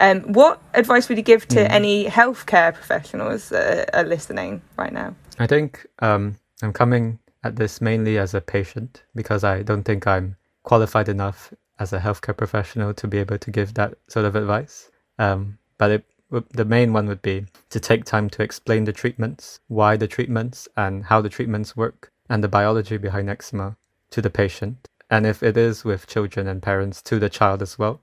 Um, 0.00 0.20
what 0.32 0.62
advice 0.74 1.08
would 1.08 1.18
you 1.18 1.24
give 1.24 1.46
to 1.48 1.56
Mm. 1.60 1.70
any 1.70 2.06
healthcare 2.06 2.72
professionals 2.72 3.50
that 3.50 3.90
are 3.94 4.04
listening 4.04 4.62
right 4.78 4.92
now? 4.92 5.14
I 5.38 5.46
think 5.46 5.86
um, 6.00 6.36
I'm 6.62 6.72
coming 6.72 7.18
at 7.44 7.56
this 7.56 7.80
mainly 7.80 8.18
as 8.18 8.34
a 8.34 8.40
patient 8.40 9.02
because 9.14 9.44
I 9.44 9.62
don't 9.62 9.84
think 9.84 10.06
I'm 10.06 10.36
qualified 10.62 11.08
enough 11.08 11.52
as 11.78 11.92
a 11.92 11.98
healthcare 11.98 12.36
professional 12.36 12.94
to 12.94 13.08
be 13.08 13.18
able 13.18 13.38
to 13.38 13.50
give 13.50 13.74
that 13.74 13.94
sort 14.08 14.26
of 14.26 14.36
advice. 14.36 14.90
Um, 15.18 15.58
but 15.78 15.90
it, 15.90 16.04
the 16.50 16.64
main 16.64 16.92
one 16.92 17.06
would 17.08 17.22
be 17.22 17.46
to 17.70 17.80
take 17.80 18.04
time 18.04 18.30
to 18.30 18.42
explain 18.42 18.84
the 18.84 18.92
treatments, 18.92 19.60
why 19.68 19.96
the 19.96 20.08
treatments, 20.08 20.68
and 20.76 21.04
how 21.04 21.20
the 21.20 21.28
treatments 21.28 21.76
work, 21.76 22.10
and 22.30 22.42
the 22.42 22.48
biology 22.48 22.96
behind 22.96 23.28
eczema 23.28 23.76
to 24.10 24.22
the 24.22 24.30
patient. 24.30 24.88
And 25.10 25.26
if 25.26 25.42
it 25.42 25.56
is 25.56 25.84
with 25.84 26.06
children 26.06 26.46
and 26.46 26.62
parents, 26.62 27.02
to 27.02 27.18
the 27.18 27.28
child 27.28 27.60
as 27.60 27.78
well. 27.78 28.00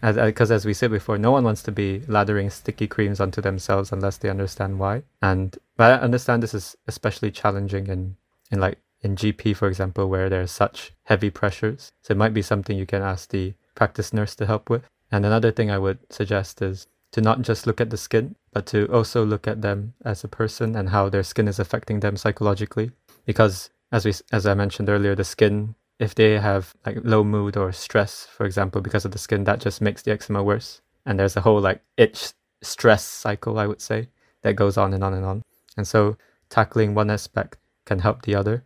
Because 0.00 0.50
as 0.50 0.64
we 0.64 0.74
said 0.74 0.90
before, 0.90 1.18
no 1.18 1.30
one 1.30 1.44
wants 1.44 1.62
to 1.64 1.72
be 1.72 2.02
lathering 2.08 2.50
sticky 2.50 2.88
creams 2.88 3.20
onto 3.20 3.40
themselves 3.40 3.92
unless 3.92 4.16
they 4.16 4.30
understand 4.30 4.78
why. 4.78 5.02
And 5.20 5.56
but 5.76 5.92
I 5.92 6.02
understand 6.02 6.42
this 6.42 6.54
is 6.54 6.76
especially 6.88 7.30
challenging 7.30 7.86
in 7.86 8.16
in 8.52 8.60
like 8.60 8.78
in 9.00 9.16
GP, 9.16 9.56
for 9.56 9.66
example, 9.66 10.08
where 10.08 10.28
there 10.28 10.42
are 10.42 10.46
such 10.46 10.92
heavy 11.04 11.30
pressures. 11.30 11.90
So 12.02 12.12
it 12.12 12.18
might 12.18 12.34
be 12.34 12.42
something 12.42 12.76
you 12.76 12.86
can 12.86 13.02
ask 13.02 13.30
the 13.30 13.54
practice 13.74 14.12
nurse 14.12 14.36
to 14.36 14.46
help 14.46 14.70
with. 14.70 14.84
And 15.10 15.26
another 15.26 15.50
thing 15.50 15.70
I 15.70 15.78
would 15.78 15.98
suggest 16.10 16.62
is 16.62 16.86
to 17.10 17.20
not 17.20 17.42
just 17.42 17.66
look 17.66 17.80
at 17.80 17.90
the 17.90 17.96
skin, 17.96 18.36
but 18.52 18.66
to 18.66 18.86
also 18.92 19.24
look 19.24 19.48
at 19.48 19.62
them 19.62 19.94
as 20.04 20.22
a 20.22 20.28
person 20.28 20.76
and 20.76 20.90
how 20.90 21.08
their 21.08 21.22
skin 21.22 21.48
is 21.48 21.58
affecting 21.58 22.00
them 22.00 22.16
psychologically. 22.16 22.92
Because 23.26 23.70
as 23.90 24.04
we 24.04 24.12
as 24.30 24.46
I 24.46 24.54
mentioned 24.54 24.88
earlier, 24.88 25.14
the 25.14 25.24
skin 25.24 25.74
if 25.98 26.14
they 26.14 26.38
have 26.38 26.74
like 26.84 26.98
low 27.04 27.22
mood 27.22 27.56
or 27.56 27.70
stress, 27.72 28.26
for 28.26 28.44
example, 28.44 28.80
because 28.80 29.04
of 29.04 29.12
the 29.12 29.18
skin, 29.18 29.44
that 29.44 29.60
just 29.60 29.80
makes 29.80 30.02
the 30.02 30.10
eczema 30.10 30.42
worse. 30.42 30.80
And 31.06 31.18
there's 31.18 31.36
a 31.36 31.40
whole 31.40 31.60
like 31.60 31.82
itch 31.96 32.32
stress 32.62 33.04
cycle, 33.04 33.58
I 33.58 33.66
would 33.66 33.80
say, 33.80 34.08
that 34.42 34.54
goes 34.54 34.76
on 34.76 34.94
and 34.94 35.04
on 35.04 35.14
and 35.14 35.24
on. 35.24 35.42
And 35.76 35.86
so 35.86 36.16
tackling 36.48 36.94
one 36.94 37.10
aspect 37.10 37.56
can 37.92 38.00
help 38.00 38.22
the 38.22 38.34
other. 38.34 38.64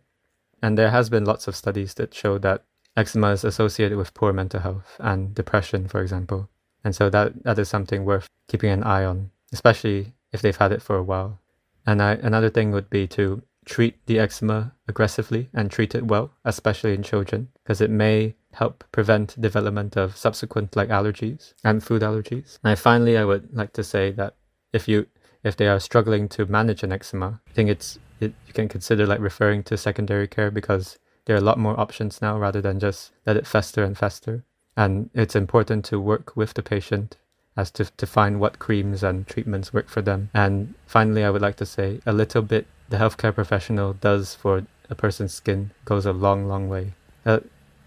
And 0.61 0.77
there 0.77 0.91
has 0.91 1.09
been 1.09 1.25
lots 1.25 1.47
of 1.47 1.55
studies 1.55 1.93
that 1.95 2.13
show 2.13 2.37
that 2.39 2.63
eczema 2.95 3.31
is 3.31 3.43
associated 3.43 3.97
with 3.97 4.13
poor 4.13 4.31
mental 4.31 4.61
health 4.61 4.95
and 4.99 5.35
depression, 5.35 5.87
for 5.87 6.01
example. 6.01 6.49
And 6.83 6.95
so 6.95 7.09
that, 7.09 7.43
that 7.43 7.59
is 7.59 7.67
something 7.69 8.05
worth 8.05 8.27
keeping 8.47 8.71
an 8.71 8.83
eye 8.83 9.03
on, 9.03 9.31
especially 9.51 10.13
if 10.31 10.41
they've 10.41 10.63
had 10.63 10.71
it 10.71 10.81
for 10.81 10.95
a 10.95 11.03
while. 11.03 11.39
And 11.85 12.01
I, 12.01 12.13
another 12.13 12.49
thing 12.49 12.71
would 12.71 12.89
be 12.89 13.05
to 13.07 13.41
treat 13.65 13.95
the 14.05 14.17
eczema 14.17 14.73
aggressively 14.87 15.49
and 15.53 15.69
treat 15.69 15.93
it 15.93 16.05
well, 16.05 16.31
especially 16.45 16.93
in 16.93 17.03
children, 17.03 17.49
because 17.63 17.81
it 17.81 17.91
may 17.91 18.35
help 18.53 18.85
prevent 18.93 19.39
development 19.39 19.97
of 19.97 20.15
subsequent 20.15 20.75
like 20.75 20.87
allergies 20.87 21.53
and 21.65 21.83
food 21.83 22.01
allergies. 22.01 22.59
And 22.63 22.79
finally, 22.79 23.17
I 23.17 23.25
would 23.25 23.53
like 23.53 23.73
to 23.73 23.83
say 23.83 24.11
that 24.11 24.35
if 24.71 24.87
you 24.87 25.07
if 25.43 25.55
they 25.55 25.67
are 25.67 25.79
struggling 25.79 26.27
to 26.29 26.45
manage 26.45 26.83
an 26.83 26.91
eczema, 26.91 27.41
I 27.47 27.53
think 27.53 27.69
it's 27.69 27.99
it, 28.19 28.33
you 28.47 28.53
can 28.53 28.67
consider 28.67 29.05
like 29.05 29.19
referring 29.19 29.63
to 29.63 29.77
secondary 29.77 30.27
care 30.27 30.51
because 30.51 30.97
there 31.25 31.35
are 31.35 31.39
a 31.39 31.43
lot 31.43 31.59
more 31.59 31.79
options 31.79 32.21
now 32.21 32.37
rather 32.37 32.61
than 32.61 32.79
just 32.79 33.11
let 33.25 33.37
it 33.37 33.47
fester 33.47 33.83
and 33.83 33.97
fester. 33.97 34.43
And 34.75 35.09
it's 35.13 35.35
important 35.35 35.85
to 35.85 35.99
work 35.99 36.35
with 36.35 36.53
the 36.53 36.63
patient 36.63 37.17
as 37.55 37.71
to, 37.71 37.85
to 37.97 38.05
find 38.05 38.39
what 38.39 38.59
creams 38.59 39.03
and 39.03 39.27
treatments 39.27 39.73
work 39.73 39.89
for 39.89 40.01
them. 40.01 40.29
And 40.33 40.75
finally, 40.85 41.23
I 41.23 41.31
would 41.31 41.41
like 41.41 41.55
to 41.57 41.65
say 41.65 41.99
a 42.05 42.13
little 42.13 42.43
bit 42.43 42.67
the 42.89 42.97
healthcare 42.97 43.33
professional 43.33 43.93
does 43.93 44.35
for 44.35 44.65
a 44.89 44.95
person's 44.95 45.33
skin 45.33 45.71
goes 45.85 46.05
a 46.05 46.13
long, 46.13 46.47
long 46.47 46.69
way. 46.69 46.93
Uh, 47.25 47.39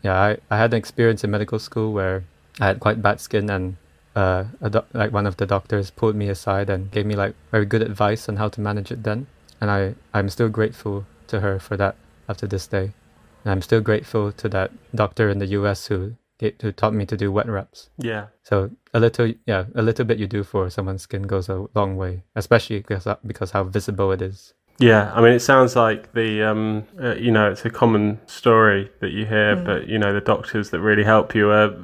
yeah, 0.03 0.21
I, 0.21 0.37
I 0.51 0.59
had 0.59 0.73
an 0.75 0.79
experience 0.79 1.25
in 1.25 1.31
medical 1.31 1.59
school 1.59 1.93
where 1.93 2.25
I 2.61 2.67
had 2.67 2.81
quite 2.81 3.01
bad 3.01 3.21
skin 3.21 3.49
and 3.49 3.77
uh, 4.17 4.45
doc- 4.69 4.89
like 4.93 5.13
one 5.13 5.27
of 5.27 5.37
the 5.37 5.47
doctors 5.47 5.91
pulled 5.91 6.17
me 6.17 6.29
aside 6.29 6.69
and 6.69 6.91
gave 6.91 7.07
me 7.07 7.15
like 7.15 7.35
very 7.51 7.65
good 7.65 7.83
advice 7.83 8.29
on 8.29 8.37
how 8.37 8.49
to 8.49 8.61
manage 8.61 8.91
it 8.91 9.03
then. 9.03 9.27
And 9.61 9.71
I, 9.71 9.95
I'm 10.15 10.29
still 10.29 10.49
grateful 10.49 11.07
to 11.29 11.41
her 11.41 11.59
for 11.59 11.77
that 11.77 11.97
after 12.29 12.47
this 12.47 12.67
day. 12.67 12.93
And 13.45 13.53
I'm 13.53 13.63
still 13.63 13.81
grateful 13.81 14.33
to 14.33 14.49
that 14.51 14.71
doctor 14.95 15.29
in 15.29 15.39
the 15.39 15.47
US 15.47 15.87
who 15.87 16.15
who 16.63 16.73
taught 16.73 16.95
me 16.95 17.05
to 17.05 17.19
do 17.19 17.31
wet 17.31 17.47
wraps. 17.49 17.91
Yeah. 17.99 18.29
So 18.43 18.71
a 18.95 18.99
little, 19.01 19.31
yeah, 19.47 19.65
a 19.75 19.83
little 19.83 20.07
bit 20.07 20.19
you 20.19 20.27
do 20.27 20.43
for 20.43 20.71
someone's 20.71 21.03
skin 21.03 21.25
goes 21.25 21.51
a 21.51 21.67
long 21.75 21.99
way, 21.99 22.23
especially 22.35 22.79
because 22.79 23.07
because 23.27 23.51
how 23.51 23.65
visible 23.65 24.11
it 24.13 24.23
is. 24.23 24.55
Yeah, 24.79 25.13
I 25.15 25.21
mean, 25.21 25.33
it 25.35 25.41
sounds 25.41 25.77
like 25.77 26.15
the, 26.15 26.43
um, 26.43 26.85
uh, 26.99 27.15
you 27.17 27.31
know, 27.31 27.51
it's 27.51 27.67
a 27.67 27.71
common 27.71 28.19
story 28.27 28.91
that 29.01 29.11
you 29.11 29.27
hear, 29.27 29.55
Mm. 29.55 29.67
but 29.67 29.89
you 29.89 29.99
know, 29.99 30.15
the 30.15 30.23
doctors 30.23 30.71
that 30.71 30.81
really 30.81 31.05
help 31.05 31.35
you 31.35 31.51
uh, 31.51 31.75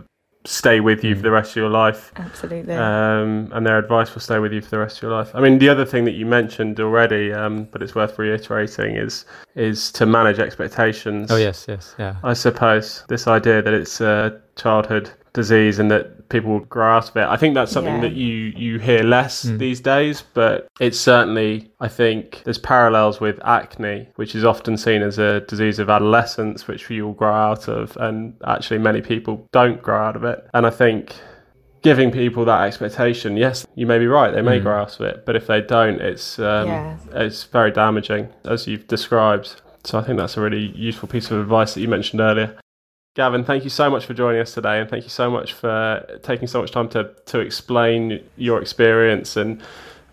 stay 0.46 0.80
with 0.80 1.04
you 1.04 1.14
for 1.14 1.22
the 1.22 1.30
rest 1.30 1.50
of 1.50 1.56
your 1.56 1.68
life, 1.68 2.12
Absolutely. 2.16 2.74
um, 2.74 3.50
and 3.52 3.66
their 3.66 3.78
advice 3.78 4.14
will 4.14 4.20
stay 4.20 4.38
with 4.38 4.52
you 4.52 4.60
for 4.60 4.70
the 4.70 4.78
rest 4.78 4.98
of 4.98 5.02
your 5.02 5.12
life. 5.12 5.30
I 5.34 5.40
mean, 5.40 5.58
the 5.58 5.68
other 5.68 5.84
thing 5.84 6.04
that 6.04 6.14
you 6.14 6.26
mentioned 6.26 6.80
already, 6.80 7.32
um, 7.32 7.64
but 7.64 7.82
it's 7.82 7.94
worth 7.94 8.18
reiterating, 8.18 8.96
is 8.96 9.24
is 9.54 9.90
to 9.92 10.06
manage 10.06 10.38
expectations. 10.38 11.30
Oh 11.30 11.36
yes, 11.36 11.66
yes, 11.68 11.94
yeah. 11.98 12.16
I 12.22 12.32
suppose 12.32 13.04
this 13.08 13.26
idea 13.26 13.62
that 13.62 13.74
it's 13.74 14.00
a 14.00 14.40
childhood 14.56 15.10
disease 15.36 15.78
and 15.78 15.88
that 15.90 16.28
people 16.30 16.50
will 16.50 16.60
grow 16.60 16.98
it. 16.98 17.16
I 17.16 17.36
think 17.36 17.54
that's 17.54 17.70
something 17.70 17.96
Yeah. 17.96 18.00
that 18.08 18.12
you 18.14 18.52
you 18.64 18.78
hear 18.80 19.02
less 19.04 19.44
Mm. 19.44 19.58
these 19.58 19.80
days, 19.80 20.24
but 20.34 20.66
it's 20.80 20.98
certainly 20.98 21.70
I 21.80 21.88
think 21.88 22.40
there's 22.44 22.58
parallels 22.58 23.20
with 23.20 23.38
acne, 23.44 24.08
which 24.16 24.34
is 24.34 24.44
often 24.44 24.76
seen 24.76 25.02
as 25.02 25.18
a 25.18 25.40
disease 25.52 25.78
of 25.78 25.88
adolescence, 25.90 26.66
which 26.66 26.88
we 26.88 27.00
all 27.02 27.12
grow 27.12 27.32
out 27.50 27.68
of, 27.68 27.96
and 28.00 28.32
actually 28.44 28.78
many 28.78 29.00
people 29.02 29.46
don't 29.52 29.80
grow 29.82 30.00
out 30.08 30.16
of 30.16 30.24
it. 30.24 30.38
And 30.54 30.66
I 30.66 30.70
think 30.70 31.14
giving 31.82 32.10
people 32.10 32.44
that 32.46 32.62
expectation, 32.62 33.36
yes, 33.36 33.66
you 33.76 33.86
may 33.86 33.98
be 33.98 34.08
right, 34.08 34.32
they 34.34 34.42
may 34.42 34.58
Mm. 34.58 34.62
grow 34.64 34.76
out 34.82 34.98
of 34.98 35.02
it, 35.10 35.16
but 35.26 35.36
if 35.36 35.46
they 35.46 35.60
don't, 35.60 36.00
it's 36.00 36.38
um, 36.38 36.66
Yeah. 36.68 36.96
it's 37.14 37.44
very 37.44 37.70
damaging, 37.70 38.28
as 38.44 38.66
you've 38.66 38.86
described. 38.88 39.48
So 39.84 39.98
I 40.00 40.02
think 40.02 40.18
that's 40.18 40.36
a 40.36 40.40
really 40.40 40.72
useful 40.74 41.08
piece 41.08 41.30
of 41.30 41.38
advice 41.38 41.74
that 41.74 41.80
you 41.82 41.88
mentioned 41.88 42.20
earlier. 42.20 42.50
Gavin, 43.16 43.44
thank 43.44 43.64
you 43.64 43.70
so 43.70 43.88
much 43.90 44.04
for 44.04 44.12
joining 44.12 44.42
us 44.42 44.52
today, 44.52 44.78
and 44.78 44.88
thank 44.90 45.02
you 45.04 45.08
so 45.10 45.30
much 45.30 45.54
for 45.54 46.06
taking 46.22 46.46
so 46.46 46.60
much 46.60 46.70
time 46.70 46.88
to, 46.90 47.10
to 47.24 47.40
explain 47.40 48.22
your 48.36 48.60
experience 48.60 49.36
and 49.36 49.62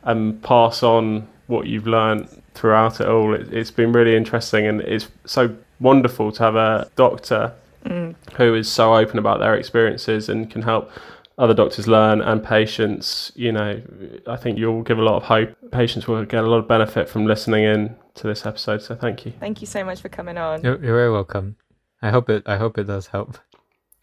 and 0.04 0.41
pass 0.41 0.84
on 0.84 1.28
what 1.47 1.68
you've 1.68 1.86
learned 1.88 2.28
throughout 2.54 2.99
it 3.01 3.08
all. 3.08 3.34
It, 3.34 3.54
it's 3.54 3.72
been 3.72 3.91
really 3.91 4.16
interesting, 4.16 4.66
and 4.68 4.80
it's 4.82 5.10
so 5.26 5.54
wonderful 5.80 6.32
to 6.32 6.43
have 6.43 6.56
a 6.56 6.89
doctor 6.95 7.54
Mm. 7.86 8.16
who 8.38 8.56
is 8.56 8.72
so 8.72 8.95
open 8.95 9.20
about 9.20 9.39
their 9.39 9.56
experiences 9.56 10.30
and 10.30 10.49
can 10.49 10.62
help 10.62 10.89
other 11.38 11.54
doctors 11.54 11.86
learn 11.86 12.22
and 12.22 12.41
patients 12.41 13.30
you 13.36 13.51
know 13.51 13.82
i 14.26 14.38
think 14.38 14.58
you'll 14.58 14.84
give 14.84 14.97
a 14.97 15.01
lot 15.01 15.18
of 15.18 15.24
hope 15.24 15.49
patients 15.72 16.08
will 16.08 16.24
get 16.24 16.45
a 16.45 16.47
lot 16.47 16.60
of 16.60 16.68
benefit 16.70 17.10
from 17.10 17.26
listening 17.26 17.66
in 17.66 17.93
to 18.14 18.26
this 18.26 18.45
episode 18.45 18.82
so 18.82 18.95
thank 18.95 19.26
you 19.26 19.34
Thank 19.38 19.60
you 19.60 19.68
so 19.68 19.84
much 19.84 19.99
for 19.99 20.08
coming 20.08 20.38
on. 20.38 20.64
You're, 20.64 20.82
you're 20.82 20.95
very 20.95 21.12
welcome. 21.12 21.58
I 22.04 22.10
hope 22.12 22.30
it. 22.30 22.43
I 22.45 22.58
hope 22.58 22.78
it 22.78 22.84
does 22.84 23.08
help. 23.08 23.38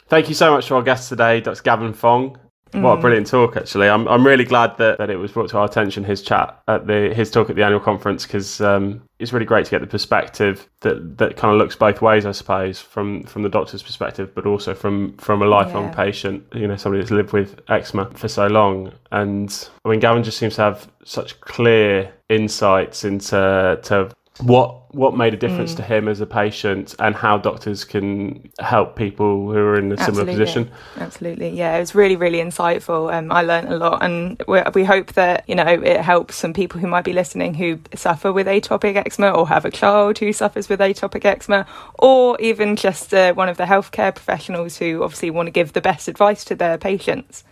thank 0.08 0.28
you 0.28 0.34
so 0.34 0.50
much 0.50 0.66
to 0.66 0.74
our 0.74 0.82
guest 0.82 1.08
today 1.08 1.40
dr 1.40 1.62
gavin 1.62 1.92
fong 1.92 2.36
what 2.72 2.92
a 2.92 2.96
Mm. 2.96 3.00
brilliant 3.00 3.26
talk 3.26 3.56
actually 3.56 3.88
i'm, 3.88 4.06
I'm 4.08 4.24
really 4.24 4.44
glad 4.44 4.76
that, 4.78 4.98
that 4.98 5.10
it 5.10 5.16
was 5.16 5.32
brought 5.32 5.50
to 5.50 5.58
our 5.58 5.64
attention 5.64 6.04
his 6.04 6.22
chat 6.22 6.48
at 6.68 6.86
the 6.86 7.12
his 7.14 7.28
talk 7.30 7.50
at 7.50 7.56
the 7.56 7.64
annual 7.64 7.80
conference 7.80 8.24
because 8.26 8.60
um, 8.60 9.02
it's 9.18 9.32
really 9.32 9.44
great 9.46 9.64
to 9.66 9.70
get 9.72 9.80
the 9.80 9.86
perspective 9.88 10.68
that 10.82 11.18
that 11.18 11.36
kind 11.36 11.52
of 11.52 11.58
looks 11.58 11.74
both 11.76 12.00
ways 12.00 12.24
i 12.26 12.32
suppose 12.32 12.80
from 12.80 13.24
from 13.24 13.42
the 13.42 13.48
doctor's 13.48 13.82
perspective 13.82 14.32
but 14.36 14.46
also 14.46 14.72
from 14.74 15.16
from 15.16 15.42
a 15.42 15.46
lifelong 15.46 15.86
Yeah. 15.90 15.94
patient 16.04 16.44
you 16.54 16.66
know 16.68 16.76
somebody 16.76 17.00
that's 17.02 17.10
lived 17.10 17.32
with 17.32 17.60
eczema 17.68 18.04
for 18.20 18.28
so 18.28 18.46
long 18.46 18.92
and 19.10 19.68
i 19.84 19.88
mean 19.90 19.98
gavin 20.00 20.22
just 20.22 20.38
seems 20.38 20.54
to 20.56 20.62
have 20.62 20.88
such 21.04 21.40
clear 21.40 22.12
insights 22.28 23.04
into 23.04 23.80
to 23.82 24.10
what 24.42 24.76
what 24.92 25.16
made 25.16 25.32
a 25.32 25.36
difference 25.36 25.72
Mm. 25.72 25.76
to 25.76 25.82
him 25.82 26.08
as 26.08 26.20
a 26.20 26.26
patient 26.26 26.96
and 26.98 27.14
how 27.14 27.38
doctors 27.38 27.84
can 27.84 28.50
help 28.58 28.96
people 28.96 29.52
who 29.52 29.56
are 29.56 29.78
in 29.78 29.92
a 29.92 29.96
similar 29.96 30.24
position 30.24 30.68
Absolutely, 30.98 31.50
yeah, 31.50 31.76
it 31.76 31.80
was 31.80 31.94
really, 31.94 32.16
really 32.16 32.38
insightful. 32.38 33.12
Um, 33.12 33.30
I 33.30 33.42
learned 33.42 33.68
a 33.68 33.76
lot, 33.76 34.02
and 34.02 34.42
we, 34.48 34.60
we 34.74 34.84
hope 34.84 35.12
that 35.12 35.44
you 35.46 35.54
know 35.54 35.64
it 35.66 36.00
helps 36.00 36.34
some 36.34 36.52
people 36.52 36.80
who 36.80 36.88
might 36.88 37.04
be 37.04 37.12
listening 37.12 37.54
who 37.54 37.78
suffer 37.94 38.32
with 38.32 38.48
atopic 38.48 38.96
eczema, 38.96 39.30
or 39.30 39.46
have 39.48 39.64
a 39.64 39.70
child 39.70 40.18
who 40.18 40.32
suffers 40.32 40.68
with 40.68 40.80
atopic 40.80 41.24
eczema, 41.24 41.66
or 41.98 42.36
even 42.40 42.74
just 42.74 43.14
uh, 43.14 43.32
one 43.34 43.48
of 43.48 43.56
the 43.58 43.64
healthcare 43.64 44.12
professionals 44.14 44.78
who 44.78 45.02
obviously 45.04 45.30
want 45.30 45.46
to 45.46 45.52
give 45.52 45.72
the 45.72 45.80
best 45.80 46.08
advice 46.08 46.44
to 46.44 46.54
their 46.56 46.76
patients. 46.78 47.44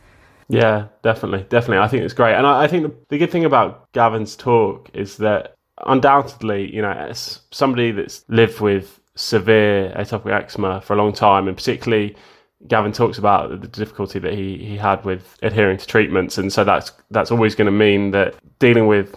Yeah, 0.49 0.86
definitely, 1.03 1.47
definitely. 1.51 1.84
I 1.84 1.89
think 1.89 2.03
it's 2.03 2.14
great, 2.14 2.34
and 2.34 2.47
I, 2.47 2.64
I 2.64 2.66
think 2.66 2.82
the, 2.84 2.95
the 3.11 3.18
good 3.18 3.30
thing 3.30 3.45
about 3.45 3.93
Gavin's 3.93 4.34
talk 4.34 4.91
is 4.95 5.18
that 5.18 5.55
undoubtedly, 5.86 6.74
you 6.74 6.82
know, 6.82 6.92
as 6.92 7.40
somebody 7.50 7.90
that's 7.90 8.24
lived 8.28 8.60
with 8.60 9.00
severe 9.14 9.92
atopic 9.96 10.32
eczema 10.32 10.80
for 10.80 10.94
a 10.94 10.96
long 10.96 11.12
time, 11.12 11.48
and 11.48 11.56
particularly 11.56 12.16
Gavin 12.66 12.92
talks 12.92 13.18
about 13.18 13.60
the 13.60 13.68
difficulty 13.68 14.18
that 14.18 14.34
he, 14.34 14.58
he 14.58 14.76
had 14.76 15.04
with 15.04 15.36
adhering 15.42 15.78
to 15.78 15.86
treatments, 15.86 16.38
and 16.38 16.52
so 16.52 16.64
that's 16.64 16.92
that's 17.10 17.30
always 17.30 17.54
going 17.54 17.66
to 17.66 17.72
mean 17.72 18.10
that 18.12 18.34
dealing 18.58 18.86
with 18.86 19.16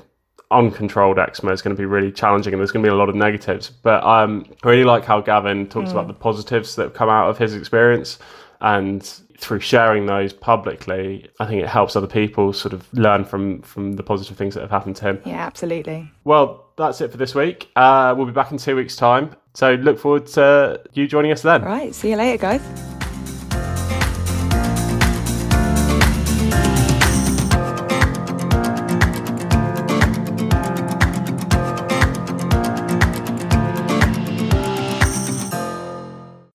uncontrolled 0.51 1.18
eczema 1.18 1.51
is 1.51 1.62
going 1.62 1.76
to 1.76 1.80
be 1.80 1.86
really 1.86 2.12
challenging, 2.12 2.53
and 2.53 2.59
there's 2.59 2.72
going 2.72 2.84
to 2.84 2.88
be 2.88 2.93
a 2.93 2.97
lot 2.97 3.09
of 3.09 3.16
negatives. 3.16 3.70
But 3.70 4.03
um, 4.03 4.45
I 4.64 4.70
really 4.70 4.84
like 4.84 5.05
how 5.05 5.22
Gavin 5.22 5.68
talks 5.68 5.91
about 5.91 6.07
the 6.07 6.14
positives 6.14 6.76
that 6.76 6.84
have 6.84 6.93
come 6.93 7.09
out 7.09 7.30
of 7.30 7.38
his 7.38 7.55
experience, 7.55 8.20
and 8.59 9.09
through 9.42 9.60
sharing 9.60 10.06
those 10.06 10.32
publicly, 10.32 11.28
I 11.39 11.48
think 11.48 11.62
it 11.62 11.68
helps 11.68 11.96
other 11.96 12.08
people 12.08 12.54
sort 12.54 12.74
of 12.74 12.88
learn 12.94 13.26
from 13.26 13.62
from 13.64 13.94
the 13.94 14.04
positive 14.04 14.38
things 14.38 14.54
that 14.54 14.62
have 14.62 14.70
happened 14.70 14.96
to 14.98 15.06
him. 15.06 15.22
Yeah, 15.26 15.46
absolutely. 15.46 16.10
Well, 16.24 16.68
that's 16.78 17.02
it 17.02 17.12
for 17.12 17.18
this 17.18 17.36
week. 17.36 17.70
Uh, 17.76 18.14
we'll 18.16 18.28
be 18.28 18.32
back 18.32 18.52
in 18.52 18.58
two 18.58 18.76
weeks' 18.76 18.96
time. 18.96 19.36
So 19.54 19.74
look 19.74 20.00
forward 20.00 20.28
to 20.28 20.82
you 20.94 21.08
joining 21.08 21.32
us 21.32 21.42
then. 21.42 21.64
All 21.64 21.70
right, 21.70 21.94
see 21.94 22.12
you 22.12 22.16
later, 22.16 22.38
guys. 22.38 23.01